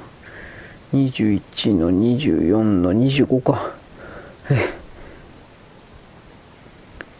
[0.92, 3.72] 21の24の25か。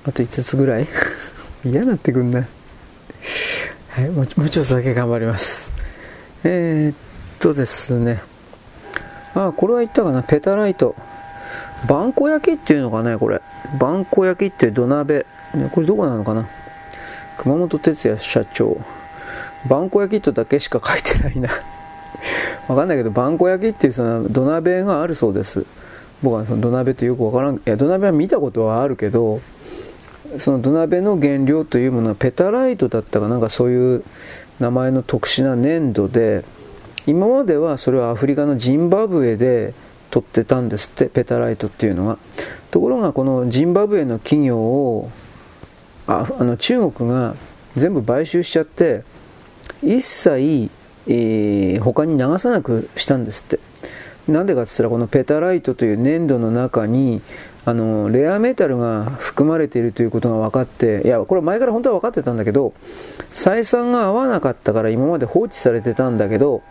[0.07, 0.87] あと5つぐらい
[1.65, 2.47] 嫌になってくんな。
[3.89, 5.71] はい、もうもうちょっとだけ頑張ります。
[6.45, 6.97] えー、っ
[7.39, 8.34] とですね。
[9.35, 10.23] あ、これは言ったかな？
[10.23, 10.95] ペタライト。
[11.89, 13.43] バンコ焼きっていうのかね、これ。
[13.79, 15.27] バンコ焼きって土鍋。
[15.73, 16.47] これどこなのかな？
[17.39, 18.81] 熊本哲也社長
[19.69, 21.51] バンコ焼きとだけしか書いてないな
[22.69, 25.65] わかんないけどバンコ焼きっていうその土鍋があるそうです
[26.23, 29.41] 僕はその土鍋ってよくわからんいや土鍋は見たことはあるけど
[30.39, 34.05] その土鍋の原料というものはペタライトだったかなんかそういう
[34.61, 36.45] 名前の特殊な粘土で
[37.07, 39.75] 今まではそれはアフリカのジンバブエで
[40.11, 42.19] 取ってたんですってペタライトっていうのが
[42.71, 45.11] ところがこのジンバブエの企業を
[46.07, 47.35] ああの中国が
[47.77, 49.03] 全部買収しちゃって
[49.83, 50.71] 一切、
[51.07, 53.59] えー、他に流さなくしたんですって。
[54.29, 57.21] なんでかって言ったらこのペタライトという粘土の中に
[57.67, 62.75] あのレアメタルが含まれているということが分かっていやこれ前から本当は分かってたんだけど
[63.33, 66.63] 採算が合わなかったから今まで放置されてたんだけど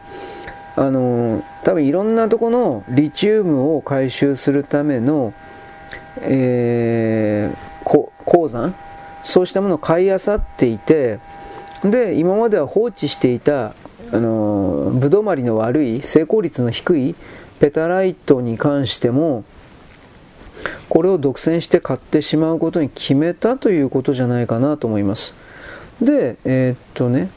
[0.76, 5.34] あの多分いろんなとこのリチウムを回収するための、
[6.22, 8.76] えー、鉱山
[9.24, 10.20] そうしたものを買い漁っ
[10.58, 11.20] ていて
[11.84, 13.74] で今までは放置していた
[14.12, 17.16] あのぶどまりの悪い成功率の低い
[17.60, 19.44] ペタライトに関しても
[20.90, 25.36] これを独占して買ってしまうことに決めたということじゃないかなと思います
[26.02, 27.30] でえー、っとね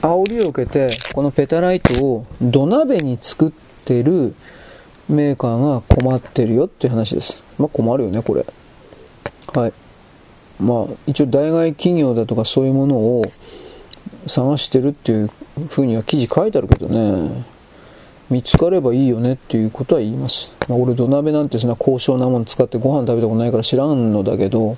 [0.00, 3.52] 煽りを受けてこのペタライトを土鍋に作っ
[3.84, 4.34] てる
[5.08, 8.44] メーカーが困ってるよっていう話ですまあ困るよねこれ
[9.54, 9.72] はい。
[10.60, 13.24] まあ、一応代替企業だとかそういうものを
[14.26, 15.30] 探してるっていう
[15.70, 17.44] 風には記事書いてあるけどね。
[18.30, 20.50] 見つかればいいよねっていうことは言います。
[20.68, 24.76] まあ、俺土鍋なんてそんな高尚なもの使ってご飯食べたことないから知らんのだけど、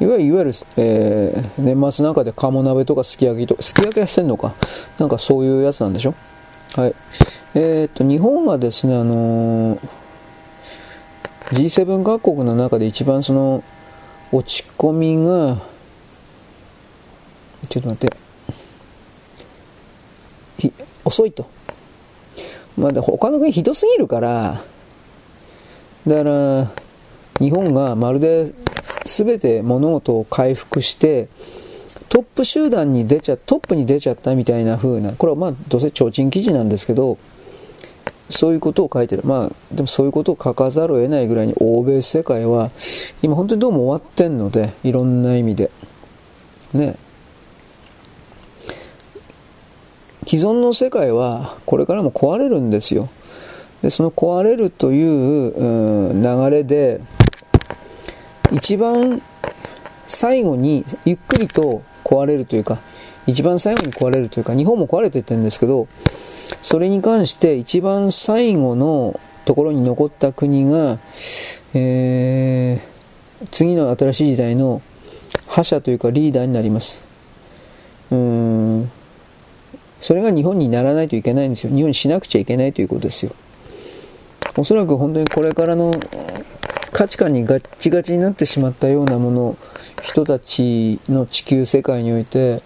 [0.00, 4.54] いわゆる、いわゆる、えー、年末なんかで鴨鍋とかすき焼きとか、すき焼きはしてんのか？
[4.98, 6.14] なんかそういうやつなんでしょ？
[6.74, 6.94] はい。
[7.54, 9.80] えー、っと、日本はですね、あのー、
[11.50, 13.64] G7 各国の中で一番その、
[14.32, 15.62] 落ち込みが、
[17.68, 18.10] ちょっと待っ
[20.60, 20.72] て、
[21.04, 21.55] 遅いと。
[22.76, 24.62] まだ他の国ひどすぎるから、
[26.06, 26.70] だから、
[27.40, 28.52] 日本がまるで
[29.04, 31.28] 全て物事を回復して、
[32.08, 37.18] トップ集団に出ちゃ、トップに出ちゃったみたいな風な、これはまあどうせ提灯記事なんですけど、
[38.28, 39.22] そういうことを書いてる。
[39.24, 42.70] まあ、でもそういうことを書かざるを得ないぐらいに欧米世界は、
[43.22, 45.70] 今本当にどうも終わってんので、いろんな意味で。
[46.74, 46.96] ね。
[50.26, 53.08] 既存の世界はこれからも壊れるんですよ。
[53.82, 57.00] で、その壊れるという、うん、流れで、
[58.52, 59.22] 一番
[60.08, 62.78] 最後にゆっくりと壊れるというか、
[63.26, 65.86] 一番最後に壊れるというか、日本も壊れてってるんですけど、
[66.62, 70.98] それに関して一番最後のところに残った国が、
[71.74, 74.82] えー、次の新しい時代の
[75.46, 77.00] 覇者というかリーダーになります。
[80.06, 81.70] それが日本にならないといけないんですよ。
[81.70, 83.32] 日本にしなくちゃいけないということですよ。
[84.56, 85.92] おそらく本当にこれからの
[86.92, 89.56] 価値観にガッチガチになってしまったようなもの、
[90.04, 92.62] 人たちの地球世界において、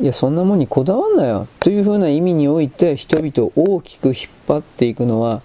[0.00, 4.16] いや、そんなもんにこだわんなよというふうな意味において人々を大きく引っ
[4.48, 5.42] 張っていくのは、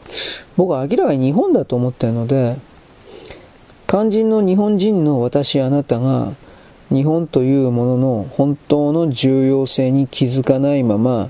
[0.55, 2.55] 僕は明らかに日本だと思っているので、
[3.87, 6.31] 肝心の日本人の私あなたが、
[6.89, 11.29] 日本というものの本当の重要性に気づかないまま、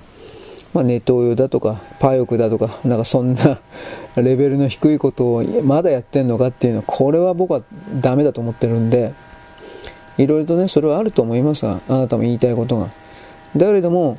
[0.73, 3.59] まあ、ネトウヨだとか、パヨクだとか、なんかそんな
[4.15, 7.61] レベルの低いことをまだやってんのかっていうのは、これは僕は
[7.99, 9.13] ダメだと思ってるんで、
[10.17, 12.89] いろいろとね、それはあると思いますが、あなたも言いたいことが。
[13.55, 14.17] だけれども、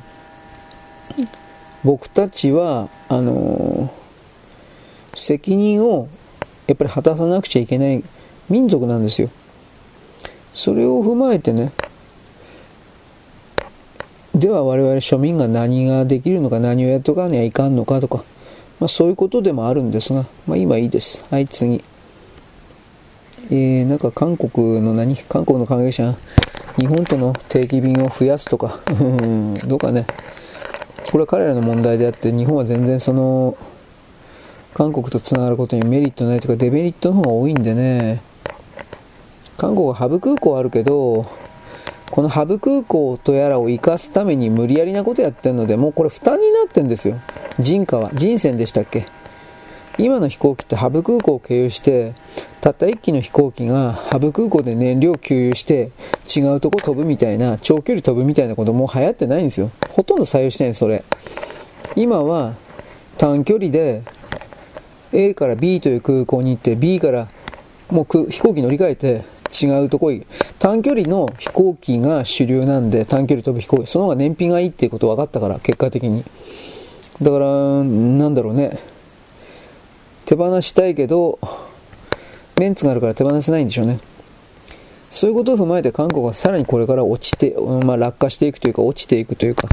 [1.83, 6.07] 僕たちは、あのー、責任を
[6.67, 8.03] やっぱり果たさなくちゃいけない
[8.49, 9.29] 民族なんですよ。
[10.53, 11.71] それを踏まえてね、
[14.35, 18.23] では我々庶民が何ができるのか何をやっとかにはいかんのかとか、
[18.79, 21.23] まあそういうことでもあるんですが、まあ今いいです。
[21.29, 21.83] はい、次。
[23.51, 25.17] えー、なんか韓国の何？
[25.17, 26.15] 韓国の関係者、
[26.77, 28.79] 日本との定期便を増やすとか、
[29.65, 30.05] どうかね。
[31.11, 33.57] これは彼らの問題であって、日本は全然その、
[34.73, 38.21] 韓国と繋がることにメリットないというか、デメリットの方が多いんでね、
[39.59, 41.29] 韓国はハブ空港あるけど、
[42.09, 47.19] このハブ空港とやらを生かすために無理やりなことやってるので、もうこれ負担になってんですよ。
[47.59, 48.09] 人家は。
[48.13, 49.05] 人船でしたっけ？
[49.97, 52.13] 今の飛行機ってハブ空港を経由して、
[52.61, 55.91] たった1機の飛行機がハブ空港で燃料給油して
[56.33, 59.71] 違うとこ飛ぶみたいな、長距離飛ぶみたいなこともう流行ってないんですよ。
[59.89, 61.03] ほとんど採用してないそれ。
[61.97, 62.55] 今は
[63.17, 64.03] 短距離で
[65.11, 67.27] A から B という空港に行って B から
[67.91, 70.17] もう飛行機乗り換えて違うところ
[70.59, 76.23] 短距離の飛行機が主流なんで、短距離飛ぶ飛行機、その方が燃費がいいっていうこと分かったから、結果的に。
[77.21, 77.45] だから、
[77.83, 78.79] なんだろうね。
[80.25, 81.39] 手放したいけど、
[82.57, 83.99] メンツがあるから手放せないんでしょうね。
[85.11, 89.67] そういうことを踏まえて韓国はさらにこれから落ちて、まあ落下していくというか落ちていくというか、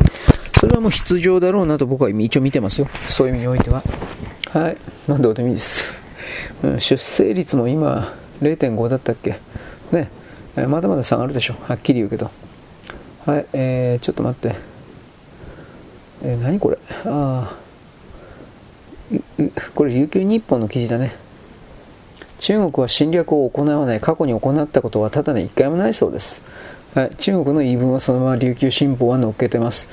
[0.58, 2.88] それはもう必要だろうなと僕は一応見てますよ。
[3.06, 3.82] そういう意味においては。
[4.50, 4.76] はい。
[5.06, 5.84] まあどうでもいいです。
[6.62, 9.38] うん、出生率も今0.5だったっけ？
[9.92, 10.10] ね、
[10.68, 12.30] まだまだ下がるでしょはっきり言うけど。
[13.24, 14.56] はい、えー、ちょっと待って、
[16.22, 16.78] えー、何これ？
[17.04, 17.56] ああ
[19.74, 21.16] これ琉球日報の記事だね。
[22.38, 24.00] 中国は侵略を行わない。
[24.00, 26.42] 過去に行ったことはただね一回もないそうです、
[26.94, 29.88] はい、中国の言い分をそのまま琉球新報は載っけてます。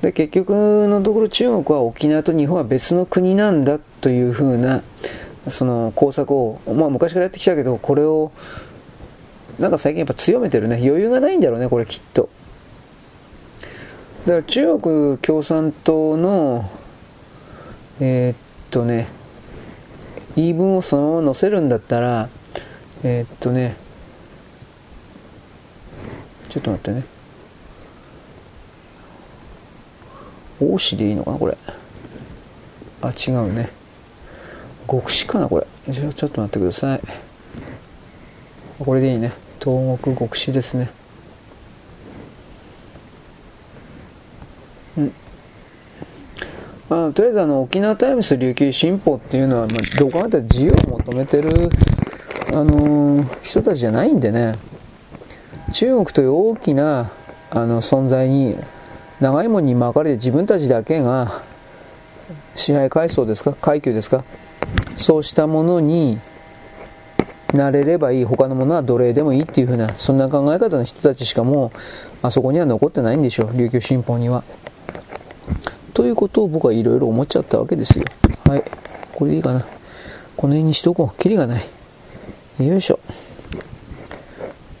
[0.00, 4.82] で結局のところ中国は沖縄と日本は別の国なんだというふうな
[5.48, 8.32] その工作を、まあ、昔からやってきたけどこれを
[9.58, 10.76] なんか最近やっぱ強めてるね。
[10.76, 12.28] 余裕がないんだろうね、これきっと。
[14.26, 16.70] だから中国共産党の、
[18.00, 18.36] えー、っ
[18.70, 19.08] とね、
[20.36, 22.28] 言い分をそのまま載せるんだったら、
[23.02, 23.76] えー、っとね、
[26.48, 27.04] ちょっと待ってね。
[30.60, 31.56] 王子でいいのかな、これ。
[33.02, 33.70] あ、違うね。
[34.88, 35.66] 極死かな、これ。
[35.92, 37.00] じゃあちょっと待ってください。
[38.84, 39.32] これでいいね。
[39.60, 40.90] 東国極死ですね。
[44.96, 45.12] うん
[46.90, 51.70] あとりあえずあの沖縄タイムス琉球新報っていうのは、まあ、どう考えたら自由を求めてる、
[52.48, 54.58] あのー、人たちじゃないんでね
[55.72, 57.10] 中国という大きな
[57.50, 58.56] あの存在に
[59.20, 61.42] 長いものに巻かれて自分たちだけが
[62.56, 64.24] 支配階層ですか階級ですか
[64.96, 66.18] そうしたものに
[67.52, 71.72] なれればいい他のものは奴隷でもいいっていうふうなそんな考え方の人たちしかも
[72.22, 74.44] うあそこには残ってないんでしょう琉球新報には。
[75.94, 78.04] ということを僕はいろいろ思っちゃったわけですよ。
[78.44, 78.64] はい。
[79.14, 79.60] これでいいかな。
[80.36, 81.20] この辺にしとこう。
[81.20, 82.66] キリがない。
[82.66, 82.98] よいしょ。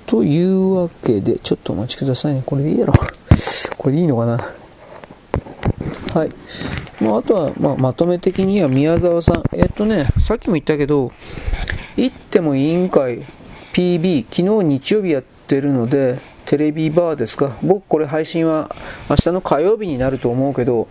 [0.06, 2.42] というわけでちょっとお待ちくださいね。
[2.46, 2.94] これでいいやろ。
[3.76, 4.38] これでいいのかな。
[6.14, 6.30] はい。
[7.00, 9.42] まあ、あとは、まあ、まとめ的には宮沢さん。
[9.52, 11.12] えっとね、さっきも言ったけど、
[11.96, 13.24] 行っても委員会
[13.72, 17.56] PB、昨日日曜日やってるので、テレビバーですか。
[17.62, 18.74] 僕これ配信は
[19.08, 20.88] 明日の火曜日になると思うけど、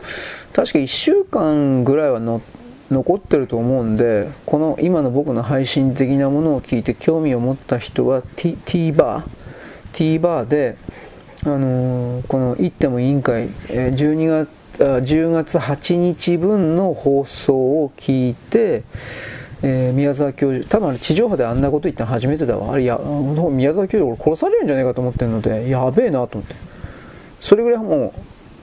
[0.54, 2.42] 確か1週間ぐらいはの
[2.90, 8.58] 残ってると思うんで、この今の僕の配信的なものを聞いて興味を持った人は T,
[8.92, 9.24] バー、
[9.94, 10.78] T バーで、
[11.46, 14.50] あのー、この行っても委員会、12月、
[14.84, 18.84] 10月8日分の放送を聞いて、
[19.64, 22.74] えー、宮沢教授、多分あれ地上波であんなこと言ったの初めてだわ。
[22.74, 26.56] あれや、宮沢教授、俺殺されるんじゃないかと思ってるので、やべえなと思って。
[27.40, 28.14] それぐらいも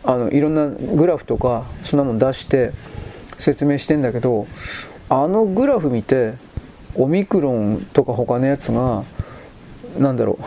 [0.04, 2.72] う、あの、いろんなグラフとか、そんなもん出して
[3.38, 4.46] 説明してんだけど、
[5.08, 6.34] あのグラフ見て、
[6.94, 9.04] オミクロンとか他のやつが、
[9.98, 10.38] なんだろ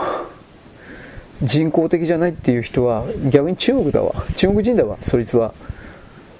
[1.41, 4.25] う、人工的じゃないっていう人は逆に中国だわ。
[4.35, 5.53] 中国人だわ、そいつは。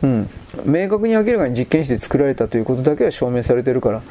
[0.03, 0.29] うん。
[0.65, 4.01] 明確に明らかに実験室で作られたということだけは証明されてるから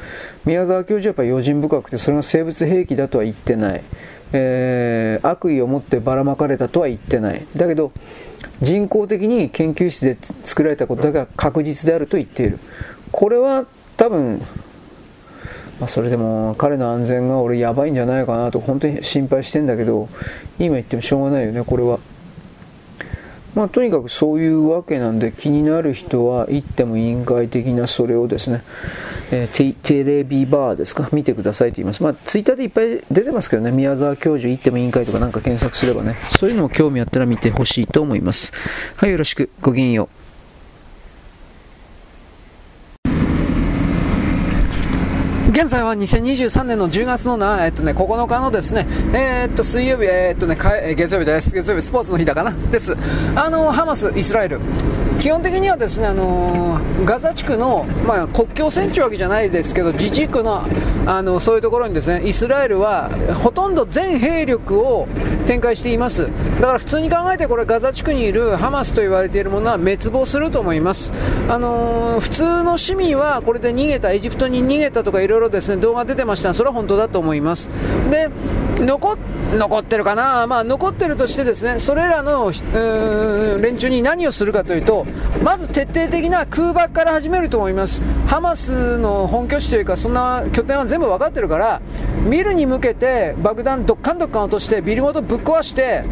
[0.45, 3.83] 宮沢教授はやっぱり用心深くてそれが生物兵器だとは言ってない、
[4.33, 7.91] えー、悪意を持ってばらまかれたとは言ってないだけど
[8.61, 12.59] 人工的に研究室で作られたことだけは確実であると言っている
[13.11, 13.65] これは
[13.97, 14.41] 多分
[15.79, 20.09] まあ、それでも彼の安全が俺やばいんじゃないかなと本当に心配してんだけど
[20.59, 21.99] 今言ってもしょうがないよねこれは。
[23.53, 28.63] まあ、とにかくそういうわけなんで気になる人は行っても委員会的なそれをですね、
[29.31, 31.09] えー、テレビバーですか？
[31.11, 32.01] 見てくださいと言います。
[32.01, 38.53] まあ、ツイッターでいっぱい出てますけどね、宮沢教授行っても委員会とかなんか検索すればね、そういうのも興味あったら見てほしいと思います。
[38.95, 39.49] はい、よろしく。
[39.61, 40.20] ごきげんよう。
[45.51, 50.55] 現在は2023年の10月のな、えっとね、9日のですね、えー、っと、水曜日、えー、っとね、
[50.95, 51.53] 月曜日です。
[51.53, 52.51] 月曜日、スポーツの日だかな？
[52.51, 52.95] です。
[53.35, 54.61] あの、ハマス、イスラエル。
[55.19, 60.65] 基本的にはですね、あのー、ガザ地区の、まあ、国境線というわけじゃないですけど、自治区の、
[61.05, 65.07] あの、そういうところにですね、イスラエルは、ほとんど全兵力を
[65.45, 66.27] 展開しています。
[66.59, 71.13] だから普通に考えて、これ、ガザ地区にいるハマスと言われているものは滅亡すると思います。
[71.49, 76.53] あのー、普通の市民は、これで逃げた、エジプトに逃げたとかいろいろですね、動画出てました。
[76.53, 77.69] それは本当だと思います。
[78.09, 78.29] で、
[78.79, 79.17] 残
[79.57, 82.51] 残ってるかな、まあ、残ってるとしてですねそれらの
[83.61, 85.05] 連中に何をするかというと
[85.43, 88.03] まず徹底的な空爆から始めると思います。
[88.27, 91.81] ハマスの本拠地というかそんな拠点は全部分かってるから
[92.29, 96.03] ビルに向けて爆弾どっかんどっかん落としてビルごとぶっ壊して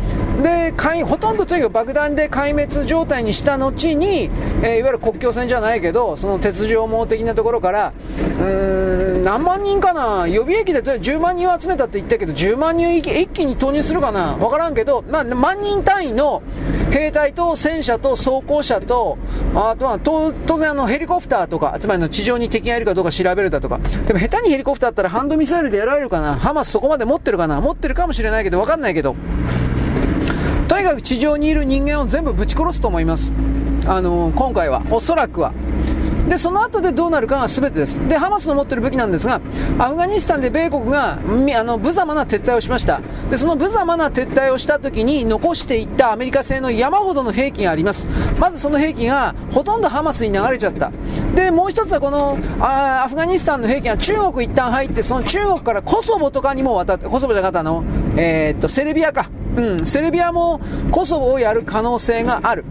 [0.41, 0.69] で
[1.03, 4.29] ほとんどとにかく爆弾で壊滅状態にした後に、
[4.63, 16.41] えー、いわゆる国境線じゃないけどその鉄条網的なところからうーん何万人かな予備役で10万人を集めたって言ったけど10万人一気に投入するかな分からんけど、まあ、万人単位の
[16.91, 19.17] 兵隊と戦車と装甲車と
[19.55, 23.79] あとは当然あのヘリコプターとかつまりの地上に敵がいるかどうか調べるだとか。
[24.07, 29.15] でも下手にヘリコプターだったらハンドミサイルでやられるかなハマスそこまで持ってるかな持ってるかもしれないけど分かんないけど。
[30.69, 33.33] とにかく地上にいる人間を全部ぶち殺すと思います。
[33.87, 35.51] あのー、今回は、おそらくは。
[36.29, 37.97] で、その後でどうなるかが全てです。
[38.07, 39.41] で、ハマスの持っている武器なんですが、
[39.79, 43.01] アフガニスタンで米国が、あの、無様な撤退をしました。
[43.31, 48.07] で、その無様な撤退をした時に残していったアメリカ製の山ほどの兵器があります。
[48.37, 50.91] まずその兵器がほとんどハマスに流れちゃった。
[51.33, 57.83] で、もう一つはこの、あアフガニスタンの兵器が中国一旦入って、その中国からコソボとかにも渡って、コソボじゃなかったの、
[58.15, 59.31] えー、っと、セルビアか。
[59.55, 60.61] うん、セルビアも
[60.91, 62.65] コソボをやる可能性がある。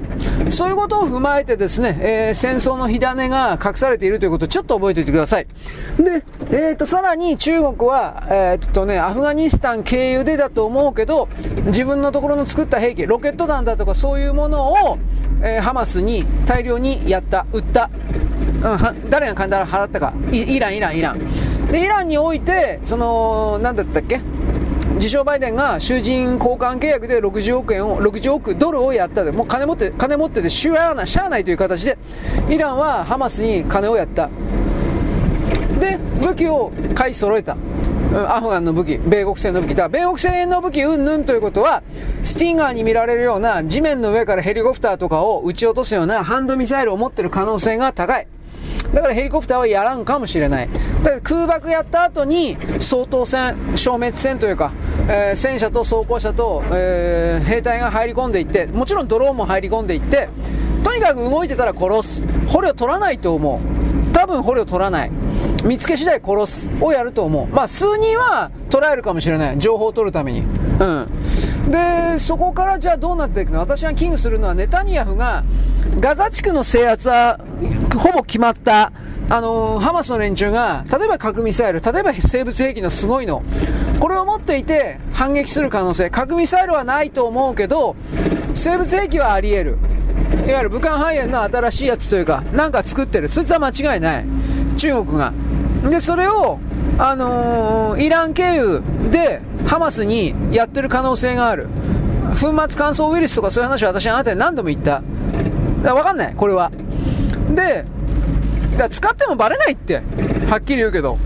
[0.51, 5.47] そういうことを踏まえてですね、えー、戦争の火種が隠されているということをちょっと覚えておいてください。
[5.99, 11.29] で、えっ、ー、と、さらに中国は、えっとね、アフガニスタン経由でだと思うけど、
[11.67, 14.99] 自分のところの作った兵器、ロケット弾だとかそういうものを、
[15.43, 17.91] え、ハマスに大量にやった、売った。
[18.63, 20.57] うん、誰が金払ったかイ。
[20.57, 21.67] イラン、イラン、イラン。
[21.71, 24.21] で、イランにおいて、その、なんだったっけ？
[24.99, 31.97] 自称バイデンが囚人交換契約で60億円を、60億ドルをやったで、もう金持って、金持ってて、しゃあない、しゃあないという形で、
[32.49, 34.29] イランはハマスに金をやった。
[35.81, 37.57] で、武器を買い揃えた。
[38.27, 39.75] アフガンの武器、米国製の武器。
[39.77, 41.85] だ米国製の武器うんぬんということは、
[42.25, 48.27] スティンガーに見られるような地面の上からヘリコプターとかを撃ち落とすようなハンドミサイルを持ってる可能性が高い。
[48.93, 50.69] だからヘリコプターはやらんかもしれない。
[51.03, 54.73] だから空爆やった後に、総統戦、消滅戦というか、
[55.09, 60.29] えー、戦車と装甲車と、えー、兵隊が入り込んでいって、もちろんドローンも入り込んでいって、
[60.83, 62.23] とにかく動いてたら殺す。
[62.47, 64.13] 捕虜取らないと思う。
[64.13, 65.11] 多分捕虜取らない。
[65.65, 67.55] 見つけ次第殺すをやると思う。
[67.55, 69.59] まあ、数人は捉えるかもしれない。
[69.59, 70.41] 情報を取るために。
[70.41, 70.43] う
[70.85, 71.09] ん。
[71.71, 73.61] で、そこからじゃあどうなっていくの？
[73.61, 75.45] 私が危惧するのはネタニヤフが、
[76.01, 77.39] ガザ地区の制圧は
[77.97, 78.93] ほぼ決まった。
[79.31, 83.43] あの、ハマスの連中が、例えば核ミサイル、例えば生物兵器のすごいの、
[84.01, 87.95] これを持っていて反撃する可能性、核ミサイルはないと思うけど、
[88.55, 89.79] 生物兵器はあり得る。
[90.47, 93.29] いわゆる武漢肺炎の新しいやつというか、なんか作ってる。
[93.29, 94.25] そいつは間違いない。
[94.79, 95.35] 中国が。
[95.91, 96.59] で、それを、
[96.99, 101.69] あのー、イラン経由でハマスにやってる可能性がある。
[102.31, 105.01] 粉末乾燥ウイルスとかそういう話は私あなたに何度も言った。
[105.01, 105.03] だか
[105.83, 106.73] ら分かんない、これは。
[107.55, 107.85] で、
[108.77, 110.03] だ使ってもバレないって、
[110.49, 111.19] はっきり言うけど。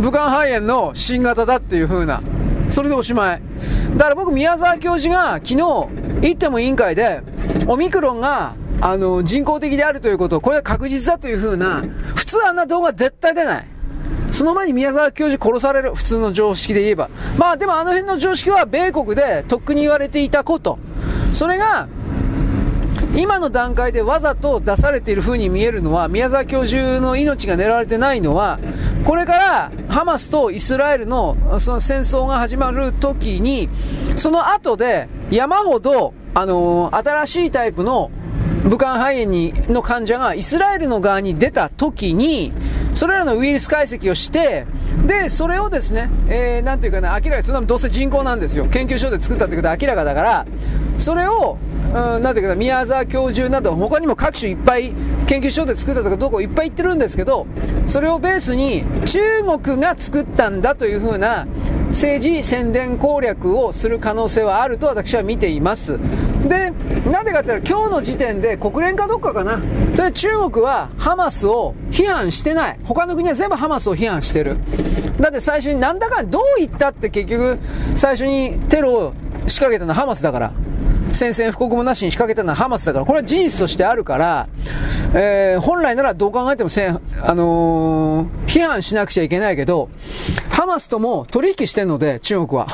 [0.00, 2.20] 武漢肺炎の新型だっていう風な。
[2.70, 3.42] それでおしまい。
[3.96, 5.88] だから僕、宮沢教授が昨日、
[6.22, 7.22] 言っても委員会で、
[7.68, 13.66] オミクロンがあの、人工的であるということ、これは確実だというふうな、普通あんな動画絶対出ない。
[14.32, 15.94] その前に宮沢教授殺される。
[15.94, 17.10] 普通の常識で言えば。
[17.36, 20.78] まあでもあの辺の常識は米国でとっくに言われていたこと。
[21.32, 21.88] それが、
[23.16, 28.60] 今の段階でわざと出されている風に見えるのは、宮沢教授の命が狙われてないのは、
[29.04, 33.68] これからハマスとイスラエルのその戦争が始まる時に、
[34.16, 38.10] その後で山ほど、あのー、新しいタイプの
[38.64, 42.52] 武漢肺炎にの患者がイスラエルの側に出た時に、
[42.94, 44.66] それらのウイルス解析をして、
[45.06, 48.66] で、それをですね、えー、なんていうかな、明らかに、そんなどうせ人工なんですよ。
[48.66, 50.46] 研究所で作ったってことは明らかだから、
[50.98, 51.56] それを、
[51.94, 54.92] うん、なんていうかな、宮沢教授など、他にも各種いっぱい
[55.26, 57.46] 研究所で作ったとかどうかいっぱい言ってるんですけど、
[57.86, 59.20] それをベースに中
[59.62, 61.46] 国が作ったんだというふうな
[61.90, 65.98] 政治宣伝攻略をする可能性はあると私は見ています。
[66.48, 66.72] で、
[67.10, 69.60] なんでかって言ったら今日の時点で国連かどっかかな。
[69.94, 72.78] それ中国はハマスを批判してない。
[72.84, 74.56] 他の国は全部ハマスを批判してる。
[75.20, 77.58] だって最初になんだかどう言ったって結局
[77.96, 79.12] 最初にテロを
[79.46, 80.52] 仕掛けたのはハマスだから。
[81.12, 84.48] 宣戦布告もなしに仕掛けたのはハマスだから、これは事実としてあるから、
[85.14, 89.88] えー、本来ならどう考えてもせん、あのー、批判しなくちゃいけないけど、
[90.50, 92.66] ハマスとも取引してるので、中国は。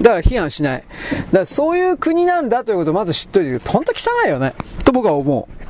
[0.00, 0.80] だから批判しない。
[0.80, 3.68] だからそういう国なんだということをまず知っといて。
[3.68, 4.54] 本当汚いよね。
[4.84, 5.65] と僕は思う。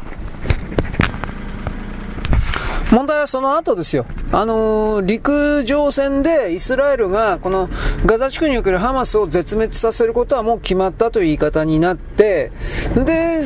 [2.91, 4.07] 問題はその後ですよ。
[4.33, 7.69] あのー、陸上戦でイスラエルがこの
[8.05, 12.53] ガザ地区におけるハマスを絶滅させることはもう決まったという言い方になって、
[12.95, 13.43] で、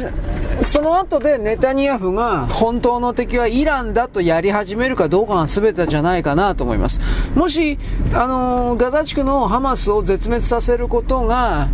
[0.63, 7.01] その後でネタニヤフが本当の敵はイランだとやり始めるかどうかが全てじゃないかなと思います。
[7.35, 7.79] もし、
[8.13, 11.69] あのー、ガザ地区のハマスを絶滅させることが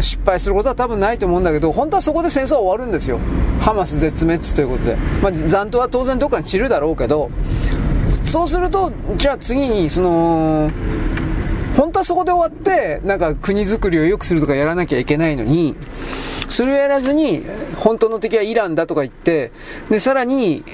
[0.00, 3.18] 失敗することは多分ないと思うんだけど、本当はそこで戦争は終わるんですよ。
[3.60, 4.96] ハマス絶滅ということで。
[5.22, 7.30] まあ、残党は当然どっかに散るだろうけど、
[8.24, 10.70] そうすると、じゃあ次に、その、
[11.76, 15.76] 本当はそこで終わって、なんか国づくりを良くするとかやらなきゃいけないのに、
[16.48, 17.44] それをやらずに、
[17.76, 19.52] 本当の敵はイランだとか言って、
[19.88, 20.64] で、さらに、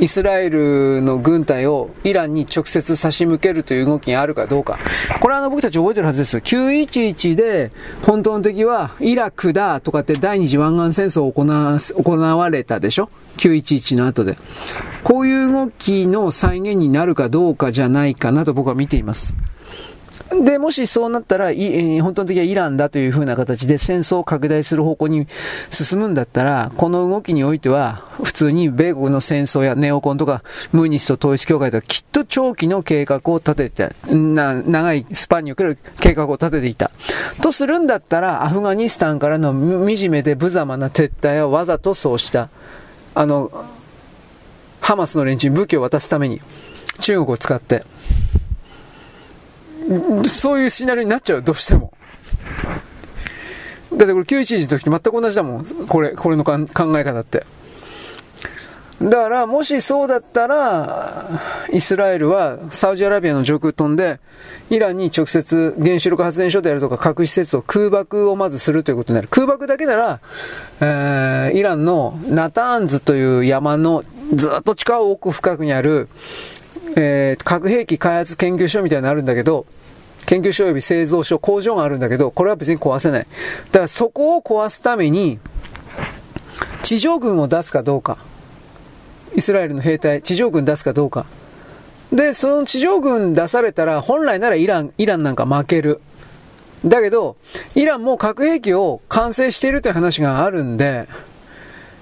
[0.00, 4.78] イスラエルの軍隊をイランに直接差し向けるという動きがあるかどうか。
[5.20, 6.38] これはあの僕たち覚えてるはずです。
[6.38, 7.70] 911で
[8.02, 14.36] 本当の敵はイラクだとかって第二次湾岸戦争を行わ行われたでしょ ?911 の後で。
[15.02, 19.34] こういう動きの再現になるかどうかじゃないかなと僕は見ています。
[20.42, 25.26] で、もしそうなったら、えー、本当の時はイランだという風な形で戦争を拡大する方向に
[25.70, 30.42] 進むんだったら、この動きにおいては、普通に米国の戦争やネオコンとか、
[30.72, 36.90] ムーニスト統一協会とか、きっと長期の計画を立てて、な、長いスパンにおける計画を立てていた。
[37.42, 42.48] とするんだったら、アフガニスタンからの惨めで無様な撤退をわざとそうした。
[43.14, 43.50] あの、
[44.80, 46.40] ハマスの連中に武器を渡すために、
[47.00, 47.84] 中国を使って、
[50.26, 51.92] そういうシナリオになっちゃう、どうしても。
[53.96, 55.64] だってこれ911の時と全く同じだもん。
[55.64, 56.58] これ、これの考
[56.98, 57.46] え方って。
[59.02, 61.40] だから、もしそうだったら、
[61.72, 64.20] イスラエルはサウジアラビアの上空飛んで、
[64.70, 69.28] イランに直接原子力発電所であるとか核施設を空爆をまずするということになる。
[69.28, 70.20] 空爆だけなら、
[70.80, 74.04] えー、イランのナターンズという山の
[74.34, 76.08] ずっと地下奥深くにある、
[76.96, 79.66] えー、核兵器開発研究所みたいなのあるんだけど、
[80.26, 83.26] 研究所及び製造所、工場があるんだけど、これは別に壊せない。
[83.72, 85.38] だからそこを壊すために、
[86.82, 88.18] 地上軍を出すかどうか。
[89.34, 91.26] イスラエルの兵隊、地上軍出すかどうか。
[92.12, 96.00] で、その地上軍出されたら、本来ならイラン、イランなんか負ける。
[96.84, 97.36] だけど、
[97.74, 101.08] イランも核兵器を完成しているという話があるんで、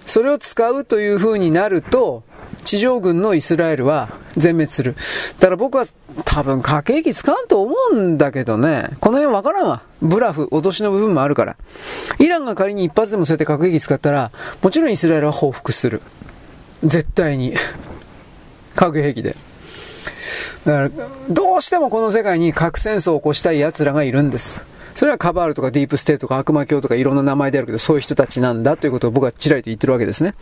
[0.04, 2.24] それを使うという風になると、
[2.64, 4.94] 地上軍のイスラエルは全滅する。
[5.38, 5.86] だから僕は
[6.24, 9.82] 多分核兵器使うと思うんだけどね、この辺わからんわ。
[10.00, 11.56] ブラフ、脅しの部分もあるから。
[12.18, 14.30] イランが仮に一発でもそうやって核兵器使ったら、
[14.62, 16.02] もちろんイスラエルは報復する。
[16.82, 17.54] 絶対に。
[18.74, 19.36] 核兵器で。
[20.64, 20.90] だから、
[21.28, 24.60] どうしてもこの世界に核戦争を起こしたい奴らがいるんです。
[24.94, 30.34] それはカバールとかディープステートとか悪魔教とかいろんな名前であるけど、そういう人たちなんだということを僕はちらりと言ってるわけですね。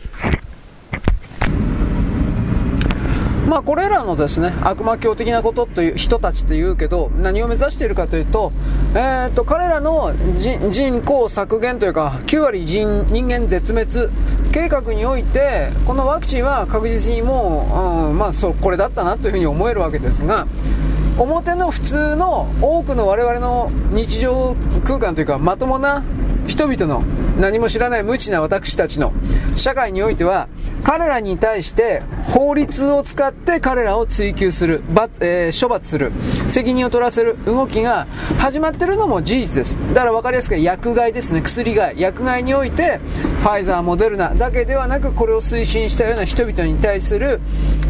[3.50, 8.52] まあこれらのですね、悪魔教的なことという人たちというけど、何を目指しているかというと、
[8.94, 14.08] えー、と、彼らの人口削減というか、9割人人間絶滅
[14.52, 20.46] 計画において、このワクチンは確実にもう、うん、まあそ、これだったなというふうに思えるわけですが、
[21.18, 26.02] 表の普通の多くの我々の日常空間というか、まともな
[26.46, 27.02] 人々の
[27.38, 29.12] 何も知らない無知な私たちの
[29.54, 30.48] 社会においては
[30.82, 34.82] 彼らに対して法律を使って彼らを追及する、
[35.20, 36.12] えー、処罰する
[36.48, 38.06] 責任を取らせる動きが
[38.38, 39.76] 始まってるのも事実です。
[39.94, 41.42] だから分かりやすく薬害ですね。
[41.42, 42.00] 薬害。
[42.00, 42.98] 薬害において
[43.42, 47.40] ファイザーモデルナだけではなくこれを推進したような人々に対する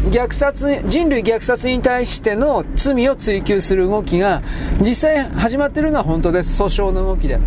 [0.09, 4.41] 虐殺人類虐殺に対しての罪を追求する動きが
[4.79, 7.39] 実際始まってるのは本当です訴訟の動きで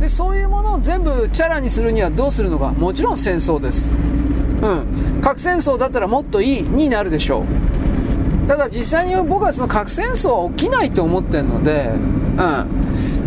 [0.00, 3.90] でそういうものを全部チャラにするにはどうするのかもちろん戦争です
[4.62, 7.40] うん核戦争だったらもっといいになるでしょ
[8.44, 13.17] うただ実際に僕はその核戦争は起きないと思ってるのでうん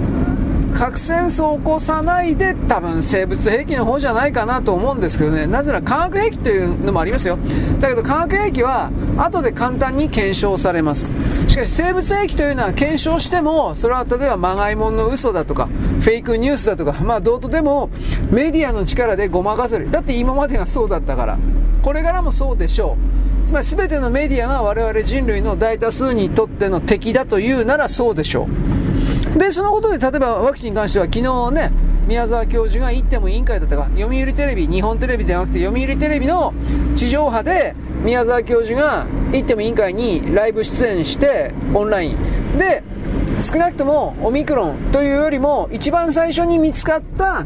[0.81, 5.45] 核戦争を起こさないで多分生物兵器の方じゃないかなと思うんですけどね。
[5.45, 7.37] なぜなら化学兵器というのもありますよ。
[7.79, 11.11] だけど化学兵器は後で簡単に検証されます。
[11.47, 15.67] しかし生物兵器というのは検証してもそれは例えばまがいもんの嘘だとか
[15.99, 17.91] フェイクニュースだとかまあどうとでも
[18.31, 19.91] メディアの力でごまかせる。
[19.91, 21.37] だって今までがそうだったから。
[21.83, 22.97] これからもそうでしょ
[23.45, 23.47] う。
[23.47, 28.47] つまり全てのメディアが我々人類の大多数にとっての敵だというならそうでしょ
[28.77, 28.80] う。
[29.37, 31.71] で、そのことで、例えばワクチンに関しては昨日ね、
[32.07, 36.53] 宮沢教授が行っても委員会だったか、読売テレビ、日本テレビではなくて読売テレビの
[36.95, 42.17] 地上波で宮沢教授が行っても委員会にライブ出演してオンライン。
[42.57, 42.83] で、
[43.39, 47.45] 少なくともオミクロンというよりも一番最初に見つかった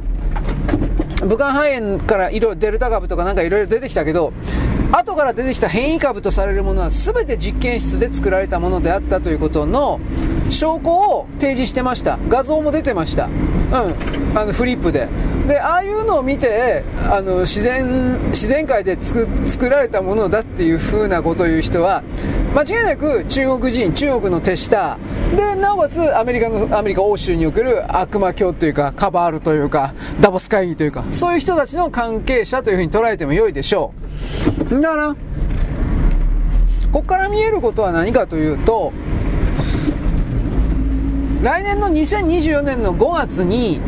[1.26, 4.34] 武漢肺炎からいろいろデルタ株とかなんかいろいろ出てきたけど、
[4.92, 10.00] 後から出てきた変異株とされるものは全て実験室で作られたものであったということの
[10.50, 12.18] 証拠を提示してました。
[12.28, 13.26] 画像も出てました。
[13.26, 14.38] うん。
[14.38, 15.08] あのフリップで。
[15.48, 19.28] でああいうのを見てあの自然自然界で作
[19.70, 22.04] られたものだっていう風なことを言う人は
[22.56, 24.98] 間違いなく中国人中国の手下。
[25.36, 33.94] でなおかつアメリカのアメリカ欧州における悪魔教というかカバールというかダボス会議というかそういう人たちの関係者というふうに捉えても良いでしょ
[34.70, 34.82] う。
[34.82, 35.16] だから
[36.92, 38.94] ここから見えることは何かというと
[41.44, 43.82] 来年の2024年の5月に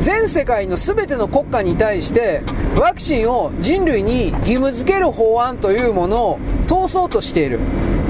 [0.00, 2.42] 全世界の全ての国家に対して
[2.78, 6.38] ワクチンを人類に義務付ける法案というものを
[6.68, 7.58] 通そうとしている。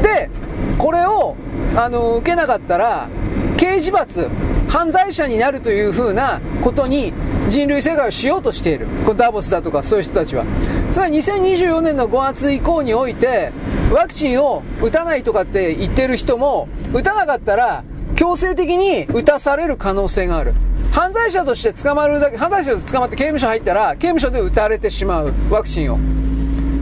[0.02, 0.30] で
[0.76, 1.34] これを
[1.76, 3.08] あの受けなかったら
[3.56, 4.28] 刑事罰
[4.68, 7.12] 犯罪者になるというふうなことに
[7.48, 8.86] 人類世界をしようとしている。
[9.06, 10.44] こダボスだとかそういう人たちは。
[10.92, 13.52] つまり2024年の5月以降において
[13.92, 17.84] ワクチンを打たないとかって言ってる人も打たなかったら
[18.18, 20.52] 強制的に打たされる可能性がある。
[20.90, 25.98] 犯罪者として捕まるだけ犯罪者として捕まって刑務所入ったら刑務所で打たれてしまうワクチンを。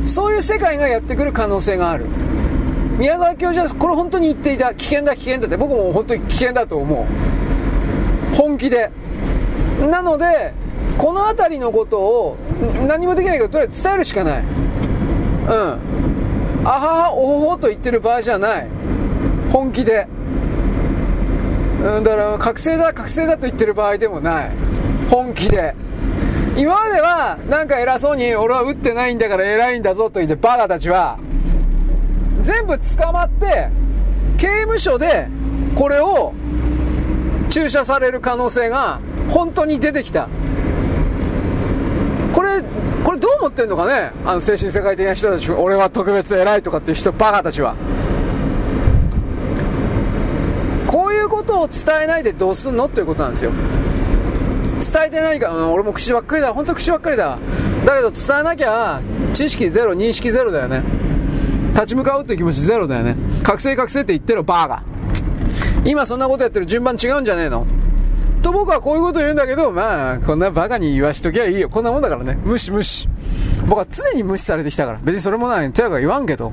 [0.07, 2.07] そういう世界がやってくる可能性がある。
[2.97, 4.75] 宮沢教授はこれ本当に言っていた。
[4.75, 5.59] 危険だ危険だって。
[5.59, 7.07] 僕も本当に危険だと思
[8.33, 8.35] う。
[8.35, 8.91] 本気で。
[9.91, 10.55] なので
[10.97, 12.37] この辺りのことを
[12.89, 14.39] 何もできないけどとりあえず伝えるしかない。
[14.39, 15.79] うん。
[16.65, 18.67] あははおほほと言ってる場合じゃない。
[19.53, 20.09] 本気で。
[21.83, 24.51] うんだから覚醒だ覚醒だと言ってる場合でもない
[25.11, 25.75] 本気で
[26.57, 31.19] 今までは、なんか偉そうに、俺は打ってないんだから偉いんだぞと言って、バカたちは、
[32.41, 33.69] 全部捕まって、
[34.39, 35.29] 刑務所で、
[35.75, 36.33] これを、
[37.51, 40.31] 注射される可能性が、本当に出てきた。
[42.35, 42.63] これ、
[43.05, 44.13] これどう思ってんのかね？
[44.25, 47.75] あの精神世界的な人たち、俺は特別偉いとかっていう人、バカたちは。
[51.61, 52.87] を伝えないでどうすんの？
[52.87, 53.53] っていうことなんですよ。
[54.93, 56.53] 伝えてないから、俺も口ばっかりだ。
[56.55, 57.39] 本当口ばっかりだ。
[57.85, 59.01] だけど伝えなきゃ、
[59.33, 60.83] 知識ゼロ、認識ゼロだよね。
[61.75, 63.17] 立ち向かうっていう気持ちゼロだよね。
[63.43, 64.83] 覚醒覚醒って言ってるバーガ
[65.85, 67.67] 今そんなことやってる順番違うんじゃねえの
[68.43, 71.69] と僕はこういうこと言うんだけど、まあ、こんなバカに言わしときゃいいよ。
[71.69, 72.39] こんなもんだからね。
[72.45, 73.09] 無視無視。
[73.67, 75.01] 僕は常に無視されてきたから。
[75.03, 76.53] 別にそれもない、手が言わんけど。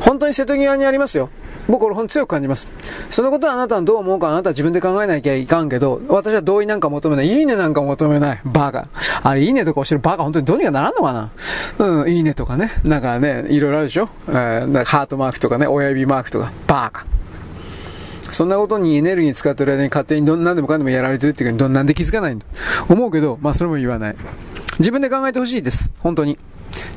[0.00, 1.30] 本当に瀬戸際にありますよ。
[1.68, 2.66] 僕これ本当強く感じます。
[3.10, 7.28] そのことはあなたはどう思うかあなたは自分で考えなきゃいかんけど、私は同意なんか求めない。
[7.28, 8.40] いいねなんか求めない。
[8.44, 8.88] バカ。
[9.22, 11.30] あれ、いいねとか押してるバカ本当にどうにかならんのかな
[11.78, 12.70] うん、いいねとかね。
[12.84, 16.52] なんかね、いろいろあるでしょえー、ハートマークとかね、親指マークとか。
[16.66, 17.06] バカ。
[18.30, 22.46] そんなことにエネルギー使ってる間に勝手にどんなんでもかんでもやられてるっていうか、なんで気づかないんだ
[22.88, 24.16] 思うけど、まあそれも言わない。
[24.78, 25.92] 自分で考えてほしいです。
[26.00, 26.38] 本当に。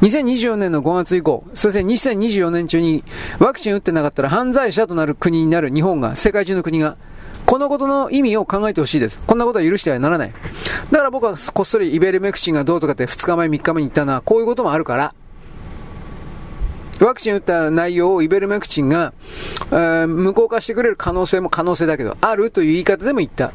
[0.02, 3.04] 2024年の5月以降、そして2024年中に
[3.40, 6.98] ワクチン打ってなかったら犯罪者となる国になる日本が、世界中の国が、
[7.46, 9.20] このことの意味を考えてほしいです。
[9.26, 10.34] こんなことは許してはならない。
[10.92, 15.14] だから僕はこっそりイベルメクチンがどうとかって2日前3日目に言ったのはこういうこともあるから、
[17.00, 19.14] ワクチン打った内容をイベルメクチンが、
[19.72, 23.54] えー、無効化してくれる可能性も可能性だけど、あるという言い方でも言った。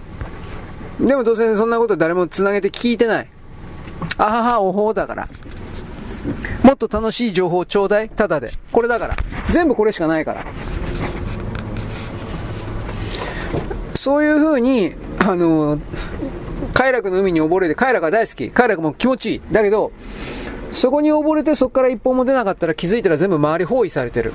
[1.01, 3.29] でもどうせそんなこと誰も繋げて聞いてない。
[4.19, 5.29] あはは、おほうだから。
[6.63, 8.53] もっと楽しい情報ちょうだいただで。
[8.71, 9.17] これだから。
[9.51, 10.45] 全部これしかないから。
[13.95, 15.79] そういう風に、あの、
[16.75, 18.51] 快楽の海に溺れて、快楽が大好き。
[18.51, 19.43] 快楽も気持ちいい。
[19.53, 19.93] だけど、
[20.73, 24.33] そこに溺れてそこから一本も出なかったら気づいたら全部周り包囲されてる。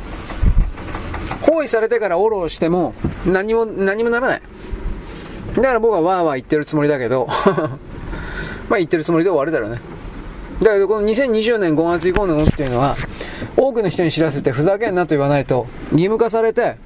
[1.42, 2.94] 包囲されてからオロオロしても
[3.26, 4.42] 何も、何もならない。
[5.56, 7.28] だから僕はわーわー言ってるつもりだけど
[8.70, 9.80] まあ言ってるつもりで終わるだろうね。
[10.62, 12.98] だけどこの2020年5月以降の動きというのは、
[13.56, 16.78] 多くの人に知らせてふざけんなと言わないと、義務化されて、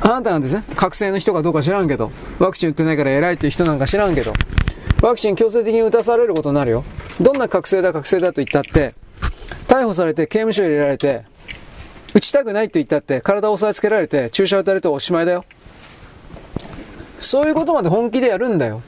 [0.00, 4.32] あなたがですね、覚醒の人かどうか知らんけど、ワクチン打ってないから偉いっていう人なんか知らんけど、
[5.02, 6.84] ワクチン強制的に打たされることになるよ。
[7.20, 8.94] どんな覚醒だ覚醒だと言ったって、
[9.66, 11.24] 逮捕されて刑務所入れられて、
[12.14, 15.44] 打ちたくないと言ったって、体を押さえつけられて、注射打たれておしまいだよ。
[17.18, 18.82] そういうことまで本気でやるんだよ。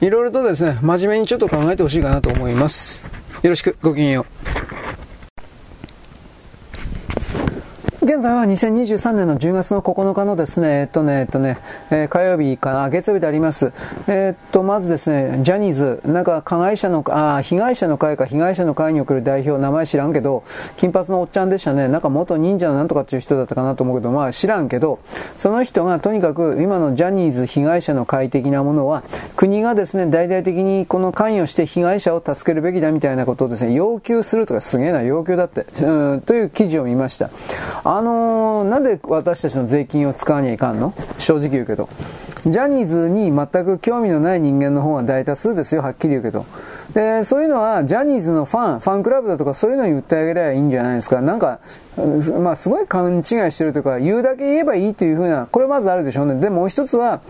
[0.00, 3.06] いろいろとですね、真面目にちょっと考えてほしいかなと思います。
[3.42, 4.89] よろしく、ごきげんよう。
[8.02, 11.58] 現在は2023年の10月の9日のですね、えっとね、えっとね、
[11.90, 13.74] えー、火曜日かな、月曜日であります。
[14.06, 20.44] えー、っと、まずですね、ジャニーズ、なんか加害者の、あ、被害者の会か被害者の会に送る代表、名前知らんけど、
[20.78, 21.88] 金髪のおっちゃんでしたね。
[21.88, 25.00] なんか元忍者のなんとかっていう人だったかなと思うけど、まあ知らんけど、
[25.36, 29.02] その人がとにかく今のジャニーズ被害者の会的なものは、
[29.36, 37.28] 国がですね、大々的にこの関与して被害者を助けるべきだみたいなことをですね、要求するとかすげえな要求だって、うん、という記事を見ました。
[37.92, 40.94] あのー、なんで私たちの税金を使わにはいかんの？
[41.18, 41.88] 正直言うけど。
[42.46, 46.46] ジャニーズに全く興味のない人間の方が大多数ですよ、はっきり言うけど。
[46.94, 51.20] で、そういうのは、ジャニーズのファン、ファンクラブだとかそういうのに売ってあげればいいんじゃないですか。
[51.20, 51.58] なんか、
[51.96, 56.40] まあ、すごい勘違いしてるというか、言うだけ言えばいいというふうな、これまずあるでしょうね。
[56.40, 57.20] で、もう一つは、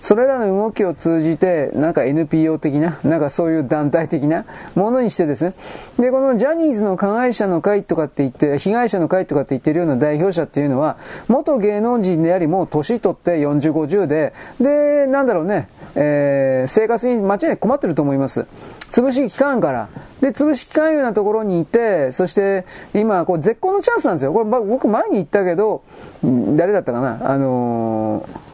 [0.00, 5.54] それらの動きを通じて、なんか NPO 的な、なんかそういう団体的なものにしてですね。
[5.98, 18.46] で、このジャニーズの加害者の会とかって言って、被害者の会とかって言ってるような代表者っていうのは、元芸能人であり、も年取って40、50で、で、なんだろうね、えー、生活に間違い困ってると思います。
[18.90, 19.88] 潰し期間から。
[20.20, 22.64] で、潰し勧誘なところにいて、そして
[22.94, 24.32] 今、こう絶好のチャンスなんですよ。
[24.32, 25.82] これ僕前に言ったけど、
[26.22, 27.30] 誰だったかな？
[27.30, 28.47] あのー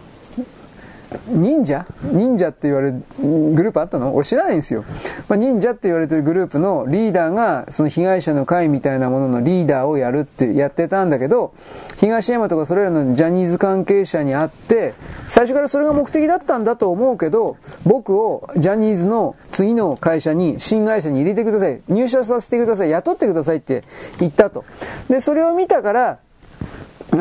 [1.29, 1.87] 忍者？
[2.03, 4.15] 忍者って言われるグループあったの？
[4.15, 4.85] 俺知らないんですよ。
[5.29, 11.55] まあ、忍者って言われてるグループのリーダーが、その被害者の会みたいなもののリーダーをやるってやってたんだけど、
[11.99, 14.95] 東山とかそれらのジャニーズ関係者に会って、
[15.29, 21.81] 最初からそれが目的だったんだと思うけど、僕をジャニーズの次の会社に、新会社に入れてください。
[21.89, 22.91] 入社させてください。
[22.91, 23.85] 雇ってくださいって
[24.19, 24.65] 言ったと。
[25.09, 26.19] で、それを見たから、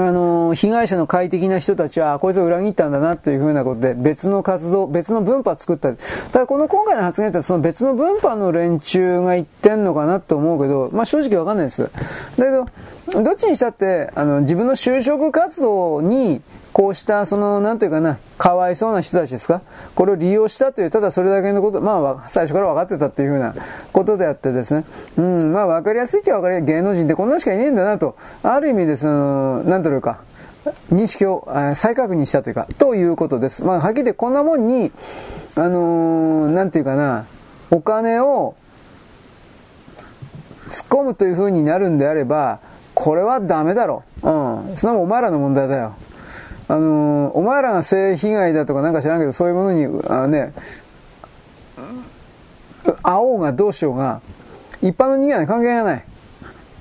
[0.01, 5.93] あの、被害者の快適な人たちは、こいつを裏切ったんだなというふうなことで、別の活動、別の分派作った。
[6.31, 11.83] ただこの今回の発言ってその別の分派の連中が言ってんのかなと思うけど、まあ正直わかんないです。
[11.83, 11.89] だ
[12.37, 12.65] けど、
[13.23, 16.41] どっちにしたって、あの、自分の就職活動に
[16.73, 19.61] こうした、その、なんていうかな、かわいそうな人たちですか？
[19.93, 23.53] これを利用したという、ただそれだけのこと、まあ、最初から分かってたっていうふうな
[23.91, 24.83] ことであってですね。
[25.17, 26.67] うん、まあ、分かりやすいっちゃ分かりやすい。
[26.67, 30.21] 芸能人ってこんなしかいねえんだなと、ある意味でその、なんというか、
[30.91, 33.63] 認識を再確認したというか、ということです。
[33.63, 34.91] まあ、はっきり言ってこんなもんに、
[35.55, 37.27] あのー、なんていうかな、
[37.69, 38.55] お金を
[40.69, 42.59] 突っ込むという風になるんであれば、
[42.95, 44.03] これはダメだろ。
[44.23, 44.77] ううん。
[44.77, 45.93] そんなもんお前らの問題だよ。
[46.67, 50.53] あのー、お前らが性被害だとかなんか知らんけど、そういうものに、あね、
[53.01, 54.21] 会おうがどうしようが、
[54.81, 56.05] 一般の人間は関係がない。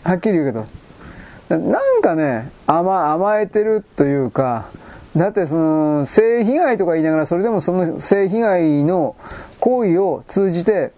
[0.05, 0.67] はっきり言うけど。
[1.57, 4.67] なんかね、甘、甘えてるというか、
[5.17, 9.17] だってその、性被害とか言いながら、それでもその性被害の
[9.61, 10.93] 行為を通じて、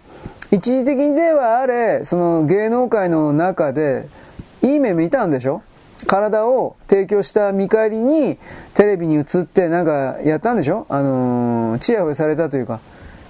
[0.52, 4.06] 一時的にではあれ、その芸能界の中で、
[4.62, 5.62] いい目見たんでしょ？
[6.06, 8.38] 体を提供した見返りに、
[8.74, 10.86] テレビに映ってなんかやったんでしょ？
[10.88, 12.80] あのー、チヤホヤされたというか。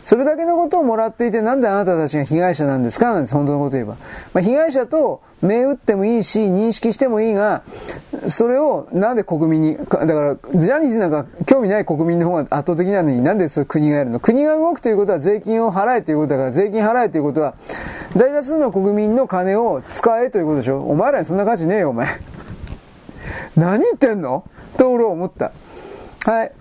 [0.05, 3.15] それだけのことをもらっていて、なんであなたたちが被害者なんですか？
[3.15, 3.97] なんです、本当のこと言えば。
[4.35, 7.63] まあ、被害者と銘打ってもいいし、認識してもいいが、
[8.27, 14.21] それをなんで国民に、だから、ジャニーズなんか興味ない国民の方が圧倒的なのになんでそれ国がやるの？
[14.21, 17.55] 国が動くということは税金を払えということだから、税金払えということは、
[18.15, 20.83] 大多数の国民の金を使えということでしょ？
[20.83, 22.09] お前らにそんな価値ねえよ、お前。
[23.57, 24.45] 何言ってんの？
[24.77, 25.53] と俺は思った。
[26.25, 26.53] はい。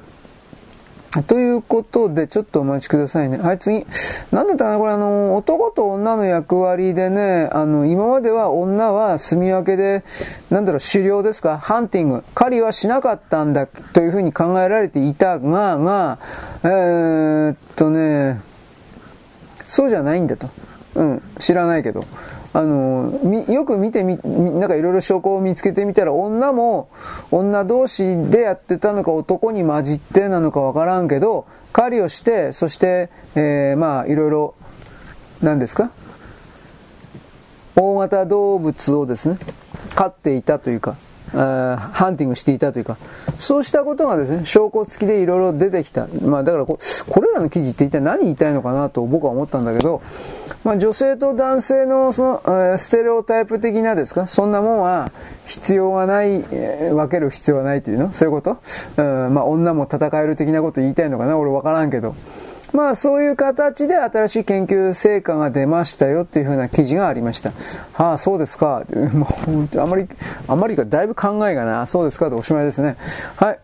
[1.27, 3.38] ということで、ちょっとお待ちくださいね。
[3.38, 3.85] はい、次。
[4.31, 4.77] なんだったかな？
[4.80, 10.03] これあの、男と女の役割でね、あの、今までは女は住み分けで、
[10.49, 11.60] なんだろう、狩猟ですか？
[11.60, 12.23] ハンティング。
[12.34, 16.18] 狩りはしなかったんだ、というふうに考えられていたが、が、
[16.64, 18.41] えー、っとね、
[19.68, 20.49] そうじゃないんだと。
[20.95, 22.06] うん、知らないけど。
[22.55, 23.11] あの、
[23.49, 26.88] よく見てみ、なんかいろいろ証拠を見つけてみたら、女も
[27.31, 34.53] 女同士でやってたのか男に混じってなのかわからんけど、狩りをして、そして、えー、まあいろいろ、
[35.41, 35.89] 何ですか？
[37.75, 39.39] 大型動物をですね、
[39.95, 40.95] 飼っていたというか、
[41.31, 42.97] ハンティングしていたというか、
[43.39, 46.07] そうしたことがですね、証拠付きでいろいろ出てきた。
[46.21, 46.77] まあだからこ、
[47.09, 50.03] これらの記事って一体何言いたいのかなと僕は思ったんだけど、
[50.64, 55.11] まあ女性と男性のその、ステレオタイプ的なですか、そんなもんは
[55.45, 58.14] 必要がない、えー、分ける必要はないというの？
[58.14, 58.57] そういうこと、
[58.98, 61.38] うん、まあ女も戦える的なこと言いたいのかな？
[61.38, 62.15] 俺わからんけど。
[62.72, 67.52] まあそういう形で新しい研究成果が出ましたよっていうふうな記事がありました。
[67.94, 68.81] はあ、そうですか？
[69.14, 69.27] も
[69.76, 70.07] うあまり、
[70.48, 72.31] あまりか、だいぶ考えがな、そうですか？
[72.31, 72.95] でおしまいですね。
[73.35, 73.60] はい。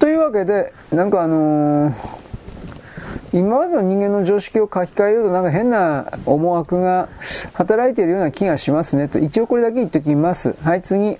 [0.00, 1.94] というわけで、なんかあのー、
[3.32, 7.08] 今までの人間の常識を書き換えようとなんか変な思惑が
[7.52, 9.18] 働いているような気がしますねと。
[9.18, 10.54] 一応これだけ言っておきます。
[10.62, 11.18] はい、次。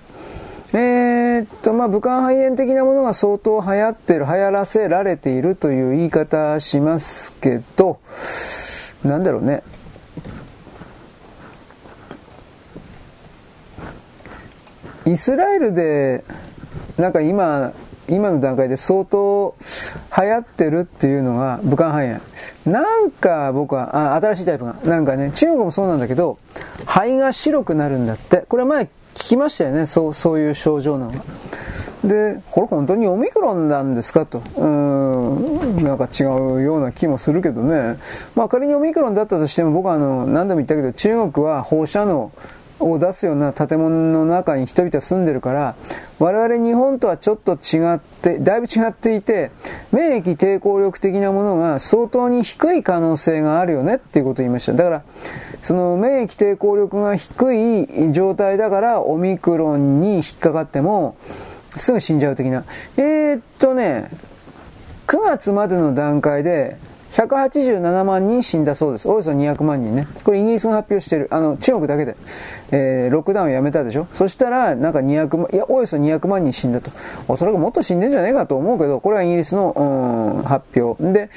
[0.73, 7.99] えー、っと、まあ、武漢肺炎的なものが相当流行ってる、流行らせられているという言い方しますけど、
[9.03, 9.63] なんだろうね。
[15.05, 16.25] イスラエルで、
[16.97, 17.71] なんか今、
[18.09, 19.55] 今の段階で相当
[20.17, 22.21] 流行ってるっていうのが武漢肺炎。
[22.65, 24.75] なんか僕は、あ、新しいタイプが。
[24.83, 26.37] なんかね、中国もそうなんだけど、
[26.85, 28.45] 肺が白くなるんだって。
[28.47, 31.19] これは前聞きましたよね、そう、そういう症状なのが。
[32.03, 34.41] で、これ本当にオミクロンなんですかと。
[34.55, 37.97] うん、なんか違うような気もするけどね。
[38.35, 42.31] まあ仮にオミクロンだったとしても僕はあの、何度も言ったけど中国は放射能
[42.79, 45.75] を出すような建物の中に人々住んでるから、
[46.19, 49.51] 我々日本とはちょっと違って、だいぶ違っていて、
[49.91, 54.73] 免疫抵抗力的なものが相当に低い可能性があるよねっていうことを言いました。
[54.73, 55.03] だから、
[55.63, 61.17] その免疫抵抗力が低い状態だからオミクロンに引っかかっても
[61.75, 62.63] すぐ死んじゃう的な。
[62.95, 64.09] えー、っとね、
[65.07, 66.77] 9月までの段階で
[67.17, 69.09] 187万人死んだそうです。
[69.09, 70.07] およそ200万人ね。
[70.23, 71.27] これイギリスが発表してる。
[71.31, 72.15] あの、中国だけで。
[72.69, 76.91] えー、ロックダウンをやめたでしょそしたら、なんか200万、いや、およそ200万人死んだと。
[77.27, 81.01] おそらくもっと死んでんじゃねえかと思うけど、これはイギリスの、うん、発表。
[81.11, 81.31] で、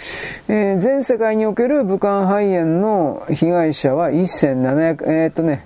[0.49, 5.65] えー、全世界における武漢肺炎の被害者は1700、えー、っとね、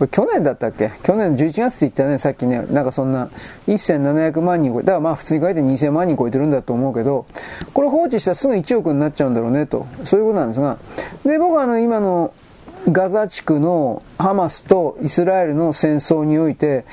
[0.00, 0.92] これ去年だったっけ？
[1.02, 3.28] 去年11月って言ったね、さっきね、なんかそんな
[3.66, 7.26] 1700万人超え、だからまあ普通に書いて2000万人超えてるんだと思うけど、
[7.74, 10.78] これ放置したらすぐ1億になっちゃうんだろうねと、そういうことなんですが、
[11.26, 12.32] で、僕はあの今の
[12.90, 16.84] ガザ地区のハマスとイスラエルの戦争において、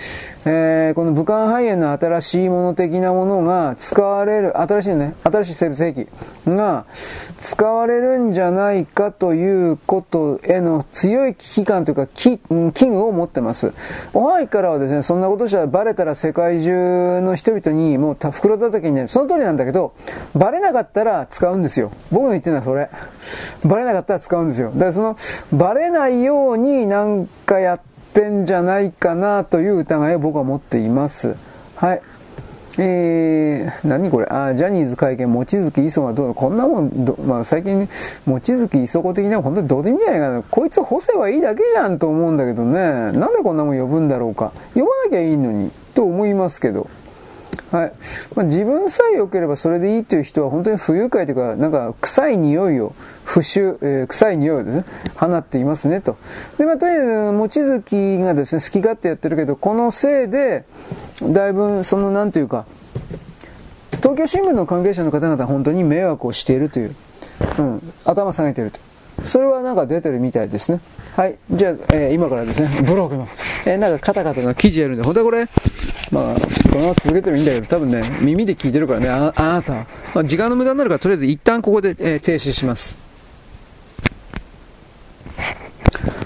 [0.45, 6.07] えー、この武漢肺炎の新しいもの的なものが使われる、新しいね、新しい生物兵器
[6.45, 6.85] が
[7.39, 13.73] 使われるんじゃないかということへの強い危機感というか、危惧を持ってます。
[14.13, 19.09] オハイからはですね、そんなことじゃバレたら世界中の人々にもう袋叩きになる。
[19.09, 19.93] その通りなんだけど、
[20.33, 21.91] バレなかったら使うんですよ。
[22.09, 22.89] 僕の言ってるのはそれ。
[23.65, 24.71] バレなかったら使うんですよ。
[24.73, 25.17] だからその、
[25.51, 27.79] バレないようになんかやっ
[28.13, 31.35] てんじゃないかなという疑いを僕は持っています。
[31.75, 32.01] はい。
[32.79, 34.27] えー、何これ？
[34.29, 37.89] あ、ジャニーズ会見、望月磯がどうこんなもん、まあ、最近、
[38.27, 40.43] 望月磯子的には本当にどうでもいいんじゃないかな。
[40.43, 42.79] こいつ干せばいいだけじゃんと思うんだけどね。
[43.13, 44.51] なんでこんなもん呼ぶんだろうか。
[44.75, 46.87] 呼ばなきゃいいのに、と思いますけど。
[47.71, 47.93] はい。
[48.35, 52.93] まあ、自分さえ良ければそれでいいという人は本当に不愉快というか、なんか臭い匂いを、
[53.25, 54.85] 不臭、えー、臭い匂いをですね、
[55.15, 56.17] 放っていますねと。
[56.57, 60.63] で、まあ、とりあえず、望月がですね、好き勝手やってるけど、このせいで、
[61.21, 62.65] だいぶ、その、なんというか、
[63.97, 66.95] 東京新聞の関係者の方々は本当に迷惑をしているという、
[67.57, 68.79] うん、頭下げていると。
[69.23, 70.79] それはなんか出てるみたいですね。
[71.15, 71.37] はい。
[71.51, 73.27] じゃあ、えー、今からですね、ブログの、
[73.65, 75.47] えー、なんかカタカタの記事やるんで、本当はこれ、
[76.11, 76.35] まあ、
[76.69, 79.73] このまま続けてもいいんだけど、多分ね、耳で聞いてるからね、ああなた、
[80.13, 82.97] まあ、時間の無駄になるから、とりあえず一旦ここで、えー、停止します。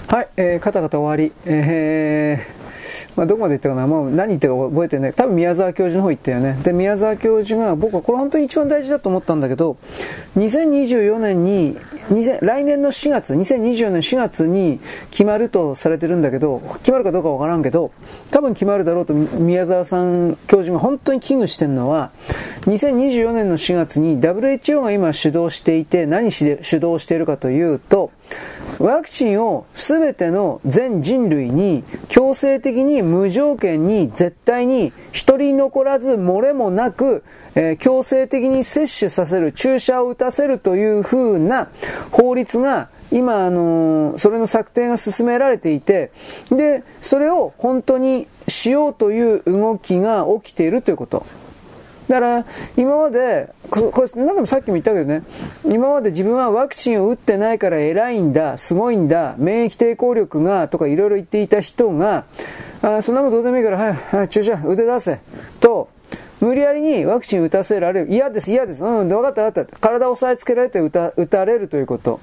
[0.08, 1.32] はい、えー、カタカタ終わり。
[1.46, 2.62] えー
[3.16, 5.12] まあ、どこまで行ったかな、もう何言ったか覚えてない。
[5.12, 6.58] 多分宮沢教授の方行ったよね。
[6.62, 9.76] で、宮沢教授が、僕はこれ本当に一番大事だと思ったんだけど、
[10.36, 11.76] 2024年に、
[12.40, 14.80] 来年の4月、2024年4月に
[15.10, 17.92] 決まるとされてるんだけど、決まるかどうかわからんけど、
[18.30, 22.10] 多分決まるだろうと宮沢さん教授が本当に危惧してるのは、
[22.62, 28.10] 2024年の4月に WHO が今主導していて、何しで主導しているかというと、
[28.78, 37.24] ワクチンを全ての全人類に強制的に無条件に絶対に一人残らず漏れもなく、
[37.54, 41.68] えー、強制的に接種させる、注射を打たせるというふうな
[42.10, 46.12] 法律が今、あのー、それの策定が進められていて、
[46.50, 51.26] で、それを本当にしようという動きが起きているということ。
[52.08, 52.44] だから、
[52.76, 55.22] 今まで、これ、何でもさっきも言ったけどね、
[55.64, 62.24] 今まで自分はワクチンを打ってないから偉いんだ、すごいんだ、免疫抵抗力が、とかいろいろ言っていた人が、
[62.82, 65.20] あそんなもんどうでもいいから、はい、はい、注射、腕出せ、
[65.60, 65.88] と、
[66.40, 68.12] 無理やりにワクチン打たせられる。
[68.12, 68.84] 嫌です、嫌です。
[68.84, 69.78] うん、分かった分かった。
[69.78, 72.18] 体を押さえつけられて打た打たれるということ。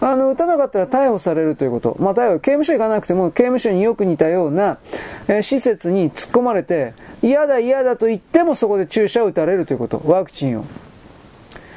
[0.00, 1.96] あの、打たなかったら逮捕されるということ。
[1.98, 4.78] まあ、逮捕、刑務所行かなくても、刑務所によく似たような、
[5.28, 6.92] えー、施設に突っ込まれて、
[7.22, 10.02] 嫌だ嫌だと言ってもそこで注射を打たれるということ。
[10.04, 10.64] ワクチンを。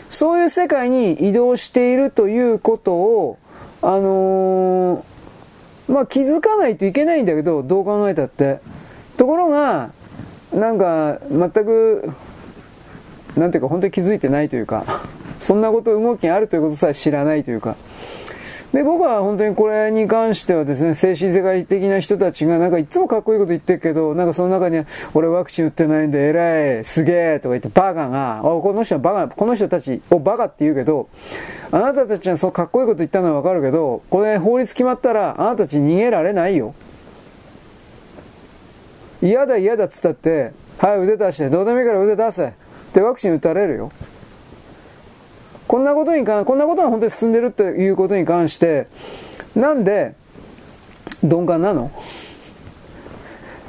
[0.10, 3.38] そういう世界に移動しているということを、
[3.82, 8.60] あのー、まあ、気づかないといけないんだけど、どう考えたって。
[9.18, 9.92] ところが、
[10.54, 12.12] なんか、全く、
[13.36, 15.04] なんていうか、本当に気づいてないというか、
[15.40, 17.76] そんなこと動きがあるということさえ知らないというか、
[18.74, 24.86] で、僕は本当にこれに関してはですね、精神世界的な人たちがなんかいつもかっこいいこと言ってるけど、なんかその中には
[25.16, 31.10] 俺ワクチン打ってないんで偉い、すげえとか言ってバカが、この人はバカ、この人たちをバカって言うけど、
[31.72, 36.76] あなたたちはそうかっこいいこと言ったのはわかるけど、これ法律決まったらあなたたち逃げられないよ。
[39.22, 42.48] 嫌だ嫌だっつったって、はい腕出して、どうでもいいから腕出せ。
[42.48, 42.52] っ
[42.94, 43.92] てワクチン打たれるよ。
[45.70, 48.88] こんなことに関、こんなことが本当に進んでるということに関して、
[49.56, 50.16] なんで、
[51.22, 51.92] 鈍感なの？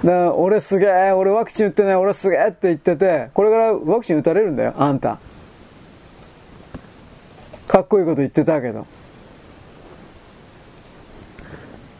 [0.02, 5.18] だから俺すげえ、俺ワクチン打ってない、俺すげえって言ってて、これからワクチン打たれるんだよ、あんた。
[7.68, 8.86] かっこいいこと言ってたけど。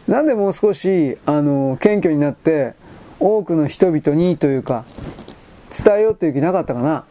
[0.07, 2.73] なんでもう少し、あの、謙虚になって、
[3.19, 4.83] 多くの人々にというか、
[5.69, 7.05] 伝えようという気なかったかな？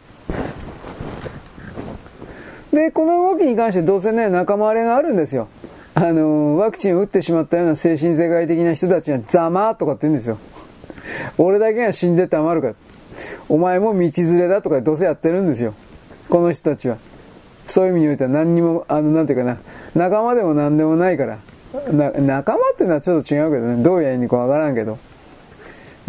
[2.73, 5.49] で、この動きに関してどうせね、仲間割れがあるんですよ。
[5.95, 10.39] あの、ワクチンを打ってしまったような精神世界的な人たちはざまーとかって言うんですよ。
[11.39, 12.75] 俺だけが死んでたまるか。
[13.49, 15.75] お前も道連れだとかどうせやってるんですよ。
[16.29, 16.99] この人たちは。
[17.67, 19.59] そういう意味においては何にも、あの、なんていうかな、
[19.95, 21.39] 仲間でも何でもないから。
[21.93, 24.99] 仲間っていうのはちょっと違うけどね、どうやりにかわからんけど。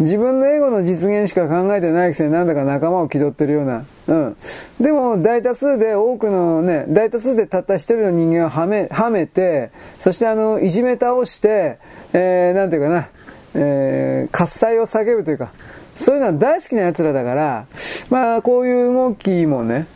[0.02, 3.84] 自分のエゴの実現しか考えてないくせになんだか仲間を気取ってるような。
[4.08, 4.36] うん。
[4.80, 9.70] でも、大多数で多くのね、大多数でたった一人の人間をはめ、はめて、
[10.00, 11.78] そしてあの、いじめ倒して、
[12.12, 13.08] えー、なんていうかな、
[13.54, 15.52] えー、喝采を叫ぶというか、
[15.96, 17.66] そういうのは大好きな奴らだから、
[18.10, 19.86] まあ、こういう動きもね、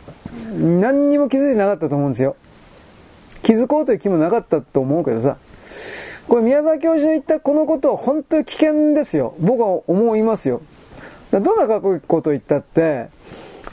[0.57, 2.35] 何にも気づいてなかったと思うんですよ。
[3.41, 5.37] 気づこうという気もなかったと思うけどさ。
[6.27, 9.35] これ宮沢教授の言ったこのことは本当に危険ですよ。
[9.39, 10.61] 僕は思いますよ。
[11.31, 13.09] どんなかっこいいことを言ったって、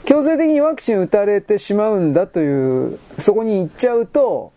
[0.05, 4.53] 強制的にワクチン打たれてしまうんだという、そこに行っちゃうと、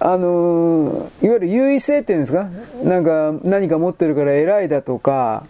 [0.00, 2.48] あのいわゆる優位性っていうんですか？
[2.84, 5.44] なんか何か持ってるから偉いだとか、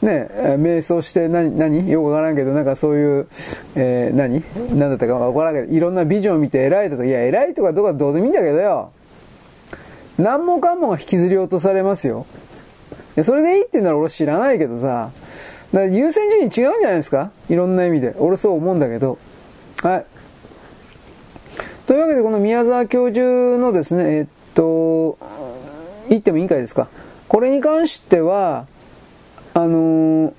[0.00, 0.28] ね、
[0.58, 1.88] 瞑想して何、何？
[1.88, 3.28] よくわからんけど、なんかそういう、
[3.76, 4.42] えー、何？
[4.70, 8.90] 何だったかわからんけど、いろんなビジョンを見て偉いだとか、いや、偉いとかどうかどうでもいいんだけどよ。
[10.22, 12.26] 何もかもが引きずり落とされますよ。
[13.22, 15.10] それでいいって言うなら俺知らないけどさ、
[15.72, 17.30] だから優先順位違うんじゃないですか？
[17.50, 18.14] いろんな意味で。
[18.18, 19.18] 俺そう思うんだけど。
[19.82, 20.06] はい。
[21.86, 23.26] というわけでこの宮沢教授
[23.58, 25.18] のですね、え、っと、
[26.08, 26.88] 言ってもいいかいですか？
[27.28, 28.66] これに関しては、
[29.54, 30.32] あのー、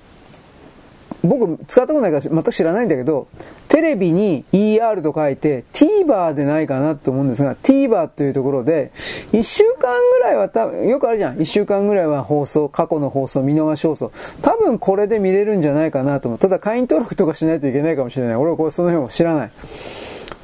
[1.23, 3.27] 僕使ったことないから全く知らないんだけど、
[3.69, 8.91] テレビに ER と書いて TVer でないかなと思うんですが、TVer というところで、
[9.31, 11.37] 1週間ぐらいは多分、よくあるじゃん。
[11.37, 14.11] 1週間ぐらいは放送、過去の放送、見逃し放送。
[14.41, 16.39] 多分これで見れるんじゃないかなと思う。
[16.39, 18.35] ただ会員登録とかしないといけないかもしれない。
[18.35, 19.51] 俺はこれその辺を知らない。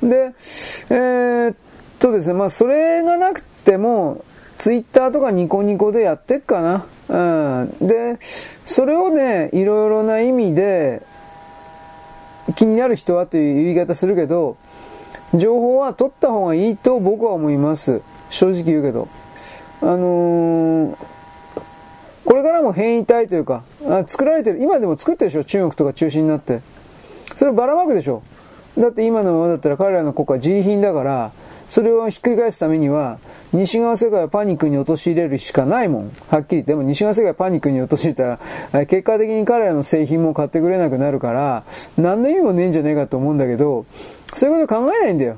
[0.02, 0.34] で、
[0.90, 1.56] えー、っ
[2.00, 4.24] とですね、まあそれがなくても、
[4.58, 6.86] ツイッターとかニコニコでやってっかな。
[7.10, 7.88] うん。
[7.88, 8.20] で、
[8.66, 11.02] それをね、いろいろな意味で、
[12.56, 14.58] 気になる人はという言い方するけど、
[15.36, 18.02] 情報は取った方がいいと僕は思います。
[18.30, 19.08] 正直言うけど。
[19.82, 20.98] あのー、
[22.26, 25.44] これからも変異体というか、あ作られてる、今でも作ってるでしょ？
[25.44, 26.62] 中国とか中心になって。
[27.36, 28.24] それをばらまくでしょ？
[28.78, 31.32] だって今のままだったら彼らの国家は自利品だから、
[31.70, 33.20] それをひっくり返すためには、
[33.54, 36.12] 西側世界はパニックに陥れるしかないもん。
[36.28, 36.76] はっきり言って。
[36.76, 38.40] も西側世界はパニックに陥れた
[38.72, 41.64] ら、結果的に彼らの製品も買ってくれなくなるから、
[41.98, 43.86] 何の意味もねえんじゃねえかと思うんだけど、
[44.34, 45.36] そういうこと考えないんだよ。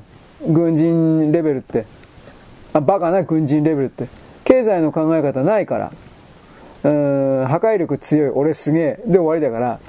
[0.48, 1.86] 軍人レベルって。
[2.74, 4.08] あ、バカな軍人レベルって。
[4.44, 5.92] 経済の考え方ないから。
[6.84, 9.00] うん、破壊力強い、俺すげえ。
[9.06, 9.80] で終わりだから。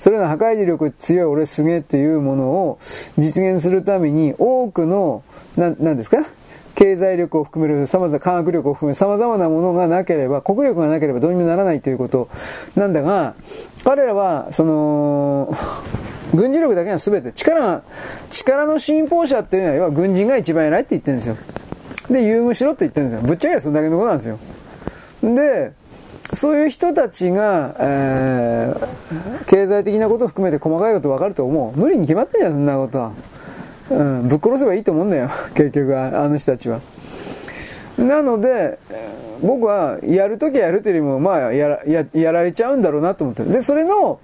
[0.00, 2.78] それの破壊力強い俺すげえっていうものを
[3.18, 5.22] 実現するために多くの、
[5.58, 6.18] な、なんですか？
[6.74, 12.28] 経済力を含める様々、科学力を含め様々なものがなければ、国力がなければどうにもならないということ
[12.76, 13.34] なんだが、
[13.82, 15.52] 彼らは、その、
[16.32, 17.82] 軍事力だけが全て、力
[18.30, 21.36] 力の信奉者っていうのは、要は軍人が一番偉いって言ってるんですよ。
[22.10, 23.26] で、優遇しろって言ってるんですよ。
[23.26, 24.38] ぶっちゃけそんだけのことなんですよ。
[25.22, 25.72] で、
[26.32, 31.80] そういう人たちが、えー、経済的なことを含めて細かいこと分かると思う。
[31.80, 33.12] 無理に決まってんじゃん、そんなことは。
[33.90, 36.80] うん、ぶっ殺せばいいと思うんだよ、 結局は、あの人たちは。
[37.96, 38.78] なので、
[39.42, 43.52] 僕は、やるときはやるというよりも、まあやら、や、やられちゃうんだろうなと思ってる。
[43.52, 44.20] で、それの、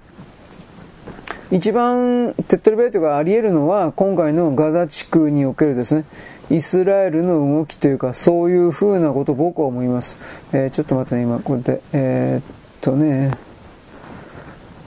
[1.51, 6.05] 一番手っ取り早いというかあり得るのは、今回のガザ地区におけるですね、
[6.49, 10.17] イスラエルの動きというか、そういう風なこと僕は思います。
[10.53, 13.31] えー、ちょっと待ってね、今、こうやって、えー、っとね、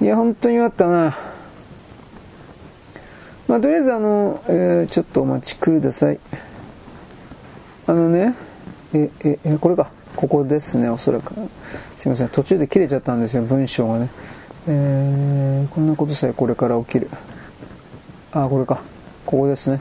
[0.00, 1.16] いや、本当にあったな。
[3.48, 6.20] まあ、とりあえず、あの、えー、ちょっとお待ちください。
[7.86, 8.34] あのね、
[8.92, 9.90] え、え、え、これか。
[10.14, 11.32] ここですね、おそらく。
[11.96, 14.10] すいません、途中で切れちゃったんですよ、文章がね。
[14.66, 17.08] えー、こんなことさえこれから起きる。
[18.32, 18.82] あ、これか。
[19.24, 19.80] ここですね。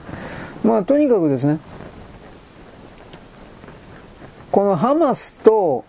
[0.63, 1.59] まあ、とにかくですね、
[4.49, 5.83] このハマスと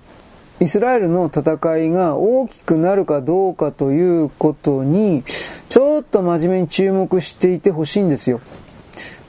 [0.61, 5.23] イスラエルの戦いが大きくなるかどうかということに、
[5.69, 8.41] ちょっと真面目に注目していてほしいんですよ。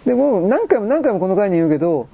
[0.05, 2.07] で、も何回も何回もこの回に言うけど、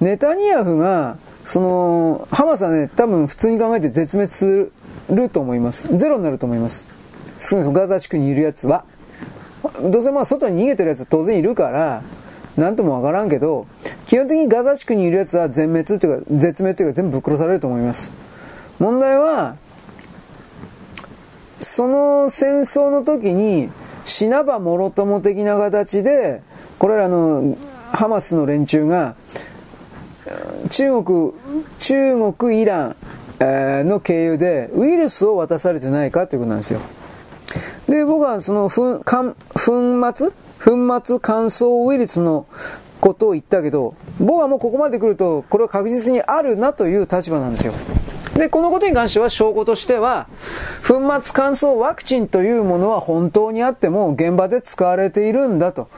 [0.00, 4.70] ネタニヤフが、その、ハマスはね、多分普通に考えて絶滅す
[5.10, 5.86] ると思います。
[5.96, 6.84] ゼロになると思います。
[7.40, 8.84] 少なくガザ地区にいるやつは。
[9.82, 12.02] どうせまあ外に逃げてるやつは当然いるから、
[12.56, 13.66] なんともわからんけど、
[14.06, 18.10] 基本的にガザ地区にいるやつは全滅というか、絶滅というか全部ぶっ殺されると思います。
[18.82, 19.54] 問題は、
[21.60, 23.70] その戦争の時に、
[24.04, 26.42] 死なばもろとも的な形で、
[26.80, 27.56] これらの
[27.92, 29.14] ハマスの連中が、
[30.70, 31.32] 中国、
[31.78, 32.96] 中国、イラン、
[33.38, 36.80] の経由でウイルスを渡されてないかということなんですよ。
[37.88, 40.32] で、僕はその粉末？
[40.64, 42.46] 粉末乾燥ウイルスの
[43.00, 47.72] ことを言ったけど、僕はもうここまで来ると、これは確実にあるなという立場なんですよ。
[48.36, 50.26] で、このことに関しては証拠としては、
[50.86, 55.88] 粉末乾燥ワクチンというものは本当にあっても現場で使われているんだと。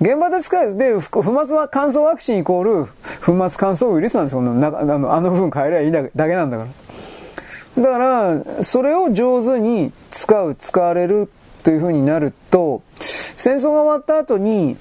[0.00, 2.86] 現場で使われて、粉末は乾燥ワクチンイコール
[3.24, 4.40] 粉末乾燥ウイルスなんですよ。
[4.40, 7.82] あのあの部分変えればいいだけなんだから。
[7.82, 11.30] だから、それを上手に使う、使われる
[11.62, 14.76] という風になると、戦争が終わった後に、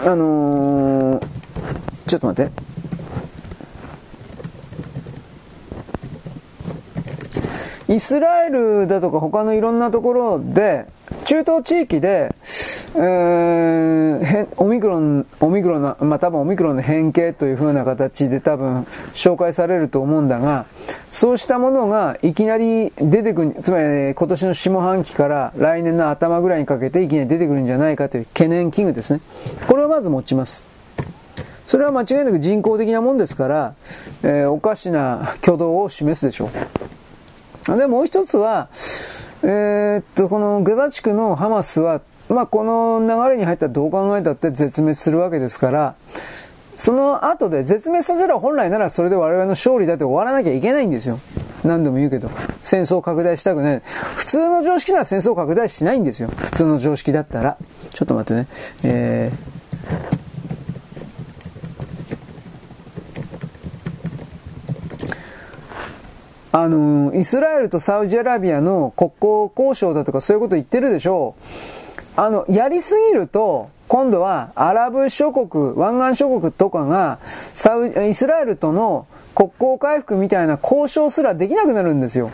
[0.00, 1.26] あのー、
[2.06, 2.75] ちょっと待って。
[7.88, 10.86] イスラエルだとか他のいろんなところで、
[11.24, 12.34] 中東地域で、
[12.96, 20.66] えー、オミクロン、オミクロンの、まあ、多分オミクロンの変形という風な形で多分紹介されると思うんだが、
[21.12, 29.20] そうしたものがいきなり出てくる、つまり今年の下半期から来年の頭ぐらいにかけていきなり出てくるんじゃないかという懸念危惧ですね。
[29.68, 30.64] これをまず持ちます。
[31.64, 33.74] それは間違いなく人工的なもんですから、
[34.22, 36.48] えー、おかしな挙動を示すでしょう。
[37.68, 38.68] で、もう一つは、
[39.42, 45.94] えー、っと、このガザ地区のハマスは、まあ、この流れに入ったらどう考えたって絶滅するわけですから、
[46.76, 51.18] その後で絶滅させれば本来ならそれで我々の勝利だって終わらなきゃいけないんですよ。
[51.64, 52.30] 何度も言うけど。
[52.62, 53.82] 戦争拡大したくない。
[54.16, 56.28] 普通の常識なら戦争拡大しないんですよ。
[56.28, 57.56] 普通の常識だったら。
[57.90, 58.48] ちょっと待ってね。
[58.82, 60.25] えー
[66.58, 71.34] あの、イスラエルとサウジアラビアの国交交渉だとかそういうこと言ってるでしょ
[72.16, 72.18] う。
[72.18, 77.18] あの、やりすぎると、今度はアラブ諸国、湾岸諸国とかが、
[77.56, 82.30] サウイスラエルとの国交回復みたいな交渉すらできなくなるんですよ。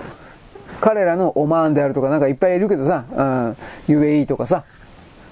[0.81, 3.57] 彼らのオマーンであるとかなんかいっぱいいるけどさ、うん、
[3.89, 4.63] UAE とかさ、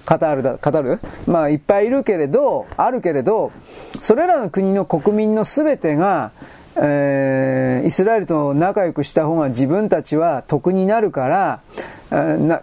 [0.04, 1.00] カタールだ、カタール？
[1.28, 3.52] まあいっぱいいるけれど、あるけれど、
[4.00, 6.32] それらの国の国民の全てが、
[6.82, 11.60] えー、イスラエルと仲良くした方が自分たちは得になるから、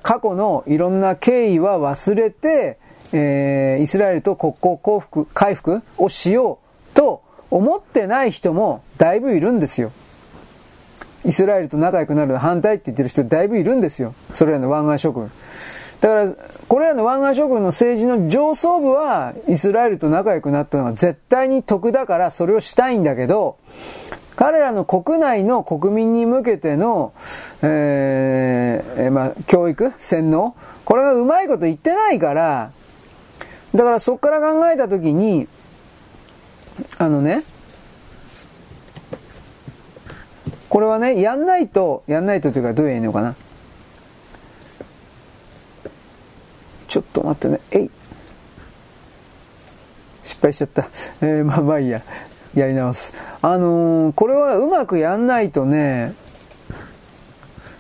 [0.02, 2.80] 過去のいろんな経緯は忘れて、
[3.14, 6.60] えー、イスラエルと国交幸福回復をしよ
[6.94, 7.22] うと
[7.52, 9.92] 思ってない人もだいぶいるんですよ。
[11.24, 14.14] イスラエルと仲良くなる反対って言ってる人だいぶいるんですよ。
[14.34, 15.28] それらの湾岸諸国。
[16.02, 16.32] だから、
[16.68, 23.58] これらの湾岸諸国の政治の上層部は、イスラエルと仲良くなったのは絶対に得だから、それをしたいんだけど、
[24.36, 27.14] 彼らの国内の国民に向けての、
[27.64, 30.56] えー、まあ、教育、洗脳、
[30.86, 32.72] これがうまいこと言ってないから、
[33.74, 35.48] だからそこから考えたときに、
[37.00, 37.44] あのね、
[40.70, 43.36] これはね、やんないと、やんないとというかどう言えばいいのかな。
[46.88, 47.60] ちょっと待ってね。
[47.72, 47.90] えい。
[50.24, 50.88] 失敗しちゃった。
[51.22, 52.02] えー、まあまあいいや。
[52.56, 53.14] やり直す。
[53.42, 56.14] あのー、これはうまくやんないとね、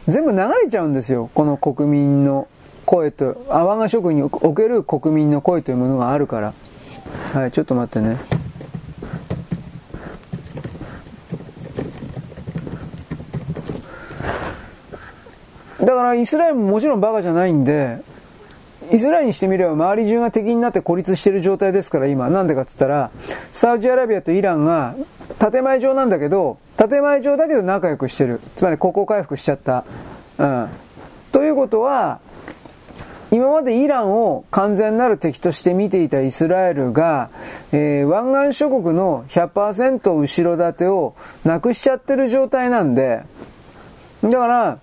[0.07, 1.29] 全部流れちゃうんですよ。
[1.33, 2.47] この国民の
[2.85, 6.53] 声と、泡が職における国民の声というものがあるから。
[7.33, 8.17] はい、ちょっと待ってね。
[15.79, 17.99] だからイスラエルももちろんバカじゃないんで、
[18.91, 22.29] イスラエルにしてみれば周り中が敵になって孤立している状態ですから今。
[22.29, 23.11] なんでかって言ったら、
[23.51, 24.95] サウジアラビアとイランが
[25.51, 28.39] 建前上なんだけど、建前上だけど仲良くしてる。
[28.55, 29.83] つまり国交回復しちゃった。
[30.37, 30.69] うん。
[31.31, 32.19] ということは、
[33.29, 37.29] 今までイランを完全なる敵として見ていたイスラエルが、
[37.73, 43.23] えー、湾岸諸国の100%後ろ盾をなくしちゃってる状態なんで、
[44.23, 44.79] だから、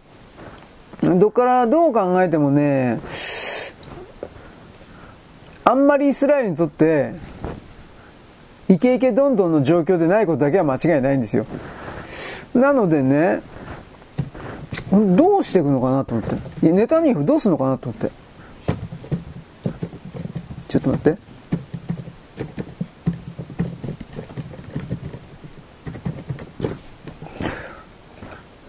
[1.01, 3.01] どっからどう考えてもね、
[5.65, 7.15] あんまりイスラエルにとって、
[8.69, 11.47] イケイケどんどんの状況でないことだけは間違いないんですよ。
[12.55, 13.41] なのでね、
[14.91, 16.27] どうしていくのかなと思っ
[16.61, 16.70] て。
[16.70, 18.11] ネタニヤフどうするのかなと思って。
[20.69, 21.19] ちょっと待って。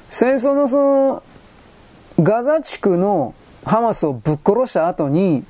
[0.10, 1.24] 戦争のその、
[2.22, 3.34] ガザ地区の
[3.66, 5.44] ハマスをぶっ殺した後に、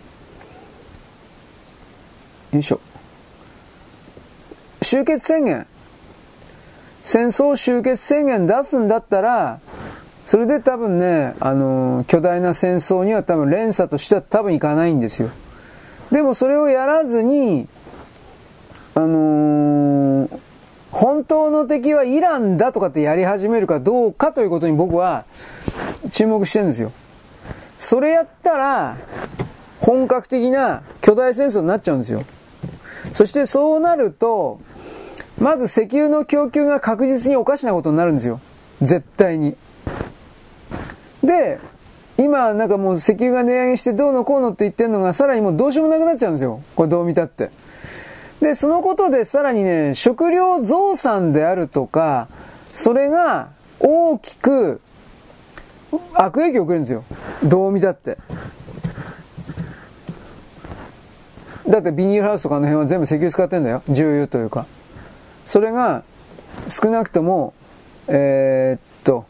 [2.56, 2.80] よいしょ。
[4.82, 5.68] 終結宣言。
[7.03, 9.60] 戦争終結宣言出すんだったら、
[10.26, 15.30] それで多分ね、あの、巨大な戦争には多分連鎖としては多分いかないんですよ。
[16.11, 17.68] でもそれをやらずに、
[18.95, 20.40] あのー、
[20.91, 25.26] 本当の敵はイランだとかってやり始めるかどうかということに僕は
[26.11, 26.91] 注目してるんですよ。
[27.80, 28.98] それやったら、
[29.82, 32.23] 本格的な巨大戦争になっちゃうんですよ。
[33.16, 34.60] そしてそうなると、
[35.40, 38.42] まず石油の供給が確実におかしなことになるんですよ。
[38.82, 39.56] 絶対に。
[41.24, 41.60] で、
[42.18, 46.62] 今なんかもう石油が値上げしてどうのこうのって言ってるのがさらにもうどうしようもなくなっちゃうんですよ。
[46.76, 47.52] これどう見たって。
[48.42, 52.28] で、そのことでさらにね、食料増産であるとか、
[52.74, 53.48] それが
[53.80, 54.82] 大きく
[56.16, 57.06] 悪影響を受けるんですよ。
[57.46, 58.18] どう見たって。
[61.68, 63.82] だってビニールハウスとかの辺は全部石油使ってんだよ。
[63.90, 64.66] 重油というか。
[65.48, 66.04] それが
[66.70, 67.54] 少なくとも、
[68.08, 69.26] えー、っと、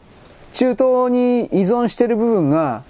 [0.52, 2.82] 中東に依存してる部分が、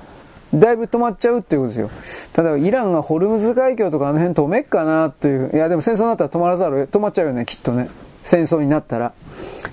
[0.55, 1.91] だいぶ止まっちゃうっていうことですよ。
[2.33, 5.51] ただ、イランがホルムズ海峡とかあの辺止めっかなという。
[5.53, 7.89] いや、でも戦争になったら止まらざる、止まっちゃうよね、きっとね。
[8.23, 9.13] 戦争になったら。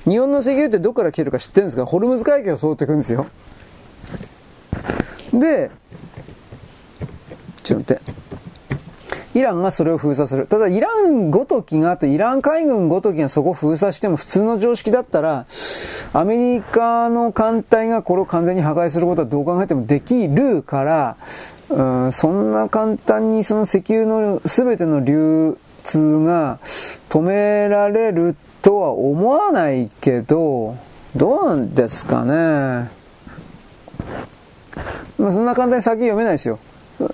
[0.06, 1.86] 日本の石油ってどこから来てるか知ってるんですか？
[1.86, 3.28] ホルムズ海峡を通ってくんですよ。
[5.32, 5.72] で、
[7.64, 8.14] ちょっと待って。
[9.34, 10.46] イランがそれを封鎖する。
[10.48, 15.46] ただ、イランごときが、とイラン海軍ごときがそこを封鎖しても普通の常識だったら、
[16.14, 21.18] アメリカの艦隊がこれを完全に破壊することはどう考えてもできるから、
[21.70, 26.60] うん、そんな簡単にその石油の全ての流通が
[27.10, 30.76] 止められるとは思わないけど、
[31.16, 32.92] どうなんですかね。
[35.18, 36.60] まあ、そんな簡単に先読めないですよ。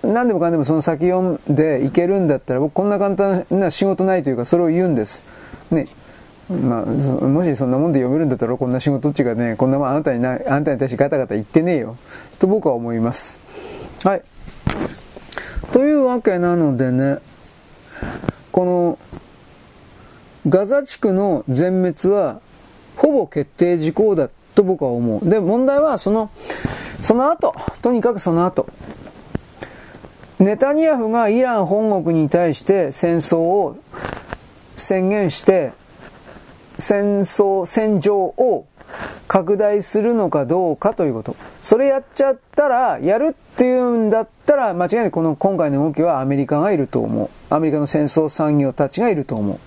[0.04, 5.24] 何でもかんでもその先読んでいけるんだったら、僕こんな簡単な仕事ないというか、それを言うんです。
[5.72, 5.88] ね。
[6.50, 11.96] まあ、もしそんなもんで読めるんだったら、こんな仕事っちがね、こんなもんあなたにな、あなたに対してガタガタ言ってねえよ。
[12.40, 13.40] と僕は思います。
[14.04, 14.24] はい。
[15.72, 17.20] というわけなのでね、
[18.52, 19.00] この、
[20.48, 22.42] ガザ地区の全滅は、
[22.96, 25.30] ほぼ決定事項だと僕は思う。
[25.30, 26.32] で、問題はその、
[27.02, 28.68] その後、とにかくその後、
[30.40, 33.78] ネタニヤフがイラン本国に対して戦争を
[34.78, 35.74] 宣言して、
[36.78, 38.66] 戦争、戦場を
[39.28, 41.36] 拡大するのかどうかということ。
[41.62, 47.30] それやっちゃったら、やるっていうんだったら、間違いなくこの今回の動きはアメリカがいると思う。
[47.50, 49.60] アメリカの戦争産業たちがいると思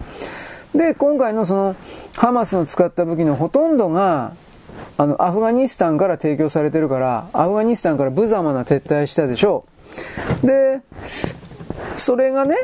[0.74, 0.78] う。
[0.78, 1.76] で、今回のその、
[2.16, 4.32] ハマスの使った武器のほとんどが、
[4.96, 9.71] あの、アフガニスタンから提供されてるから、アフガニスタンから無様な撤退したでしょう。
[10.42, 10.80] で、
[11.96, 12.56] それがね、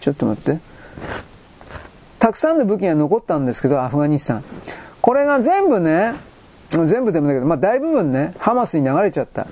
[0.00, 0.60] ちょっと待って。
[2.18, 4.44] たくさんの武器が残ったんですけど、アフガニスタン。
[5.00, 6.14] これが全部ね、
[6.70, 9.46] 全部でもだけど、まあ大部分ね、ハマスに流れちゃった。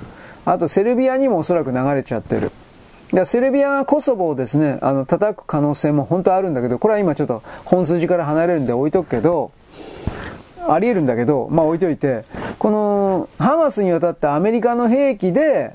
[0.44, 2.52] あとセルビアにもおそらく流れちゃってる。
[3.24, 9.50] セルビアがコソボをですね、あの、叩く可能性も本当あるんだけど、これは今ちょっと本筋から離れるんで置いとくけど、
[10.68, 12.24] あり得るんだけど、まあ置いといて、
[12.58, 15.74] この、ハマスに渡ったアメリカの兵器で、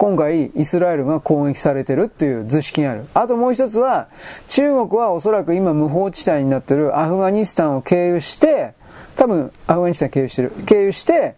[0.00, 3.04] 今回イスラエルが攻撃されてるっていう図式がある。
[3.12, 4.08] あともう一つは、
[4.48, 8.72] 中国はおそらく今無法地帯になってるアフガニスタンを経由して、
[9.16, 10.52] 多分アフガニスタン経由してる。
[10.64, 11.34] 経由して、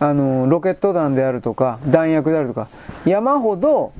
[0.00, 2.66] あの、ロケット弾であるとか、弾薬であるとか、
[3.04, 3.92] 山ほど、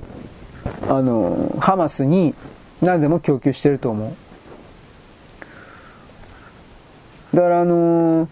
[0.88, 2.34] あの、ハマスに
[2.82, 4.08] 何でも供給してると思
[7.32, 7.36] う。
[7.36, 8.28] だからあのー、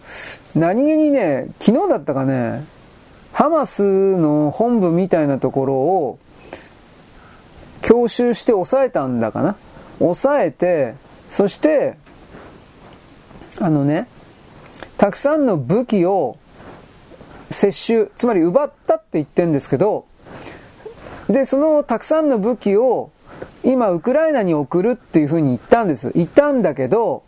[0.55, 2.65] 何気にね、昨日だったかね、
[3.33, 3.83] ハマス
[4.15, 6.19] の本部みたいなところを
[7.81, 9.55] 強襲して抑えたんだかな？
[9.99, 10.95] 抑えて、
[11.29, 11.97] そして、
[13.59, 14.07] あのね、
[14.97, 16.37] たくさんの武器を
[17.49, 20.05] 接収、つまり奪ったって言ってるんですけど、
[21.27, 23.11] で、そのたくさんの武器を
[23.63, 26.11] 今ウクライナに送るっていうふうに言ったんです。
[26.15, 27.23] 言ったんだけど、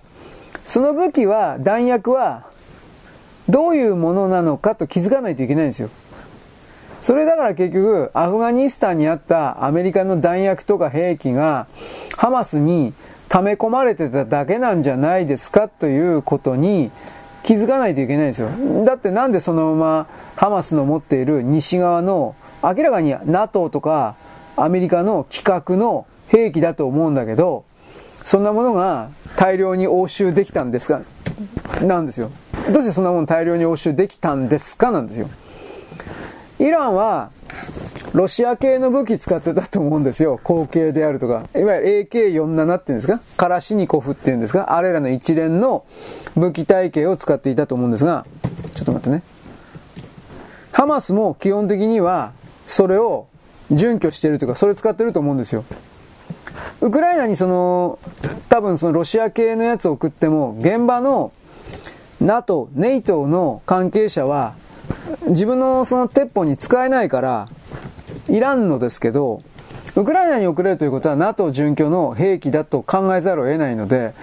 [0.66, 2.46] その武器は、弾薬は
[3.50, 5.90] どういうものなのかと気づかないといけないんですよ。
[7.02, 11.68] それだから結局、アフガニスタンにあったアメリカの弾薬とか兵器が、
[12.18, 12.94] ハマスに
[13.30, 16.92] 溜め込まれてただけなんじゃないですかということに
[17.44, 18.50] 気づかないといけないんですよ。
[18.86, 24.16] だってなんでそのままハマスの持っている西側の明らかに NATO とか
[24.56, 27.66] アメリカの規格の兵器だと思うんだけど、
[28.26, 31.02] そんなものが大量に押収できたんですか？
[31.82, 32.32] なんですよ。
[32.74, 35.30] どうしてそんなもの大量に押収できたんですかなんですよ。
[36.58, 37.32] イランは、
[38.14, 40.40] ロシア系の武器使ってたと思うんですよ。
[40.44, 41.48] 後継であるとか。
[41.56, 43.22] いわゆる AK47 っていうんですか？
[43.38, 44.76] カラシニコフっていうんですか？
[44.76, 45.86] あれらの一連の
[46.36, 48.26] 武器体系を使っていたと思うんですが、
[48.74, 49.22] ちょっと待ってね。
[50.72, 52.32] ハマスも基本的には、
[52.66, 53.28] それを
[53.70, 55.64] 準拠してるというか、それ使ってると思うんですよ。
[56.82, 58.00] ウクライナにその、
[58.50, 61.32] 多分そのロシア系のやつを送っても、現場の
[62.22, 64.56] NATO、ネイトの関係者は、
[65.28, 67.48] 自分のその鉄砲に使えないから、
[68.30, 69.42] いらんのですけど、
[69.96, 74.14] ウクライナに送れるということは NATO 準拠の兵器だと考えざるを得ないので、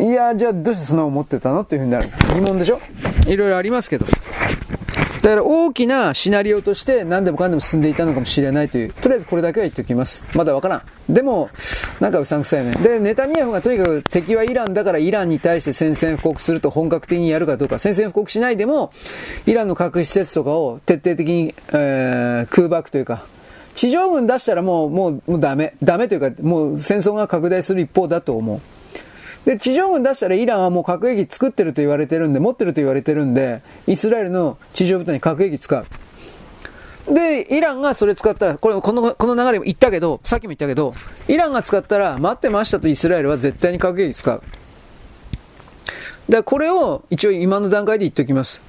[0.00, 1.62] いや、じゃあどうしてそんなの持ってたの？
[1.62, 2.34] っていうふうになるんです。
[2.34, 2.80] 疑問でしょ？
[3.26, 4.06] いろいろありますけど。
[5.22, 10.24] だから大きなシナリオとして何でもかんでも進んでいたのかもしれないという、とりあえずこれだけは言っておきます。
[10.34, 10.82] まだわからん。
[11.12, 11.50] でも、
[12.00, 12.72] なんかうさんくさいね。
[12.76, 18.92] で、ネタニヤフがとにかく敵はイランだからイランに対して宣戦布告すると本格的にやるかどうか、宣戦布告しないでも、
[19.46, 23.26] イランの核施設とかを徹底的に、えー、空爆というか、
[23.74, 25.74] 地上軍出したらもう、もう、もうダメ。
[25.82, 28.60] ダメというか、もう戦争が拡大する一方だと思う。
[29.48, 35.86] で、地上軍出したらイランはもう核兵器作ってると言われてるんで、持ってると言われてるんで、イスラエルの地上部隊に核兵器使う。
[37.14, 40.92] で、イランがそれ使ったら、これ、この、この流れも言ったけど、さっきも言ったけど、
[41.28, 44.42] イランが使ったら、待ってましたとイスラエルは絶対に核兵器使う。
[46.28, 48.60] で、これを一応今の段階で言っておきます。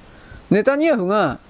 [0.48, 1.40] ネタニヤフが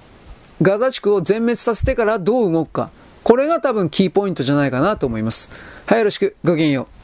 [0.60, 2.90] ガザ地区を全滅させてからどう動くか。
[3.22, 5.50] これが多分キーポイントじゃないかなと思います。
[5.86, 6.34] はい、よろしく。
[6.42, 6.99] ごきげんよう。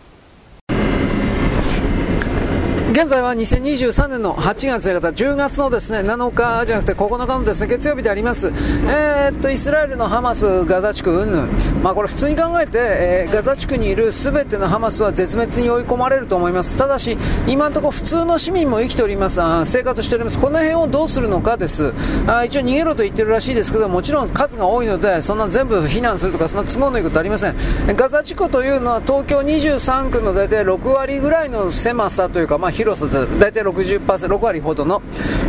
[2.97, 8.47] 現在は2023年の8月や方、10月のですね、7日じゃなくて9日のですね、月曜日であります。
[8.89, 11.47] えー、っと、イスラエルのハマス、ガザ地区云々。
[11.83, 16.79] まあこれ普通に考えて、えー、ガザ地区にいる全てのハマスは絶滅に追い込まれると思います。
[16.79, 19.41] ただし、今のところ普通の市民も生きております。
[19.67, 20.41] 生活しております。
[20.41, 21.93] この辺をどうするのかです。
[22.27, 27.57] あ一応逃げろと言ってるらしいですけど、もちろん数が多いので、そんな全部避難するとか、そんな都合のいいことありません。
[27.95, 35.03] ガザ地区というのは東京23区の大体6割ぐらいの狭さというか、まあ広大体60%、6割ほどの。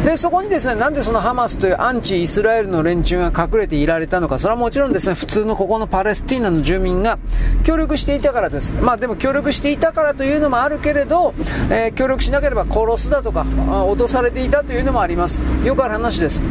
[0.05, 7.19] で、そこにですね、なんでそのハマスというアンチイスラエルの連中が隠れていられたのか、それはもちろんですね、普通のここのパレスティーナの住民が
[7.63, 8.73] 協力していたからです。
[8.73, 11.33] まあでも協力していたからというのもあるけれど、
[11.69, 15.41] えー、協力しなければ殺すだとか、脅されていたというのもあります。
[15.63, 16.41] よくある話です。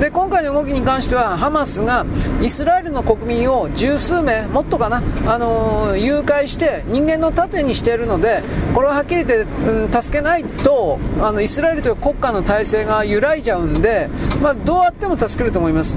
[0.00, 2.04] で今回の動きに関してはハマスが
[2.42, 8.42] イスラエルの国民を十数名、もっとかな、あのー、誘拐して人間の盾にしているので
[8.74, 14.08] これははっきり言って、うん、助けないとあのイスラエルという国家の体制が揺らいじゃうんで、
[14.42, 15.96] まあ、どうあっても助けると思います。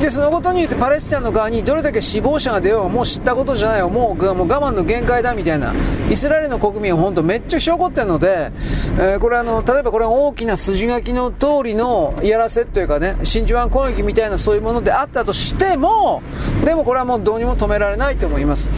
[0.00, 5.74] でそのことによってパレスチナの側にどれだけ死亡者が出ようもう知ったことじゃないよもうもう我慢の限界だみたいな。
[6.10, 8.50] イスラエルの国民は本当めっちゃし怒ってるので、
[8.98, 16.22] えー、これあの例えばこれ大きな筋書きの通りのやらせというかね真珠湾攻撃みたいなそういうものであったとしても
[16.64, 18.70] でもこれはもうどうにも止められないと思います。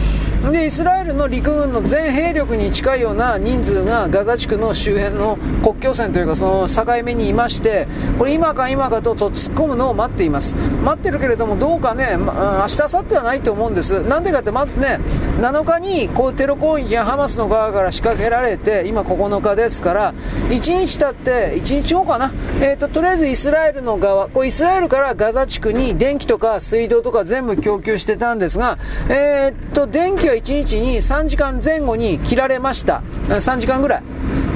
[0.49, 7.87] でイスラエルの陸軍の全兵力に近いような人数がガザ地区の周辺の国境線というかその境目にいまして
[8.17, 10.55] これ今か今かと突っ込むのを待っています。
[10.83, 14.01] 待ってるけれどもどうかね、ま、明日明後日はないと思うんです。
[14.03, 14.99] なんでかってまずね
[15.39, 20.13] 7日にこうテロ攻撃がハマスの側から仕掛けられて今9日ですから
[20.49, 22.31] 1日経って1日後かな、
[22.61, 28.77] えーと、とりあえずイスラエルの側こうイスラエルからガザ地区に電気とか水道とか全部供給してたんですが、
[29.09, 33.03] えー、っと電気は1日に3時間前後に切られました。
[33.27, 34.03] 3時間ぐらい。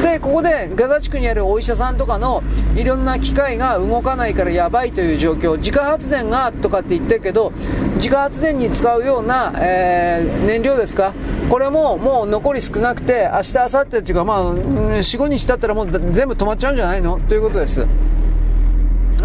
[0.02, 2.44] でここでガザ地区にあるお医者さんとかの
[2.76, 5.58] いろんな機械が動かないからやばいという状況。
[5.58, 7.52] 自家発電がとかって言ってるけど
[7.96, 11.14] 自家発電に使うような、えー、燃料ですか？
[11.50, 17.20] これももう残り少なくて明日明後日っていうかまあ45日経ったらもう全部止まっちゃうんじゃないの？
[17.20, 17.86] ということです。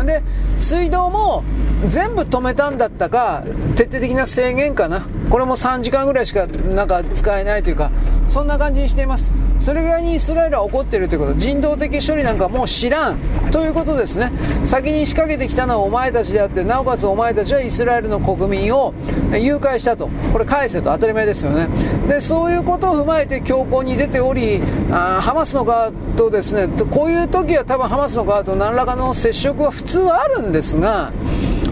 [0.04, 0.22] で
[0.58, 1.44] 水道も
[1.88, 3.44] 全部止めたんだったか
[3.76, 5.06] 徹底的な制限かな。
[5.30, 7.90] これも3時間ぐらいしかなんか使えないというか
[8.26, 9.32] そんな感じにしています。
[9.58, 11.34] それぐらいにイスラエルは怒っているということ。
[11.34, 13.18] 人道的処理なんかもう知らん。
[13.50, 14.32] ということですね。
[14.64, 18.94] 先に仕掛けてきたのはお前たちであってなおかつお前たちはイスラエルの国民を
[19.32, 20.08] 誘拐したと。
[20.32, 20.92] これ返せと。
[20.92, 21.68] 当たり前ですよね。
[22.08, 24.60] でそういうことを踏まえて強行に出ており
[24.90, 31.10] あハマスの側とですねこういう時は多分ハマスの側と何らかの接触は普通はあるんですが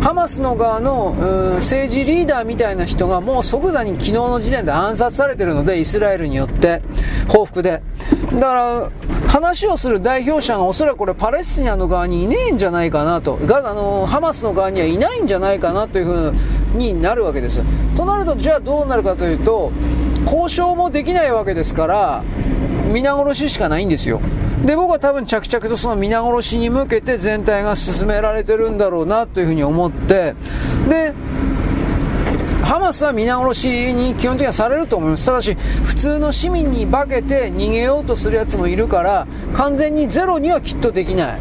[0.00, 1.12] ハマスの側の
[1.56, 6.80] 政治リーダーみたいな人がもう即座に昨日の時点で暗殺されてるのでイスラエルによって
[7.28, 7.82] 報復で。
[8.32, 8.90] だから
[9.28, 13.36] 話をする代表者がおそらくこれパレスチナの側にいねえんじゃないかなと。
[13.36, 16.32] があのハマスの側にはいないんじゃないかなというふう
[16.78, 17.60] になるわけです。
[17.94, 19.70] となるとじゃあどうなるかというと
[20.24, 22.22] 交渉もできないわけですから
[22.90, 24.20] 皆殺ししかないんですよ。
[24.64, 30.34] で僕は多分着々とその皆殺しに向けて全体が進められてるんだろうなというふうに思って
[30.88, 31.14] で
[32.68, 35.24] ハマスは皆殺しに基本的にはされると思います。
[35.24, 41.38] ただし、普通の市民に化けて逃げようとするやつもいるから、完全にゼロにはきっとできない。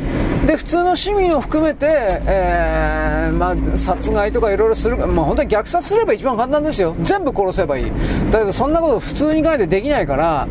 [0.47, 6.95] で、普通の市民を含めて、えー、まあ、殺害とかいろいろする、まあ、本当に虐殺すれば一番簡単ですよ。
[7.01, 7.91] 全部殺せばいい。
[8.31, 10.47] だけど、そんなこと普通に考えてできないから、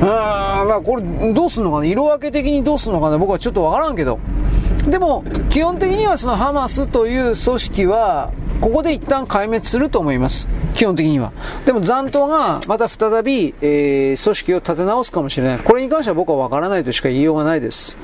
[0.00, 1.84] うーん、まあ、これ、どうすんのかな？
[1.84, 3.18] 色分け的にどうすんのかな？
[3.18, 4.18] 僕はちょっとわからんけど。
[4.86, 10.48] でも、基本的にはそのハマスという組織は、ここで一旦壊滅すると思います。
[10.74, 11.32] 基本的には。
[11.66, 15.58] でも残党がまた再び、えー、組織を立て直すかもしれない。
[15.58, 17.98] これに関しては僕はわからないとしか言いようがないです。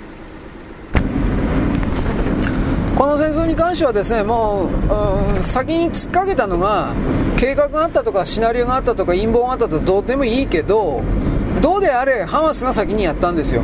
[2.97, 6.93] この戦争に関してはですね、もう、うん、先に突っかけたのが、
[7.37, 11.03] 計画があったとか、シナリオがあったとか、陰謀があったとか、どうでもいいけど、
[11.61, 13.63] どうであれ、ハマスが先にやったんですよ。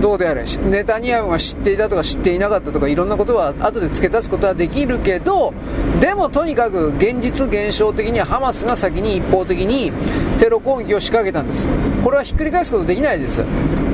[0.00, 5.54] どうであれ、ネタニヤフが知っていたとか知っていなかったとかいろんなことは後で付け足すことはできるけど、
[6.00, 9.92] でもとにかく現実現象的にはハマスが先に一方的に
[10.38, 11.68] テロ攻撃を仕掛けたんです。
[12.02, 13.42] これはひっくり返すことできないです。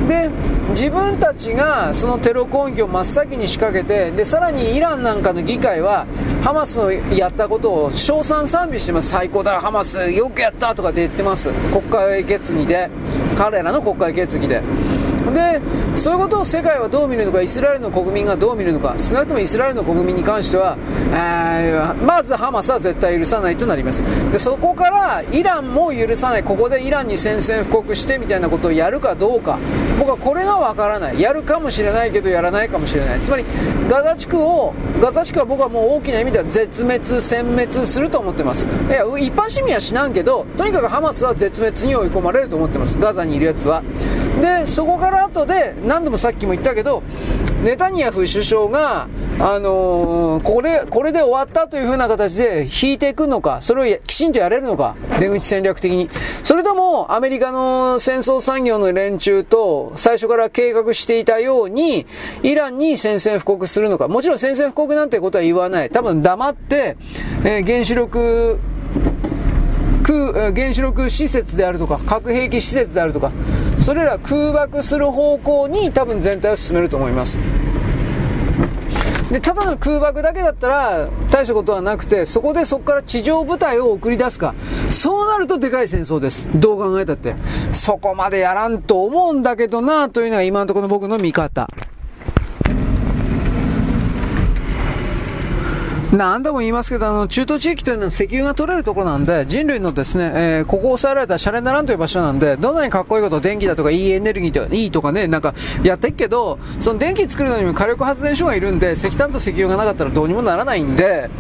[0.09, 0.29] で、
[0.71, 6.07] 自分たちがそのテロ攻撃を真っ先に仕掛けて、で、さらにイランなんかの議会は
[6.43, 9.11] ハマスのやったことを称賛賛美してます。
[9.11, 11.51] 最高だ、ハマス、よくやったとかって言ってます。
[11.71, 12.89] 国会決議で。
[13.37, 14.61] 彼らの国会決議で。
[15.33, 15.61] で
[15.97, 20.77] そういうことを世界はどう見るのかイスラエルの国民がどう見るのか少なくともイスラエルの国民に関しては、
[21.13, 24.03] えー、まずハマスは絶対許さないとなります。
[24.33, 26.45] でそこからイランも許さない。
[26.45, 29.59] ここでイランに宣戦布告してみたいなことをやるかどうか。
[29.99, 31.21] 僕はこれがわからない。
[31.21, 33.21] やるかもしれないけどやらないかもしれない。
[33.21, 33.45] つまり
[33.89, 38.67] ガザ地区をガザ地区は僕はもう大きな意味では絶滅殲滅すると思ってます。
[38.89, 42.99] いや一般市民は死なんけどとにかくハマスは絶滅に追い込まれると思ってます。
[42.99, 43.83] ガザにいるやつは。
[44.41, 47.03] でそこから後で何度もさっきも言ったけど
[47.63, 49.07] ネタニヤフ首相が、
[49.39, 56.09] あのー、これこれで終わったというふうな形で引いていくのかそれをきちんとやれるのか出口戦略的に。
[56.43, 62.07] それともアメリカの戦争産業の連中と最初から計画していたように
[62.43, 64.09] イランに宣戦布告するのか。
[64.09, 65.91] もちろん宣戦布告なんてことは言わない。
[65.91, 66.97] 多分黙って、
[67.45, 68.59] えー、原子力
[70.13, 73.33] 原子力施設であるとか核兵器施設であるとか
[73.79, 77.39] それら空爆する方向に多分全体を進めると思います。
[79.31, 84.55] でただの空爆だけだったら大したことはなくてそこでそこから地上部隊を送り出すか。
[84.91, 86.49] そうなるとでかい戦争です。
[86.53, 87.37] どう考えたって。
[87.71, 91.69] そこまでやらんと思うんだけどなというのが今のところの僕の見方。
[96.13, 111.31] 何度も言いますけど、あの、中東地域というのは石油が取れるところなんで、人類のですね、えー、ここを抑えられたシャレにならんという場所なんで、どんなにかっこいいこと、電気だとかいいエネルギーとか、いいとかね、なんか、やってっけど、その電気作るのにも火力発電所がいるんで、石炭と石油がなかったらどうにもならないんで、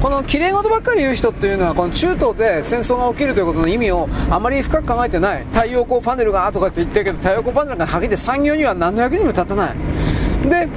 [0.00, 5.44] この綺麗事ばっかり言う人っていうのは、この中東で戦争が起きるということの意味をあまり深く考えてない。
[5.52, 9.76] 太陽光パネルがとかって言ってるけど、太陽光パネルがはっきり産業には何の役にも立たない。
[10.48, 10.68] で、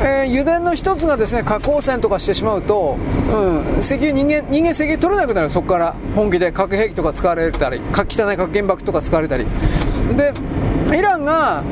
[0.00, 2.96] えー、油田の一つがですね核汚染とかしてしまうと、
[3.32, 5.50] うん、石油人間人間石油取れなくなる。
[5.50, 5.94] そこから。
[6.14, 6.52] 本気で。
[6.52, 9.46] 核兵器とか使われたり汚い核原爆とか使われたり。
[10.16, 10.32] で
[10.96, 11.62] イランが、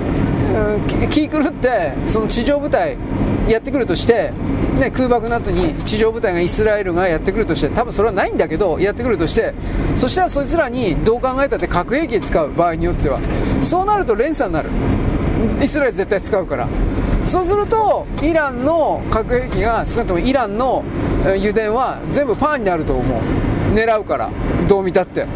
[0.54, 2.96] うん、気狂ってその地上部隊
[3.48, 4.32] やってくるとして、
[4.78, 9.52] ね、空爆の後に地上部隊がイスラエルがやってくるとして多分それはないんだけどやってくるとして
[9.96, 13.20] そしたらそいつらにどう考えたって核兵器使う場合によっては。
[13.60, 14.70] そうなると連鎖になる。
[15.60, 16.68] イスラエル絶対使うから。
[17.24, 20.84] そうするとイランの核兵器が少なくともイランの
[21.24, 23.20] 油田は全部パンになると思う。
[23.74, 24.30] 狙うから。
[24.68, 25.26] どう見たって。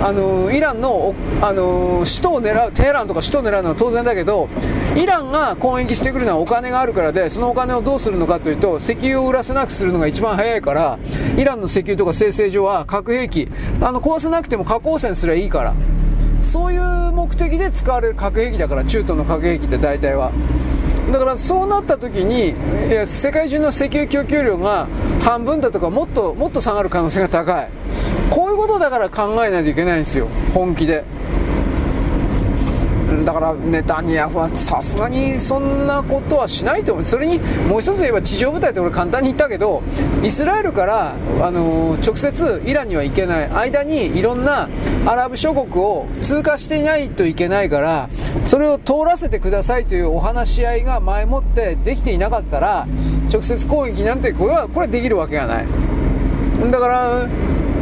[0.00, 4.48] あのイランのあの首都を狙うテヘランとか首都を狙うのは当然だけど
[4.96, 10.98] イランが攻撃してくるのはお金があるからでそのお金をどうするのかというと石油を売らせなくするのが一番早いから
[11.36, 13.48] イランの石油とか生成所は核兵器
[13.80, 15.74] あの壊さなくても核汚染すればいいから。
[16.42, 20.32] そういう目的で使われる核兵器だから中東の核兵器って大体は。
[21.10, 22.54] だからそうなった時に
[23.06, 24.88] 世界中の石油供給量が
[25.20, 27.68] 半分だとかもっともっと下がる可能性が高い。
[28.30, 30.28] こういうことだから考えないといけないんですよ。
[30.54, 31.04] 本気で。
[33.24, 37.06] だからネタニヤフはさすがにそんなことはしないと思う。
[37.06, 39.82] それにもう一つ言えば地上部隊って俺簡単に言ったけど
[40.22, 44.68] イスラエルから、あのー、直接イランには行けない間にいろんな
[45.06, 48.08] アラブ諸国を通過していないといけないから
[48.46, 52.86] それを通らせてくださいというお話し合いが前もってできていなかったら
[53.32, 55.66] 直接攻撃なんてこれはこれできるわけがない。
[56.70, 57.28] だから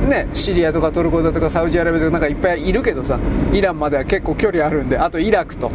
[0.09, 3.19] ね、シリアとかトルコだとかサウジアラビアとかなんかいっぱいいるけどさ、
[3.53, 5.71] イランまでは結構距離あるんで、あとイラクと。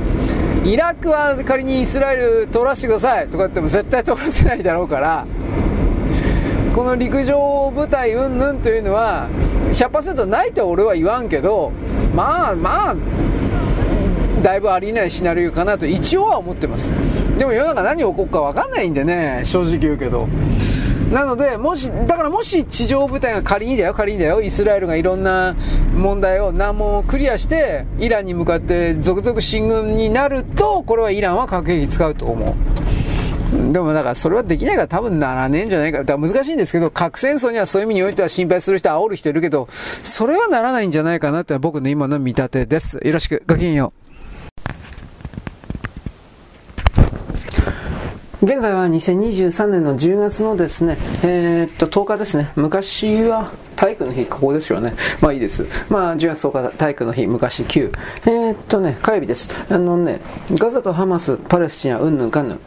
[0.63, 5.25] イラクは仮にイスラエル通らせてくださいとか言っても絶対通らせないだろうから、
[6.75, 9.29] この陸上部隊云々というのは、
[9.71, 11.71] 100%ないと俺は言わんけど、
[12.15, 12.95] まあまあ、
[14.41, 16.91] だいぶありえないシナリオかなと一応は思ってます。
[17.37, 20.27] でも世の中何起こるか分かんないんでね、正直言うけど。
[21.11, 25.55] なので、もし、だからもし地上部隊が仮にだよ、仮にだよ、イスラエルがいろんな
[25.95, 32.55] 問題を難問をクリアして、イランに向かって続々進軍になると、これはイランは核兵器使うと思う。
[33.71, 35.99] でもだからそれはできないから多分ならねえんじゃないか。
[35.99, 42.99] だから難しいんですけど、核戦争にはそういう意味においては心配する人、煽る人いるけど、それはならないんじゃないかなって僕の今の見立てです。
[43.03, 43.43] よろしく。
[43.47, 44.04] ごきげんよう。
[48.45, 52.51] 現在は2023年の10月のですね、えー、っと、10日ですね。
[52.55, 54.93] 昔は体育の日、ここですよね。
[55.19, 55.65] まあいいです。
[55.89, 57.91] まあ10月10日体育の日、昔9。
[58.27, 59.49] えー、っとね、火曜日です。
[59.67, 62.59] あのね、ガザとハマス、パレスチナ、うんぬんかんぬん。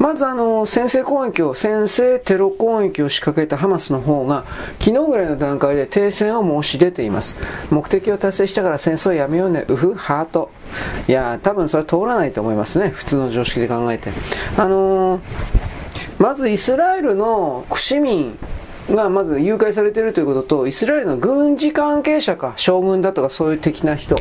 [0.00, 4.44] まずあの、先制攻撃を、先制テロ攻撃を仕掛けたハマスの方が、
[4.80, 7.38] 昨日ぐらいの段階で停戦を申し出ています。
[7.70, 10.50] 目的を達成したから戦争をやめようね、うふ、ハート。
[11.08, 12.88] いや多分それは通らないと思いますね。
[12.88, 14.10] 普通の常識で考えて。
[14.56, 15.20] あのー、
[16.18, 18.38] まずイスラエルの市民
[18.90, 24.16] がまず誘拐されているということと、イスラエルの軍事関係者か、将軍だとかそういう的な人、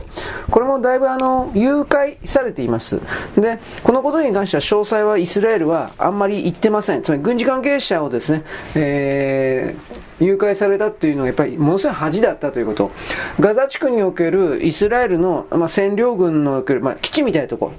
[0.50, 3.00] これもだいぶあの、誘拐されています。
[3.36, 7.02] で、このことに関しては詳細はイスラエルはあんまり言ってません。
[7.02, 8.44] つまり軍事関係者をですね、
[8.76, 12.92] えー、誘拐されたっていうのがやっぱりものすごい恥だったということ。
[13.40, 17.74] ガザ地区におけるイスラエルの、まあ、占領軍のおける、まあ、基地みたいなところ、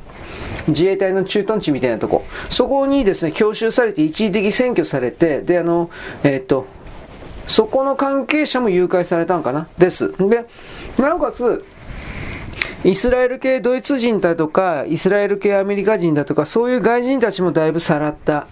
[0.69, 5.91] 自衛隊の駐屯地みたいなとこ、そこにですね、強襲されて一時的占拠されて、で、あの、
[6.23, 6.67] えー、っと、
[7.47, 9.67] そこの関係者も誘拐されたんかな？
[9.77, 10.13] です。
[10.19, 10.47] で、
[10.97, 11.65] なおかつ、
[12.85, 18.49] イスラエル系ドイツ人だとか、イスラエル系アメリカ人だとか、そういう外人たちもだいぶさらった。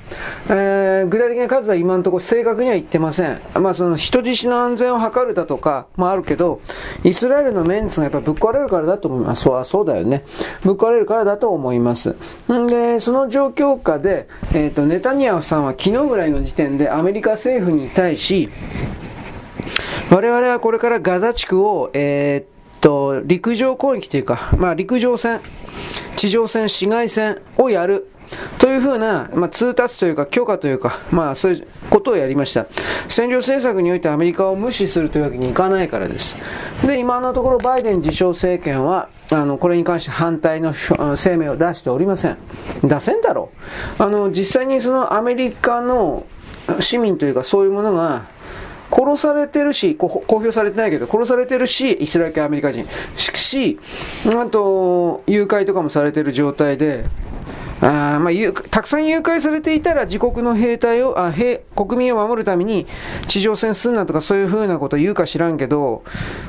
[0.48, 3.40] えー、具体的な数は今のところ正確には言ってません。
[3.54, 6.60] まあその人質の安全を図るだとかもあるけど、
[7.02, 9.42] イスラエルのメンツがやっぱぶっ壊れるからだと思います。
[9.42, 10.24] そうはそうだよね。
[10.62, 12.14] ぶっ壊れるからだと思います。
[12.52, 18.48] んで、その状況下で、えっ、ー、と、ネタニヤフさんは昨日ぐらいの時点でアメリカ政府に対し、
[20.10, 25.40] 我々はこれからガザ地区を、えーと、陸上攻撃というか、まあ、陸上戦、
[26.16, 28.10] 地上戦、市街戦をやる。
[28.58, 32.66] というふうな、まあ、通達というか許可というか、まあ、そういうことをやりました。
[33.08, 36.36] 占領政策においてアメリカを無視するというわけにいかないからです。
[36.86, 42.38] で、今のところバイデン自称政権は、あの、これに関して反対の声明を出しておりません。
[42.84, 43.50] 出せんだろ
[43.98, 44.02] う。
[44.02, 46.24] あの、実際にそのアメリカの
[46.78, 48.26] 市民というかそういうものが、
[48.90, 52.86] 殺されてるし、公表されてないけど、殺されてるし、イスラエル系アメリカ人。
[53.16, 53.78] し、
[54.26, 57.04] あと、誘拐とかもされてる状態で、
[57.82, 62.86] あまあ、たくさん誘拐されていたら自国の兵隊をあ兵、国民を守るために
[63.26, 66.04] 地上戦すんなとかそういうふうなこと言うか知らんけど、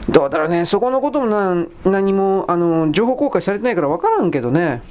[0.09, 4.81] どうだろうね、そこのこともな何もあの情報公開されてないから分からんけどね。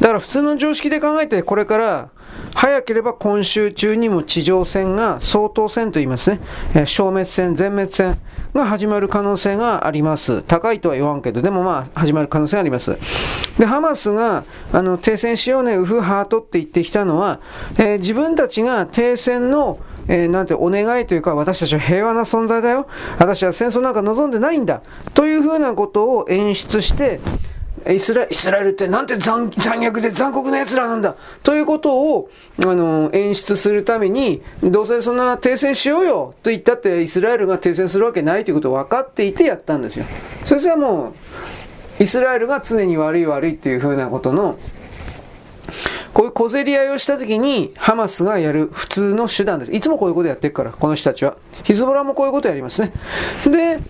[0.00, 2.10] だから普通の常識で考えて、これから
[2.54, 6.40] 早ければ今週中にも地上戦が相当戦と言いますね、
[6.74, 8.18] え消滅戦、全滅戦
[8.54, 10.42] が始まる可能性があります。
[10.42, 12.96] 高いとは言わんけど、でもまあ始まる可能性があります。
[13.58, 17.40] で、ハマスがあの停戦しようね、ウフハートって言ってきたのは、
[17.78, 22.86] えー、自分たちが停戦のえー、なんてお願いというか、私たちは平和な存在だよ。
[23.18, 24.82] 私は戦争なんか望んでないんだ。
[25.14, 27.20] というふうなことを演出して、
[27.92, 32.30] イスライスラエルってなんて残虐で残酷な奴らなんだということを、
[32.64, 40.06] あの、演出するために、どうせそんな停戦しようよと言ったってイスラエルが停戦するわけないということを分かっていてやったんですよ。
[40.44, 41.14] それはも
[42.00, 44.58] う、イスラエルが常に悪い悪いっていうふうなことの
[46.12, 49.72] こういう小競り合いをしたときに、ハマスがやる普通の手段です。
[49.72, 51.36] いつもこういうことやってるから、この人たちは。
[51.64, 52.92] ヒズボラもこういうことやりますね。
[53.46, 53.80] で、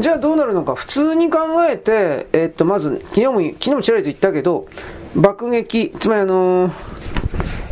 [0.00, 0.74] じゃあどうなるのか。
[0.74, 4.66] 普通に考えて、えっと、まず、昨日も、昨日もちらりと言ったけど、
[5.14, 6.72] 爆撃、つまりあのー、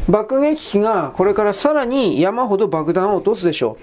[0.09, 3.77] 爆撃機がこれからさらに山ほど爆弾を落とすでしょ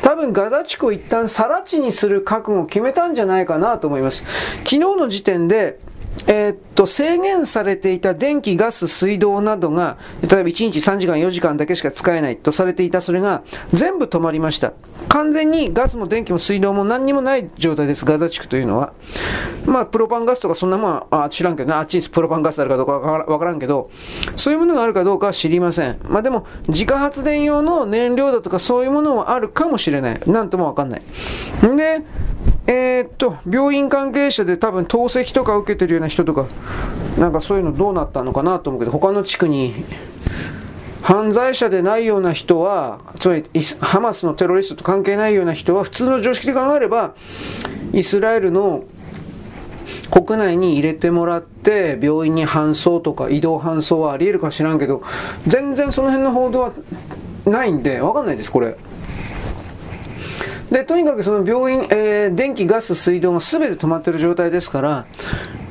[0.00, 0.02] う。
[0.02, 4.24] 多分ガザ地区を一旦更地にする覚悟を決めたんじゃないかなと思います。
[4.58, 5.78] 昨日の時点で、
[6.26, 14.72] えー、っと、制限されていた電気、ガス、水道などが、例えば1日3時間、4時間だけしか使えないとされていたそれが全部止まりました。
[15.08, 18.92] 完全にガスも電気も水道も何にもない状態です、ガザ地区というのは。
[19.66, 23.90] まあ、プロパンガスとかそんなもんは、あ知らんけどね、あっちにプロパンガスあるかどうかわからんけど、
[24.34, 25.98] そういうものがあるかどうかは知りません。
[26.08, 30.20] まあでも、自家発電用の燃料だとかそういうものはあるかもしれない。
[30.26, 31.02] なんともわかんない。
[31.76, 32.02] で、
[32.66, 36.46] えー、っと、病院関係者で多分透析とか受けてるような人とか、
[37.18, 39.72] なんかそういうのどうなったのかなと思うけど、他の地区に、
[41.02, 43.44] 犯罪者でないような人は、つまり
[43.80, 47.14] ハマスのテロリストと関係ないような人は、普通の常識で考えれば、
[47.92, 48.82] イスラエルの
[50.10, 55.04] 国内に入れてもらって、病院に搬送とか移動搬送はあり得るか知らんけど、
[55.46, 56.72] 全然その辺の報道は
[57.44, 58.76] ないんで、わかんないです、これ。
[60.70, 65.06] で、とにかくその病院、えー、電気、ガス、水道が全て止まってる状態ですから、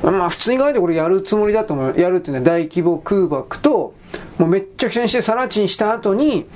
[0.02, 2.00] まあ普通に考えてこれやるつもりだと思う。
[2.00, 3.94] やるってね、大規模空爆と、
[4.38, 6.46] もうめっちゃくちゃにしてさら地にした後に、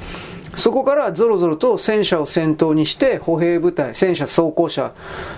[0.54, 4.94] そこからゾロゾロと戦車を先頭にして歩兵部隊、戦車装甲車、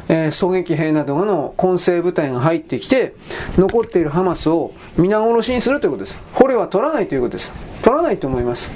[0.09, 3.15] えー、狙撃兵などの混成部隊が入ってきて、
[3.59, 6.19] 残っているハマスを皆殺しにするということです。
[6.33, 7.53] 捕虜は取らないということです。
[7.83, 8.71] 取らないと思います。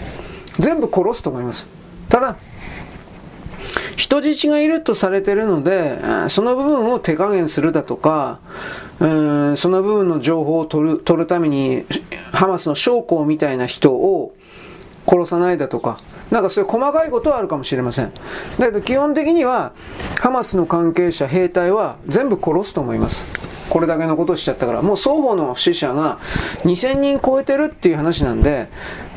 [0.59, 1.67] 全部殺すと思います。
[2.09, 2.37] ただ、
[3.97, 8.41] 人質がいるとされているので、その部分を手加減するだとか、
[8.99, 11.85] うんその部分の情報を取る取るために、
[12.33, 14.35] ハマスの将校みたいな人を
[15.07, 15.99] 殺さないだとか、
[16.31, 18.13] なんかそういう細かいことはあるかもしれません。
[18.59, 19.73] だけど基本的には、
[20.21, 23.27] ハマスの関係者、兵隊は全部殺すと思います。
[23.69, 26.19] これだけのことしちゃったから、もう双方の死者が
[26.65, 28.69] 2000人超えてるっていう話なんで、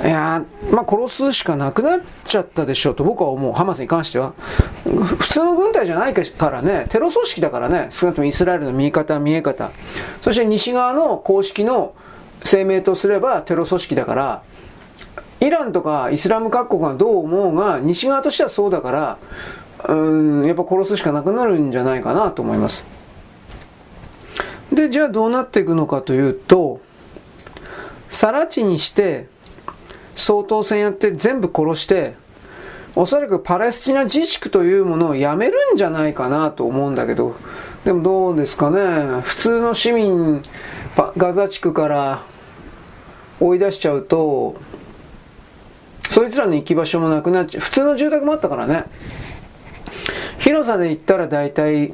[0.03, 3.53] いやまあ殺すしかなくなっちゃったでしょうと僕は思う。
[3.53, 4.33] ハマスに関しては。
[4.83, 9.71] 普通の軍隊じゃないからね、テロ組織だからね、少なくともイスラエルの見方、見え方。
[10.21, 11.93] そして西側の公式の
[12.43, 14.41] 声明とすればテロ組織だから、
[15.39, 19.17] イランとかイスラム各国がどう思うが、西側としてはそうだから、
[19.87, 22.85] うん、やっぱ殺すしかなくなるんじゃないかなと思います。
[24.71, 26.81] で、じゃあどうなっていくのかというと、
[28.09, 29.27] 更地にして、
[30.15, 32.15] 総統選やって全部殺して、
[32.95, 37.35] おそらくパレスチナ自治区というものをやめるんじゃないかなと思うんだけど、
[37.85, 40.43] でもどうですかね、普通の市民、
[41.15, 42.23] ガザ地区から
[43.39, 44.55] 追い出しちゃうと、
[46.09, 47.61] そいつらの行き場所もなくなっちゃう。
[47.61, 48.85] 普通の住宅もあったからね。
[50.39, 51.93] 広さで言ったら大体、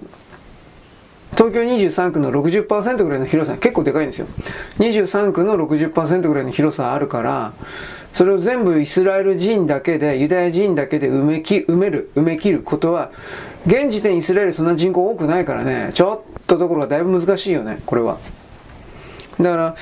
[1.35, 4.27] 東京23区の60%ぐらいの広さ、結構でかいんですよ。
[4.80, 7.53] 23区の60%ぐらいの広さあるから、
[8.14, 13.11] それを全部イスラエル人だけで、ユダヤ人だけで埋めき埋める、埋め切ることは、
[13.68, 18.19] 現時点イスラエルそんな人口多くないからね、ちょっとところがだいぶ難しいよね、これは。
[19.42, 19.76] だから、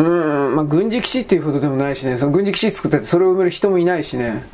[0.00, 4.44] うん、まあ、軍事基地っていうことでもないしね、その軍事基地作っててそれを埋める人もいないしね、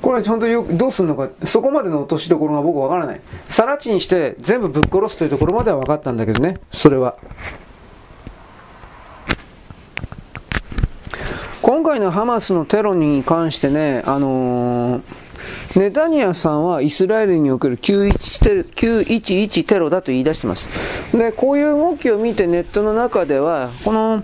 [0.00, 3.20] これ本当にどうするのか、そこまでの落としどころが僕わからない。
[3.48, 7.16] さら地にして全部ぶっ殺すというところまでは分かったんだけどね、それは。
[11.60, 20.68] 今回のハマスのテロに関してね、あのー、ネタニヤさんはイスラエルにおける911テロだと言い出してます。
[21.12, 24.22] で、こういう動きを見てネットの中では、この、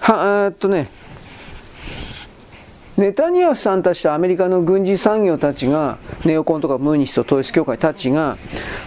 [0.00, 0.90] は、えっとね、
[2.96, 8.38] ネタニヤフさんたちとアメリカの軍事産業たちが、ネオコンとかムーニスト統一教会たちが、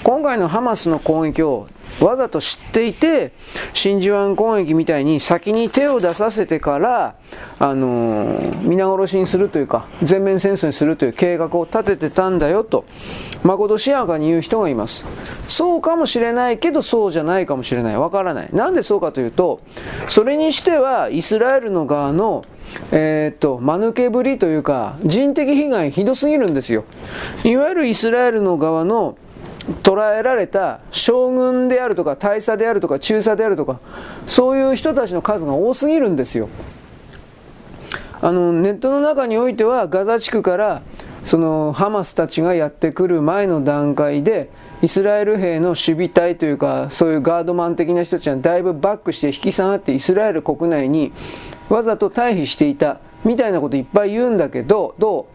[0.03, 1.67] 今回のハマスの攻撃を
[2.01, 3.31] わざと知っていて、
[3.73, 7.15] 真珠湾攻撃みたいに先に手を出させてから、
[7.59, 12.85] あのー、皆殺しにするというか、全面戦争にするという計画を立ててたんだよと、
[13.43, 15.05] まことしやかに言う人がいます。
[15.47, 17.97] そうかもしれないけど、そうじゃないかもしれない。
[17.97, 18.49] わからない。
[18.53, 19.59] なんでそうかというと、
[20.07, 22.45] それにしては、イスラエルの側の、
[22.91, 26.85] えー、っと、間抜けぶりというか、人的被害ひどすぎるんですよ。
[27.43, 29.15] いわゆるイスラエルの側の、
[29.83, 33.79] 捉えられた将軍であるとか大佐であるとか中佐であるとか
[34.27, 36.49] そういう人たちの数が多すぎるんですよ。
[38.21, 40.81] あのネットの中においてはガザ地区から
[41.23, 44.49] そのハマスたちがやってくる前の段階で
[44.81, 51.13] イスラエル兵の守備隊というかそういうガードマン的な人たちがだいぶバックして引き下がってイスラエル国内に
[51.69, 52.99] わざと退避していた。
[53.29, 55.27] みたいなこといっぱい言うんだけどど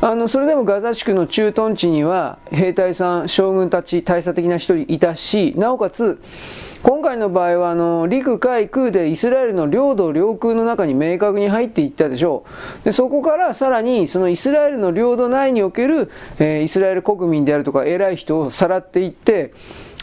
[0.00, 0.06] う？
[0.06, 6.22] あの、それでもガザ地区の駐屯地には兵隊さん、将軍たち、大佐的な人いたし、なおかつ、
[6.84, 12.44] 今回の場合はあの陸海空でイスラエルの領土領空の中に明確に入っていったでしょ
[12.82, 12.84] う。
[12.84, 19.52] でそこからさらにそのイスラエルの領土内における、えー、イスラエル国民であるとか偉い人をさらっていって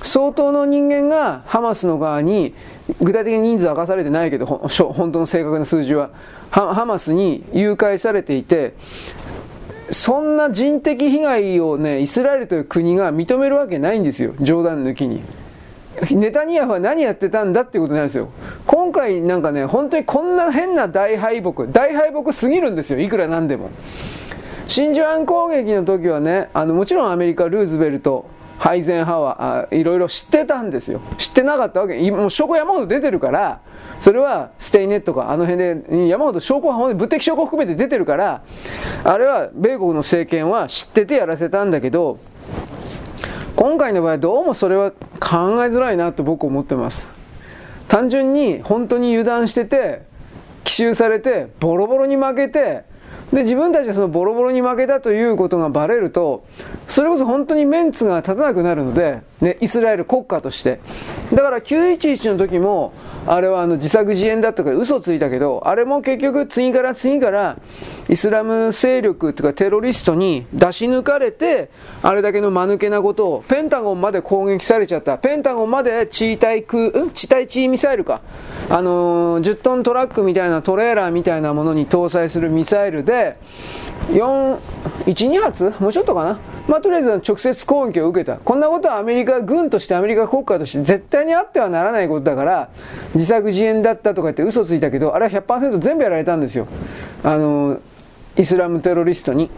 [0.04, 2.54] 相当の人間がハマスの側に
[3.02, 6.10] 具体的に人数は明かされてないけど本当の正確な数字は
[6.50, 8.76] ハマスに誘拐されていて
[9.90, 14.34] そんな人的被害をね、イスラエルという国が認めるわけないんですよ。
[14.42, 15.22] 冗談抜きに。
[16.12, 18.30] ネタニヤフは何やってたんだっていうことなんですよ。
[18.66, 23.00] 今回なんかね、本当にこんな変な大敗北、大敗北すぎるんですよ。
[23.00, 23.70] いくらなんでも。
[24.68, 31.02] 真珠湾攻撃の時はね、あの、もちろんアメリカ、ルーズベルト、ハイゼンハワー、いろいろ知ってたんですよ。
[31.18, 32.12] 知ってなかったわけ。
[32.12, 33.62] もう証拠山ほど出てるから、
[34.00, 38.44] それはステイネットかあの辺で山ほど証拠は物的証拠含めて出てるから
[39.04, 42.20] あれは米国の政権は知っててやらせたんだけど
[43.56, 47.10] 今回の場合どうもそれは考えづらいなと僕思ってます
[47.88, 50.04] 単純に本当に油断してて
[50.64, 52.84] 奇襲されてボロボロに負けて
[53.32, 56.46] で自分たちはそのボロボロに負けたということがバレると
[56.88, 60.80] それこそ本当にメンツが立たなくなるので、ね、イスラエル国家として
[61.32, 62.94] だから911の時も、
[63.28, 67.58] あれはあの自作自演だとから嘘ついたけど、あれも結局次から次から
[68.10, 71.70] イスラム勢力とかテロリストに出し抜かれて、
[72.02, 75.18] あれだけの間抜けなことを、ペンタゴンまで攻撃されちゃった。
[75.18, 77.12] ペンタゴンまで地対空、うん？
[77.12, 78.22] 地対地ミサイルか。
[78.70, 83.38] あのー、10トントラックみたいなトレーラーみたいなものに搭載するミサイルで、
[84.12, 84.58] 4、
[85.06, 85.74] 1、2発？
[85.80, 86.40] もうちょっとかな？
[86.70, 88.38] まあ、とりあえず直接攻撃を受けた。
[88.38, 92.70] こんなことはアメリカ軍としてアメリカ国家として絶対にあってはならないことだから、
[93.14, 96.68] 自作自演だったとか言って嘘ついたけど、あれは100%全部やられたんですよ。
[97.24, 97.80] あの、
[98.36, 99.52] イスラムテロリストに。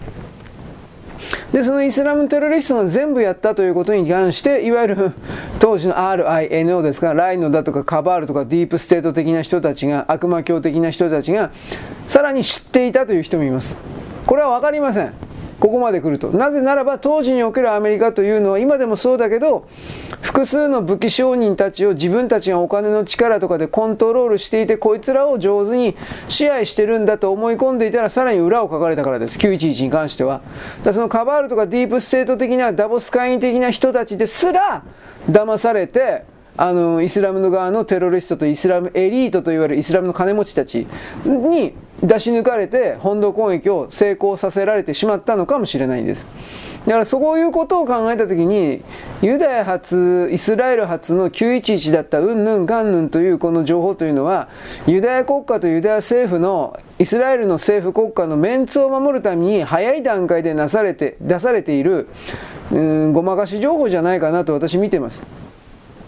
[1.51, 5.11] で、そのイスラムテロリストが全部やったということに関して、いわゆる
[5.59, 11.51] 当時の RINO ですか、 RINO だとかカバールとかディープステート的な人たちが、悪魔教的な人たちが、
[12.07, 13.75] さらに知っていたという人もいます。
[14.25, 15.28] これはわかりません。
[15.59, 16.29] ここまで来ると。
[16.29, 19.67] なぜならば当時におけるアメリカというのは今でもそうだけど、
[20.21, 25.95] 複数の武器商人たちを自分たちがお金の力とかでコントロールしていて、こいつらを上手に
[26.29, 29.37] 支配してるんだと思い込んでいたらさらに裏をかかれたからです。
[29.37, 30.41] 911に関しては。
[30.83, 34.83] だそのカバールとかディープステート的なダボス会員的な人たちですら
[35.29, 36.23] 騙されて、
[36.57, 40.87] あの、イスラムの側のテロリストとイスラムエリートといわれるイスラムの金持ちたち
[41.25, 46.25] に出し抜かれて本土攻撃を成功させられてしまったのかもしれないんです。
[46.85, 48.81] だからそういうことを考えたときに、
[49.21, 54.47] ユダヤ発、イスラエル発の911だったうんぬんかんぬんというこの情報というのは、
[54.87, 62.07] ユダヤ国家とユダヤ政府の、イスラエルの政府国家のメンツを守るために早い段階でなされて、出されている、
[62.71, 65.48] うん、ごまかし情報じゃないかなと私見てます。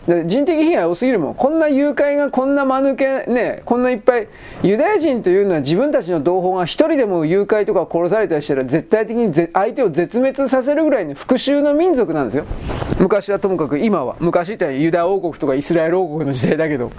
[0.08, 1.36] 人的被害多すぎるもん。
[1.36, 4.28] こんな誘拐がこんな間抜け、ね、こんないっぱい、
[4.64, 12.46] ユダヤ人というのは自分たちの同胞が一人でも誘拐とか殺されたりしたら絶対的に相手を絶滅させるぐらいの復讐の民族なんですよ。
[13.00, 14.16] 昔はともかく今は。
[14.20, 16.92] 昔ってユダヤ王国とかイスラエル王国の時代だけど。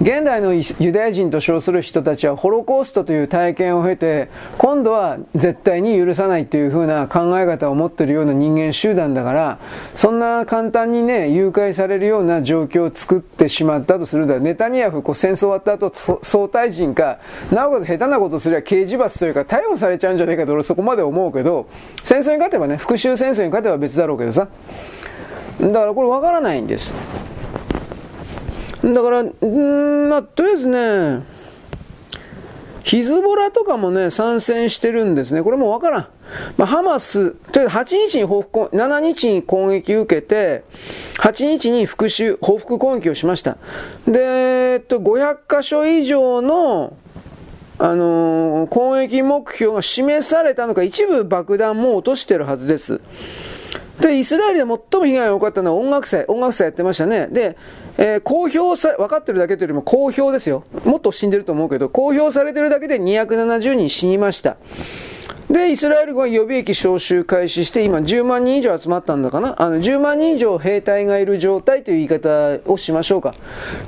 [0.00, 9.58] 現代のユダヤ人と称する人たちはホロコーストという体験を経て、今度は絶対に許さないというふうな考え方を持っているような人間集団だから、
[9.94, 14.38] そんな簡単にね、誘拐されるような状況を作ってしまったとするんだ。
[14.40, 15.92] ネタニヤフ、こう戦争終わった後、
[16.22, 17.18] 総大臣か、
[17.52, 21.66] なおかつ下手なことすれば刑事罰というか逮捕されちゃうんじゃないかと俺そこまで思うけど、
[22.02, 24.48] 戦争に勝てばね、復讐戦争に勝てば別だろうけどさ。
[25.60, 26.92] だからこれわからないんです。
[28.92, 31.22] だから、んまあ、とりあえずね、
[32.82, 35.42] ヒズボラとかもね、参戦してるんですね。
[35.42, 36.08] これもわからん。
[36.58, 40.64] まあ、ハマス、とりあえず8日に報復、7日に攻撃を受けて、
[41.18, 43.56] 8日に復讐、報復攻撃をしました。
[44.06, 46.94] で、えっと、500箇所以上の、
[47.78, 53.00] あのー、攻撃目標が示されたのか、一部爆弾も落としてるはずです。
[54.00, 57.28] で、イスラエルで最も被害が多かったのは音楽祭、音楽祭やってましたね。
[57.28, 57.56] で、
[57.96, 60.64] えー、公表さ、分かってるだけというよりも公表ですよ。
[60.84, 64.56] もっと死んでると思うけど、公表されてるだけで270人死にました。
[65.50, 69.54] で、イスラエル軍は予備役招集開始して、今10万人以上集まったんだかな？
[69.62, 73.34] あの、10万人以上兵隊がいる状態という言い方をしましょうか。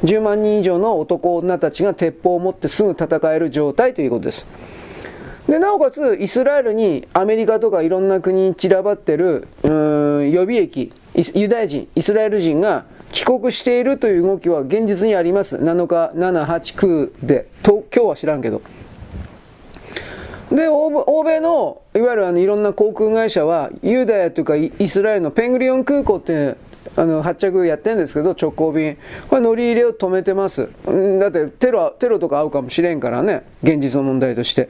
[0.04, 4.46] 10万人以上の男女たちが鉄砲を持ってすぐ戦える状態ということです。
[5.48, 10.92] で、なおかつ、イスラエルにアメリカとかいろんな国に散らばってる、うん、予備役、
[11.34, 15.56] ユダヤ人、イスラエル人が帰国しているという動きは現実にあります。
[15.56, 18.62] 7日、7、8、9で、と今日は知らんけど。
[20.50, 26.56] で、欧米の、いわゆるあのいろんな航空会社は、ユダヤというかイスラエルのペングリオン空港って
[26.94, 28.96] あの発着やってるんですけど、直行便。
[29.28, 30.68] これ乗り入れを止めてます。
[31.18, 34.68] だってテロ、テロとか合うかもしれんからね、現実の問題として。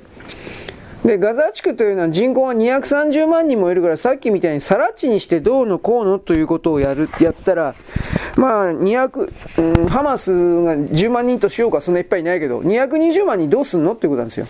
[1.07, 7.77] で、ガザ地区というのは人口が230万人もいるから、さっきみたいにさら地にしてどうのこうのということをやる、やったら、
[8.35, 9.33] まあ、200、
[9.79, 14.49] うん、ハマスが10万人としようか、そんないっぱいいないけど、220万人どうすんのっていうことなんですよ。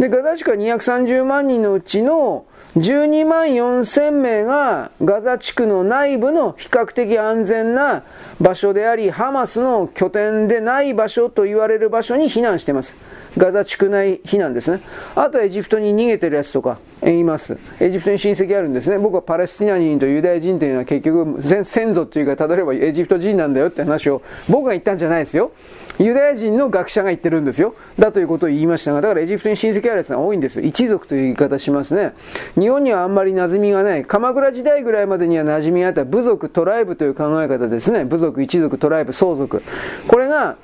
[0.00, 8.02] で、ガザ地区は230万人のうちの、12万4千名がガザ地区の内部の比較的安全な
[8.40, 12.96] 場所であり、ハマスの拠点でない場所と言われる場所に避難しています。
[13.36, 14.80] ガザ地区内避難ですね。
[15.16, 17.58] あとエジプトに逃げてるやつとかいます。
[17.80, 18.98] エジプトに親戚あるんですね。
[18.98, 25.50] 僕はパレスチナ人とユダヤ人というのは結局先祖っていうか、例えばエジプト人なんだよって話を僕が言ったんじゃないですよ。
[25.98, 27.74] ユダヤ人の学者が言ってるんですよ。
[27.98, 30.64] だということを言いましたが、だからエジプトに親戚あるやつが多いんですよ。
[30.64, 32.14] 一族という言い方しますね。
[32.58, 34.04] 日本にはあんまり馴染みがない。
[34.04, 38.04] 鎌倉時代ぐらいまでには馴染みがあった部族、トライブという考え方ですね。
[38.04, 39.62] 部族、一族、トライブ、相続。
[40.08, 40.56] これが、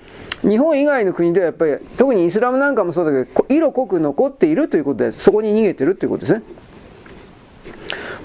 [0.43, 5.13] 日本以外の国ではやっぱり、特にイスラムなんかもそうだけど、色濃く残っているということで。
[5.13, 6.43] そこに逃げてるということですね。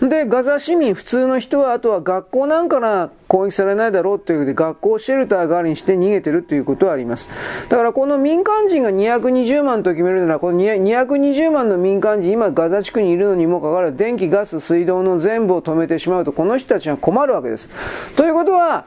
[0.02, 7.30] で、ガザ市民、普通の人は、あとは学校なんかな、攻撃されないだろうということで学校シェルター代わりにして逃げてるということはあります。
[7.70, 17.70] だからこの民間人が220万と決めるなら、この220万の民間人、今ガザ地区にいるのにもかかわらず、電気、ガス、水道の全部を止めてしまうと、この人たちは困るわけです。
[18.16, 18.86] ということは、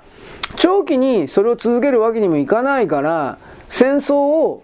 [0.57, 4.63] 長期にそれを続けるわけにもいかないから、戦争を、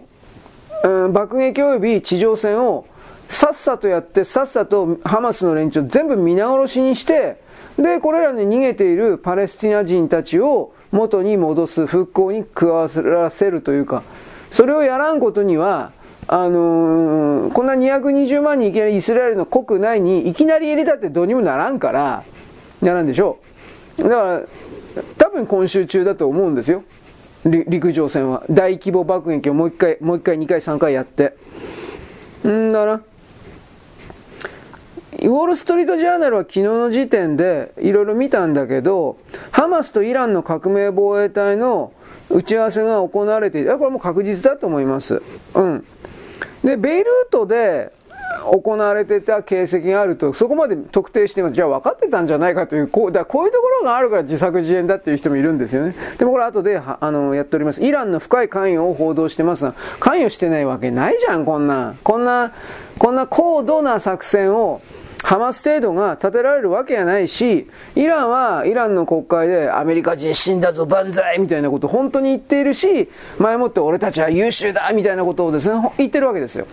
[0.83, 2.85] うん、爆撃及び地上戦を
[3.29, 7.43] さっさとやって、さっさとハマスの連中全部皆殺しにして、
[7.77, 14.03] で、これらに逃げているパレスチナ人たちを元に戻す、復興に加わらせるというか、
[14.51, 15.91] それをやらんことには、
[16.27, 22.23] あのー、こんな220万人いきなりイスラエルの国内にいきなり入れたってどうにもならんから、
[22.81, 23.37] ならんでしょ
[23.99, 24.03] う。
[24.03, 24.41] だから、
[25.17, 26.83] 多分今週中だと思うんですよ。
[27.45, 28.43] 陸上戦は。
[28.49, 31.35] 大規模爆撃をもう一回、もう一回、二回、三回やって
[32.43, 32.49] う。
[32.49, 33.01] んだな。
[35.19, 39.17] ウォール・ストリート・ジャーナルは昨日の時点でいろいろ見たんだけど、
[39.51, 41.93] ハマスとイランの革命防衛隊の
[42.29, 45.21] 打ち合わせが行われていて、これも確実だと思います。
[45.53, 45.85] うん。
[46.63, 47.91] で、ベイルートで
[48.43, 51.45] 行われてた形跡があると、そこまで特定して。
[51.51, 55.95] じゃあ分かってたんじゃないかという、こうだこういうところがあるから自作自演だっていう人もいるんですよね。
[56.17, 57.83] でもこれ後であのやっております。
[57.83, 61.95] イランの深い関与を報道してますが、関与してないわけないじゃん、こんな。
[62.03, 62.53] こんな、
[62.97, 64.81] こんな高度な作戦を
[65.23, 76.67] ハマス程度が立てられるわけがないし、イランはイランの国会でアメリカ人死んだぞ万歳みたいなことを本当に言っているし、前もって俺たちは優秀だみたいなことをですね、言ってるわけですよ。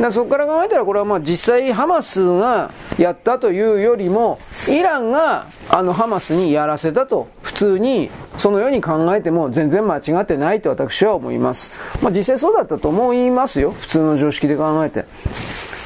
[0.00, 4.38] だそこから考えたらこれはまあ実際ハマスがやったというよりも、
[4.68, 11.70] イランがあのハマスにやらせたと普通にそのように考えても全然間違ってないと私は思います。
[12.02, 13.72] まあ実際そうだったと思いますよ。
[13.72, 15.04] 普通の常識で考えて。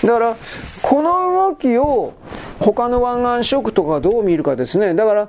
[0.05, 0.37] だから、
[0.83, 2.13] この動きを
[2.61, 4.95] 他の湾岸諸国とかどう見るかですね。
[4.95, 5.29] だから、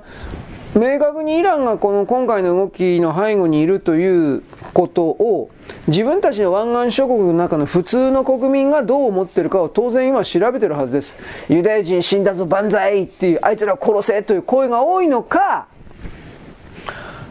[0.78, 4.42] 明確にイランがこの今回の動きの背後にいるという
[4.74, 5.50] ことを
[5.86, 11.16] 自分たちの湾岸諸国の中の普通の国民がどう思ってるかを当然今調べてるはずです。
[11.48, 15.66] ユダヤ人死んだぞ万歳っていうあいつら殺せという声が多いのか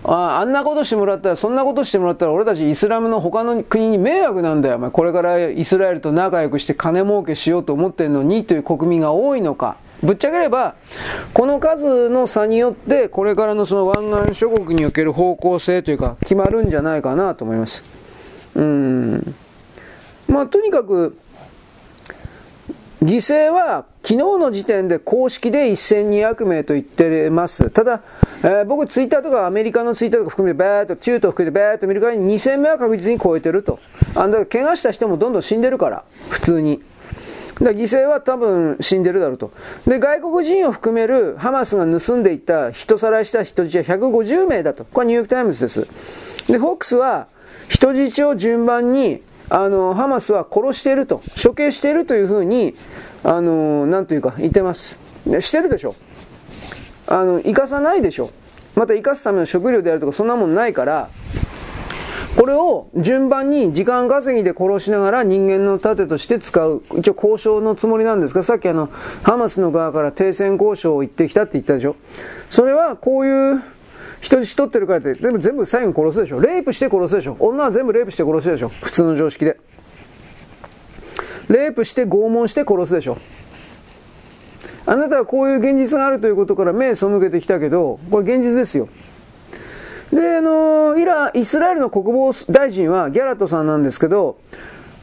[0.03, 4.91] ああんなことしてもらったら、そんなことしてもらったら、俺たちイスラムの他の国に迷惑なんだよ。
[4.91, 9.77] これからイスラエルと仲良くして金儲けしようと思ってるのにという国民が多いのか。
[10.03, 10.75] ぶっちゃければ、
[11.33, 17.83] この数の差によって、これからのその湾岸諸国における方向性というか、決まるんじゃないかなと思います。
[18.55, 19.35] うん。
[20.27, 21.17] まあ、とにかく、
[23.03, 27.69] 犠牲は昨日の時点で公式で1200名と言ってます。
[27.69, 28.01] ただ、
[28.41, 33.79] えー、僕ツイッターとかアメリカのツイッターとか含めてバーッと、中東含めてバーッと見るからに2000名は確実に超えてると。
[34.15, 36.81] あだから怪我した人もどんどん死んでるから、普通に。
[37.61, 39.51] だ犠牲は多分死んでるだろうと。
[39.87, 44.85] で、外国人を含めるハマスが盗んでいた人さらいした人質は150名だと。
[44.85, 45.87] これはニューヨークタイムズです。
[46.47, 47.27] で、フォックスは
[47.69, 52.75] 人質を順番にあの、ハマスは殺していると、処刑しているというふうに、
[53.23, 54.99] あの、なんというか言ってます。
[55.39, 55.95] してるでしょ。
[57.07, 58.31] あの、生かさないでしょ。
[58.75, 61.09] また生かすための食料であるとかそんなもんないから、
[62.45, 66.83] これを順番に時間稼ぎで殺しながら人間の盾として使う。
[66.95, 68.87] 一応交渉のつもりなんですが、さっきあの、
[69.23, 71.95] ハマスの側から停戦交渉を言ってきたって言ったでしょ。
[72.51, 73.63] それはこういう
[74.21, 76.39] 人質取ってるからって、でも全部最後殺すでしょ。
[76.39, 77.35] レイプして殺すでしょ。
[77.39, 78.69] 女は全部レイプして殺すでしょ。
[78.69, 79.57] 普通の常識で。
[81.49, 83.17] レイプして拷問して殺すでしょ。
[84.85, 88.87] あなたはこういう現実があるということから目を背けてきたけど、これ現実ですよ。
[90.11, 94.37] で、あの、イラ、イスラエルの国防大臣はギャラットさんなんですけど、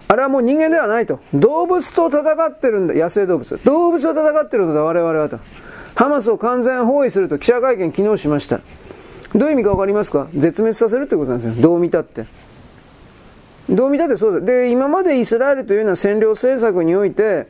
[0.08, 1.20] あれはもう人間ではないと。
[1.32, 2.94] 動物と戦ってるんだ。
[2.94, 3.60] 野生動物。
[3.64, 5.38] 動物と戦ってるんだ、我々はと。
[5.94, 8.60] ハマスを完全包囲すると記者会見昨日しました。
[9.34, 10.28] どういう意味か分かりますか？
[10.34, 11.54] 絶滅させるってことなんですよ。
[11.62, 12.26] どう見たって。
[13.70, 14.40] どう見たってそうだ。
[14.40, 17.46] で、今までイスラエルというのは占領政策において、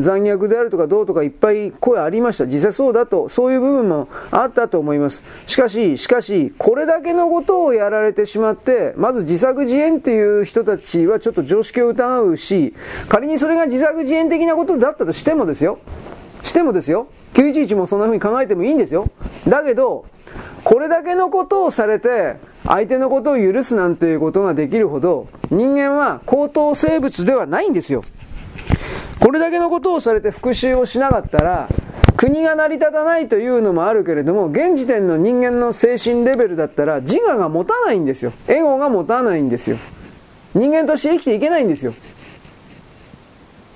[0.00, 2.46] 残虐であるとかどうとかいっぱい声ありました。
[2.46, 5.22] 実際そうだと、そういう部分もあったと思います。
[5.46, 12.74] しかし、しかし、これだけのことをやられてしまって、まず自作自演っていう人たちはちょっと常識を疑うし、
[13.08, 15.78] 仮にそれが自作自演的なことだったとしてもですよ。
[16.42, 17.06] してもですよ。
[17.34, 19.10] 911もそんな風に考えてもいいんですよ。
[19.48, 20.06] だけど、
[20.62, 28.02] これだけのことをされて、相手のことを許すなんていうことができるほど、人間は高等生物ではないんですよ。
[29.20, 31.68] これだけのことをされて復讐をしなかったら、
[32.16, 38.32] 国が成り立たないというのもあるけれども、現時点の人間の精神レベルだったら、自我が持たないんですよ。
[38.48, 39.78] エゴが持たないんですよ。
[40.54, 41.94] 人間として生きていけないんですよ。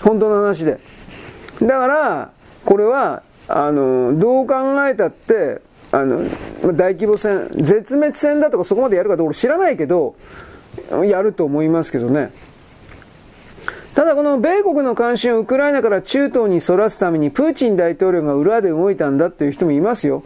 [0.00, 0.78] 本当の話で。
[1.60, 2.30] だから、
[2.64, 4.54] これは、あの、どう考
[4.86, 5.60] えたって、
[5.90, 6.24] あの、
[6.74, 10.14] 大規模戦、絶滅戦だとかそこまでやるかどうか知らないけど、
[11.04, 12.30] やると思いますけどね。
[13.94, 20.22] ただこの米国の関心をウクライナから中東にそらすためにプーチン大統領が裏で動いたんだっていう人もいますよ。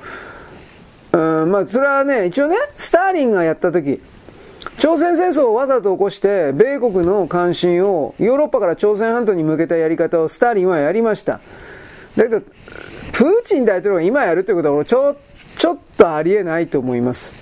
[1.12, 4.00] うん、まあそれはね、一応ね、スターリンがやった時、
[4.78, 11.41] 朝鮮戦争をわざと起こして、米国の関心をヨーロッパから朝鮮半島に向けたやり方をスターリンはやりました。
[12.16, 12.41] だけど、
[13.12, 15.16] プーチン大統領が今やるということは、ちょ、
[15.57, 17.32] ちょっとありえないと思います。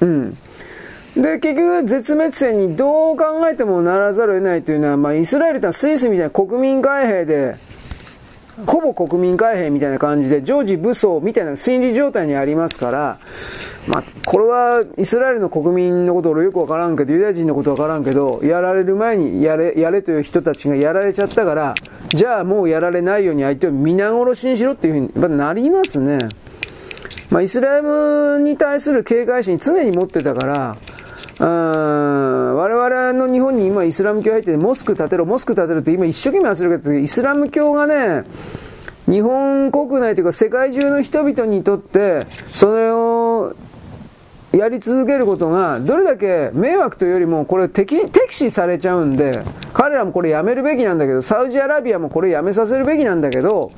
[0.00, 0.38] うん。
[1.16, 7.56] で、結局、絶滅戦にどう考えてもならざるを得ないというのは、まあ、イスラエルとはスイスみたいな国民海兵で、
[8.66, 13.18] ほぼ国民海兵みたいな感じで、常時武装みたいな心理状態にありますから、
[13.86, 21.74] まあ、これはイスラエルの国民のこと俺よくわからんけど、ユダヤ人のことわからんけど、やられる前にやれ、やれという人たちがやられちゃったから、
[22.08, 26.18] じゃあもうやられないように相手を皆殺しにしろっていうふうに、やっぱなりますね。
[27.30, 30.76] まあ、イスラムに対する警戒心常に持ってたから、
[31.40, 38.24] うん我々の日本に今イスラム教入ってモスク建てろ、モスク建てろって今一生懸命圧力やってるイスラム教がね、
[39.06, 43.54] 日本国内というか世界中の人々にとって、それを
[44.52, 53.72] やり続けることが、どれだけ迷惑というよりも、これ敵、敵視されちゃうんで、彼らもこれやめるべきなんだけど、サウジアラビアもこれやめさせるべきなんだけど、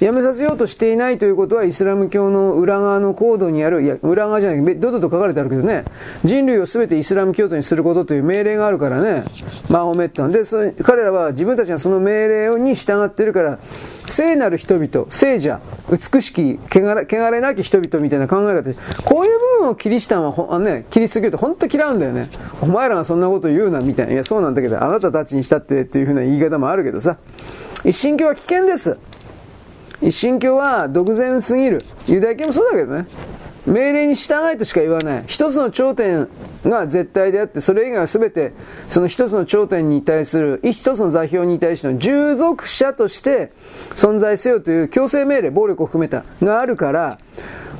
[0.00, 5.84] やめさせようとしていないということはイスラム教の裏側のコードにある、いや、裏側じゃない、ドドと書かれてあるけどね、
[6.24, 9.24] 人類を全てイスラム教徒にすることという命令があるからね、
[9.68, 13.58] マホメットで、そ彼らは自分たちがその命令に従っているから、
[14.16, 22.28] 聖なる人々、聖者、美しき、汚れ汚れなき人々みたいな考え方で、こういう部分をキリシタンはほ、あね、キリスト教って本当嫌うんだよね。
[22.60, 24.12] お前らがそんなこと言うな、みたいな。
[24.12, 27.16] いや、そうなんだけど、あなたたちにしたってっていうふうな言い方もあるけどさ。
[27.84, 28.96] 一神教は危険です。
[30.04, 31.82] 一神教は独善すぎる。
[32.06, 33.06] ユダヤ教もそうだけどね。
[33.66, 35.24] 命令に従えとしか言わない。
[35.26, 36.28] 一つの頂点
[36.64, 38.52] が絶対であって、それ以外は全て、
[38.90, 43.52] その一つの頂点に対する、一つの座標に対しての従属者として
[43.94, 47.18] 存在せよという強制命令、暴力を含めた、があるから、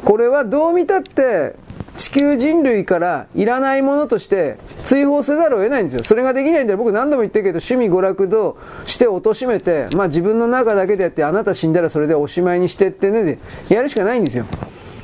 [0.06, 1.54] これはどう見たって、
[1.96, 6.04] 地球人類からいらないものとして追放せざるを得ないんですよ。
[6.04, 14.44] それができないんで僕何度も言ってるけど趣味娯楽として貶めて、まあ自分の中だけでやってあなた死んだらそれでおしまいにしてってねでやるしかないんですよ。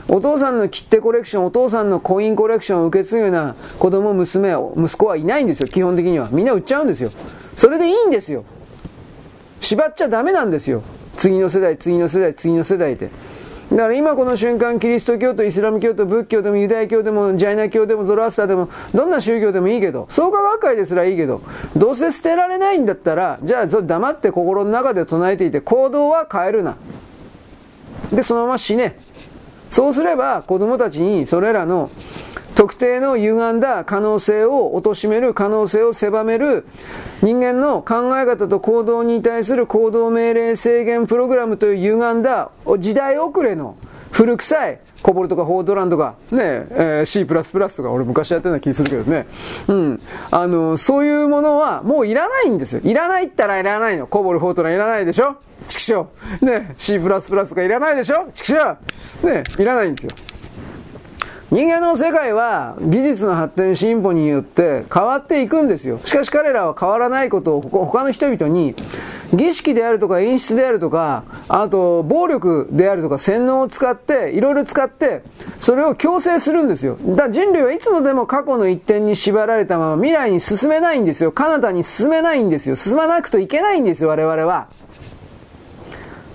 [0.08, 6.28] お父さんの切手コレクション、お父さんのコインコレクションを受け継ぐような子供、娘、息子はいないんですよ、基本的には。
[6.32, 7.12] みんな売っちゃうんですよ。
[7.56, 8.44] それでいいんですよ。
[9.60, 10.82] 縛っちゃダメなんですよ。
[11.16, 13.10] 次の世代、次の世代、次の世代で。
[13.70, 21.42] だから今この瞬間、キリスト教徒イスラム教徒仏教でもユダヤ教でもジャイナ教でもゾロアスターでもどんな宗教でもいいけど、創価学会ですらいいけど、
[21.76, 26.76] どうせ捨てられないんだったら、じゃあ黙って心の中で唱えていて行動は変えるな。
[28.12, 28.99] で、そのまま死ね。
[29.70, 31.92] そうすれば子供たちにそれらの
[32.54, 36.66] 特定の歪んだ可能性を貶める可能性を狭める
[37.22, 43.76] 人間の考え方と行動に対する行動命令制限プログラムという歪んだ時代遅れの
[44.10, 49.26] 古臭いコボルとかフォートランとか、ねえー、C++ とか、俺昔やってるような気するけどね。
[49.66, 50.00] うん。
[50.30, 52.80] あの、そういうものはもういらないんですよ。
[52.84, 54.06] いらないったらいらないの。
[54.06, 55.36] コボル、フォートランいらないでしょ
[55.68, 56.44] 畜生。
[56.44, 59.26] ね C++ とかいらないでしょ畜生。
[59.26, 60.12] ねいらないんですよ。
[61.50, 65.98] 人間の世界は技術の発展進歩によって変わっていくんですよ。
[66.04, 68.76] しかし彼らは変わらないことを他の人々に
[69.34, 75.22] 儀式であるとか演出であるとか、あと暴力であるとか洗脳を使って、いろいろ使って、
[75.60, 76.96] それを強制するんですよ。
[77.04, 81.32] だから人類はいつもでも過去の一点に縛られたまま未来に進めないんですよ。
[81.32, 82.76] 彼方に進めないんですよ。
[82.76, 84.68] 進まなくといけないんですよ、我々は。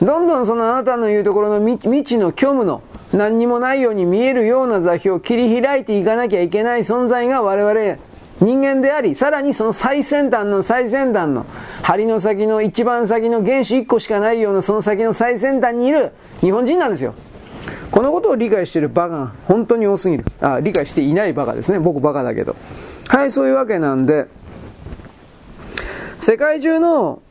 [0.02, 2.82] どんどんそのあなたの言うところの未知の虚無の
[3.16, 7.98] 何にもないように見えるような座標を切り開いていかなきゃいけない存在が我々
[8.42, 11.46] 人間であり、さらにその最先端の最先端の、
[11.82, 16.12] 針の先の一番先の原子1個しかないようなその先の最先端にいる
[16.42, 17.14] 日本人なんですよ。
[17.92, 20.26] このことを理解しているバカが本当に多すぎる。
[20.42, 21.80] あ、理解していないバカですね。
[21.80, 22.58] 僕バカだけど。
[23.08, 24.28] はい、そういうわけなんで、
[26.20, 27.22] 世界中の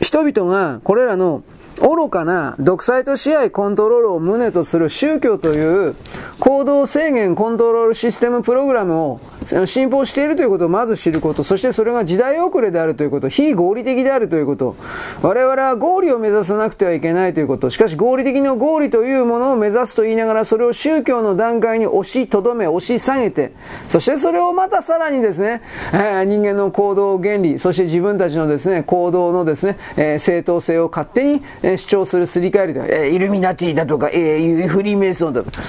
[0.00, 1.42] 人々がこれらの
[1.80, 5.96] 愚かな独裁と支配コントロールを旨とする宗教という
[6.40, 9.20] 行動制限コントロールシステムプログラムを
[9.66, 14.76] 信奉しているということをまず知ること、そしてそれが時代遅れであるということ、非合理的であるということ、
[15.22, 23.52] 我々は合理を目指さなくてはいけないということ、しかし合理的の合理というものを目指すと言いながら、それを宗教の段階に押しとどめ、押し下げて、
[23.88, 31.42] そしてそれをまたさらにですね、えー、人間の行動原理、そして自分たちのですね、行動のですね、えー、正当性を勝手に、
[31.76, 35.50] 主張するすり替えるとえー、イルミナティだとか、えー、フリーメイソンだと。
[35.50, 35.62] か、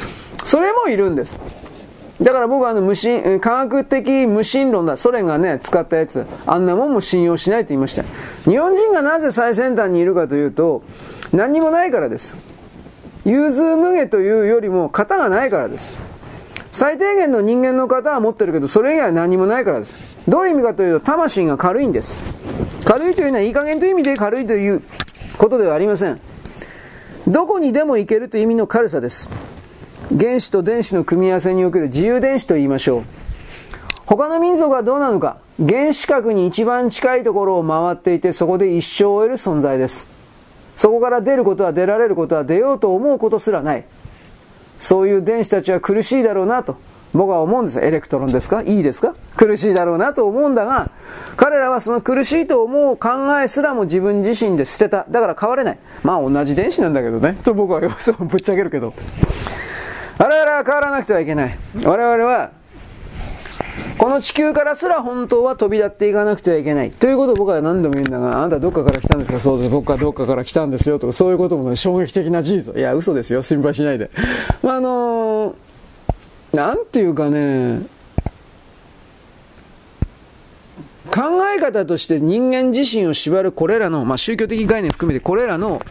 [0.46, 1.67] それもいるんです。
[2.22, 4.98] だから僕はあの無神、科学的無神論だ。
[4.98, 6.26] ソ連がね、使ったやつ。
[6.48, 8.04] あんなもんも信用しないと言いました。
[8.46, 10.82] 日本人がなぜ最先端にいるかというと、
[11.32, 12.36] 何にもないからです。
[13.24, 15.90] 融通無下というよりも型がないからです。
[16.72, 19.96] 最低限の人間の方は持ってるけど、それ以外は何もないからです。
[20.28, 22.18] どういう意味かというと、魂が軽いんです。
[22.86, 24.82] 軽いというのは、いい加減という意味で軽いという
[25.38, 26.20] ことではありません。
[27.28, 29.30] どこにでも行けるという意味の軽さです。
[30.16, 33.04] 原子と電子の組み合わせにおける自由電子と言いましょう。
[34.06, 40.08] 他の民族はどうなのか原子核に一番近いところを回っていて、そこで一生を得る存在です。
[40.78, 43.84] そこから出ることは出られることは出ようと思うことすらない。
[44.80, 46.78] そういう電子たちは苦しいだろうなと。
[47.14, 47.80] 僕は思うんです。
[47.80, 48.62] エレクトロンですか？
[48.62, 49.16] いいですか？
[49.36, 50.92] 苦しいだろうなと思うんだが、
[51.36, 53.10] 彼らはその苦しいと思う考
[53.42, 55.06] えすらも自分自身で捨てた。
[55.10, 55.80] だから変われない。
[56.04, 57.38] まあ同じ電子なんだけどね。
[57.44, 58.94] と僕はそうぶっちゃけるけど。
[60.20, 61.58] 我々は変わらなくてはいけない。
[61.84, 62.52] 我々は、
[63.98, 66.92] この地球からすら本当は飛び立っていかなくてはいけない。
[66.92, 69.40] ということを僕は何度も言うんだが、あなたどっかから来たんですか？
[69.40, 69.70] そうです。
[69.70, 71.00] 僕はどっかから来たんですよ。
[71.00, 72.76] とか、そういうことも、ね、衝撃的な事実。
[72.76, 73.42] いや、嘘ですよ。
[73.42, 74.10] 心配しないで。
[74.64, 75.56] まあ、あのー、
[76.54, 77.82] なんていうかね、
[81.08, 85.82] 考え方として人間自身を縛るこれらの、まあ、宗教的概念含めてこれらの、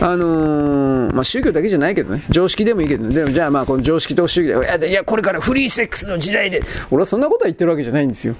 [0.00, 8.34] あのー、まあ、宗教だけじゃないけどね、常識でもいいけどね、でもじゃあまあこの常識と主義で、いや、これからフリーセックスの時代で、俺はそんなことは言ってるわけじゃないんですよ。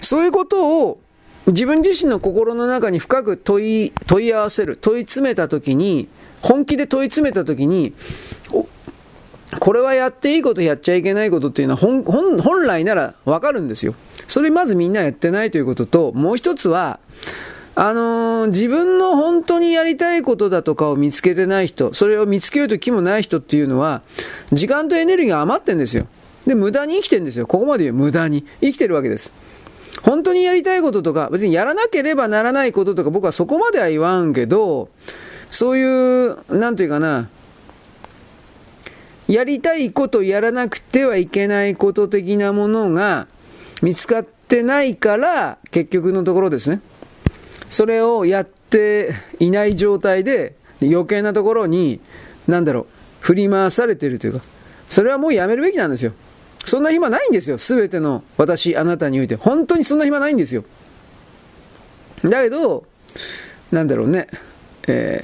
[0.00, 1.00] そういうことを
[1.46, 6.08] 自分自身の心の中に深く問い、問い合わせる、問い詰めたときに、
[6.40, 7.92] 本気で問い詰めたときに、
[9.60, 13.94] これはやっていいことやっちゃいけないことっていうのは本本来ならわかるんですよ。
[14.26, 16.98] それまずみんなやってないということと、もう一つは、
[17.76, 24.02] あのー、自分の本当にやりたいことだとかを見つけてない人、それを見つけようと気もない人っていうのは、
[24.52, 26.06] 時間とエネルギーが余ってんですよ。
[26.46, 27.46] で、無駄に生きてるんですよ。
[27.46, 28.44] ここまで言う無駄に。
[28.60, 29.32] 生きてるわけです。
[30.02, 34.88] 本当にやりたいこととか、別にやらなければならないこととか、僕はそこまでは言わんけど、
[35.50, 37.28] そういう、なんていうかな、
[39.26, 43.26] やりたいことやらなくてはいけないこと的なものが、
[43.84, 46.80] 見つかってないから、結局のところですね。
[47.68, 52.00] それをやっていない状態で、余計なところに、
[52.48, 52.86] なんだろう、
[53.20, 54.44] 振り回されているというか、
[54.88, 56.14] それはもうやめるべきなんですよ。
[56.64, 57.58] そんな暇ないんですよ。
[57.58, 59.34] すべての私、あなたにおいて。
[59.34, 60.64] 本当にそんな暇ないんですよ。
[62.22, 62.86] だけど、
[63.70, 64.28] なんだろうね、
[64.88, 65.22] え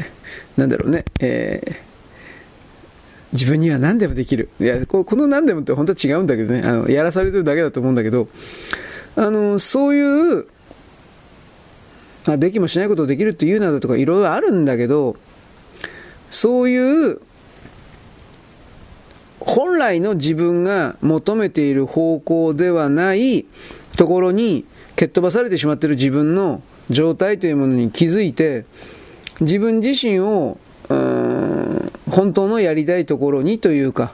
[0.56, 1.76] ー、なんだろうね、えー、
[3.32, 4.48] 自分には何でもできる。
[4.60, 8.28] いや、この何でもって本当は違うんだけどね、あの、やらされてるだけだと思うんだけど、
[9.16, 10.46] あの、そういう、
[12.26, 15.16] あできもしないことをできるって言うなだとかいろいろあるんだけど、
[16.28, 17.20] そういう、
[19.40, 23.46] 本来の自分が求めている方向ではない
[23.96, 28.64] ところに蹴っ飛ばされてしまっている自分の状態というものに気づいて、
[29.40, 30.58] 自分自身を、
[32.10, 34.12] 本当のやりたいところにというか、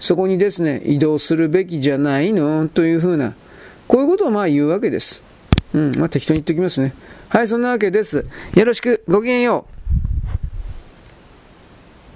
[0.00, 3.34] そこにですね、移動するべきじゃないのというふうな、
[3.88, 5.22] こういうことをまあ言うわけです。
[5.74, 6.94] うん、まあ適当に言っておきますね。
[7.28, 8.26] はい、そんなわけです。
[8.54, 9.79] よろしく、ごきげんよう。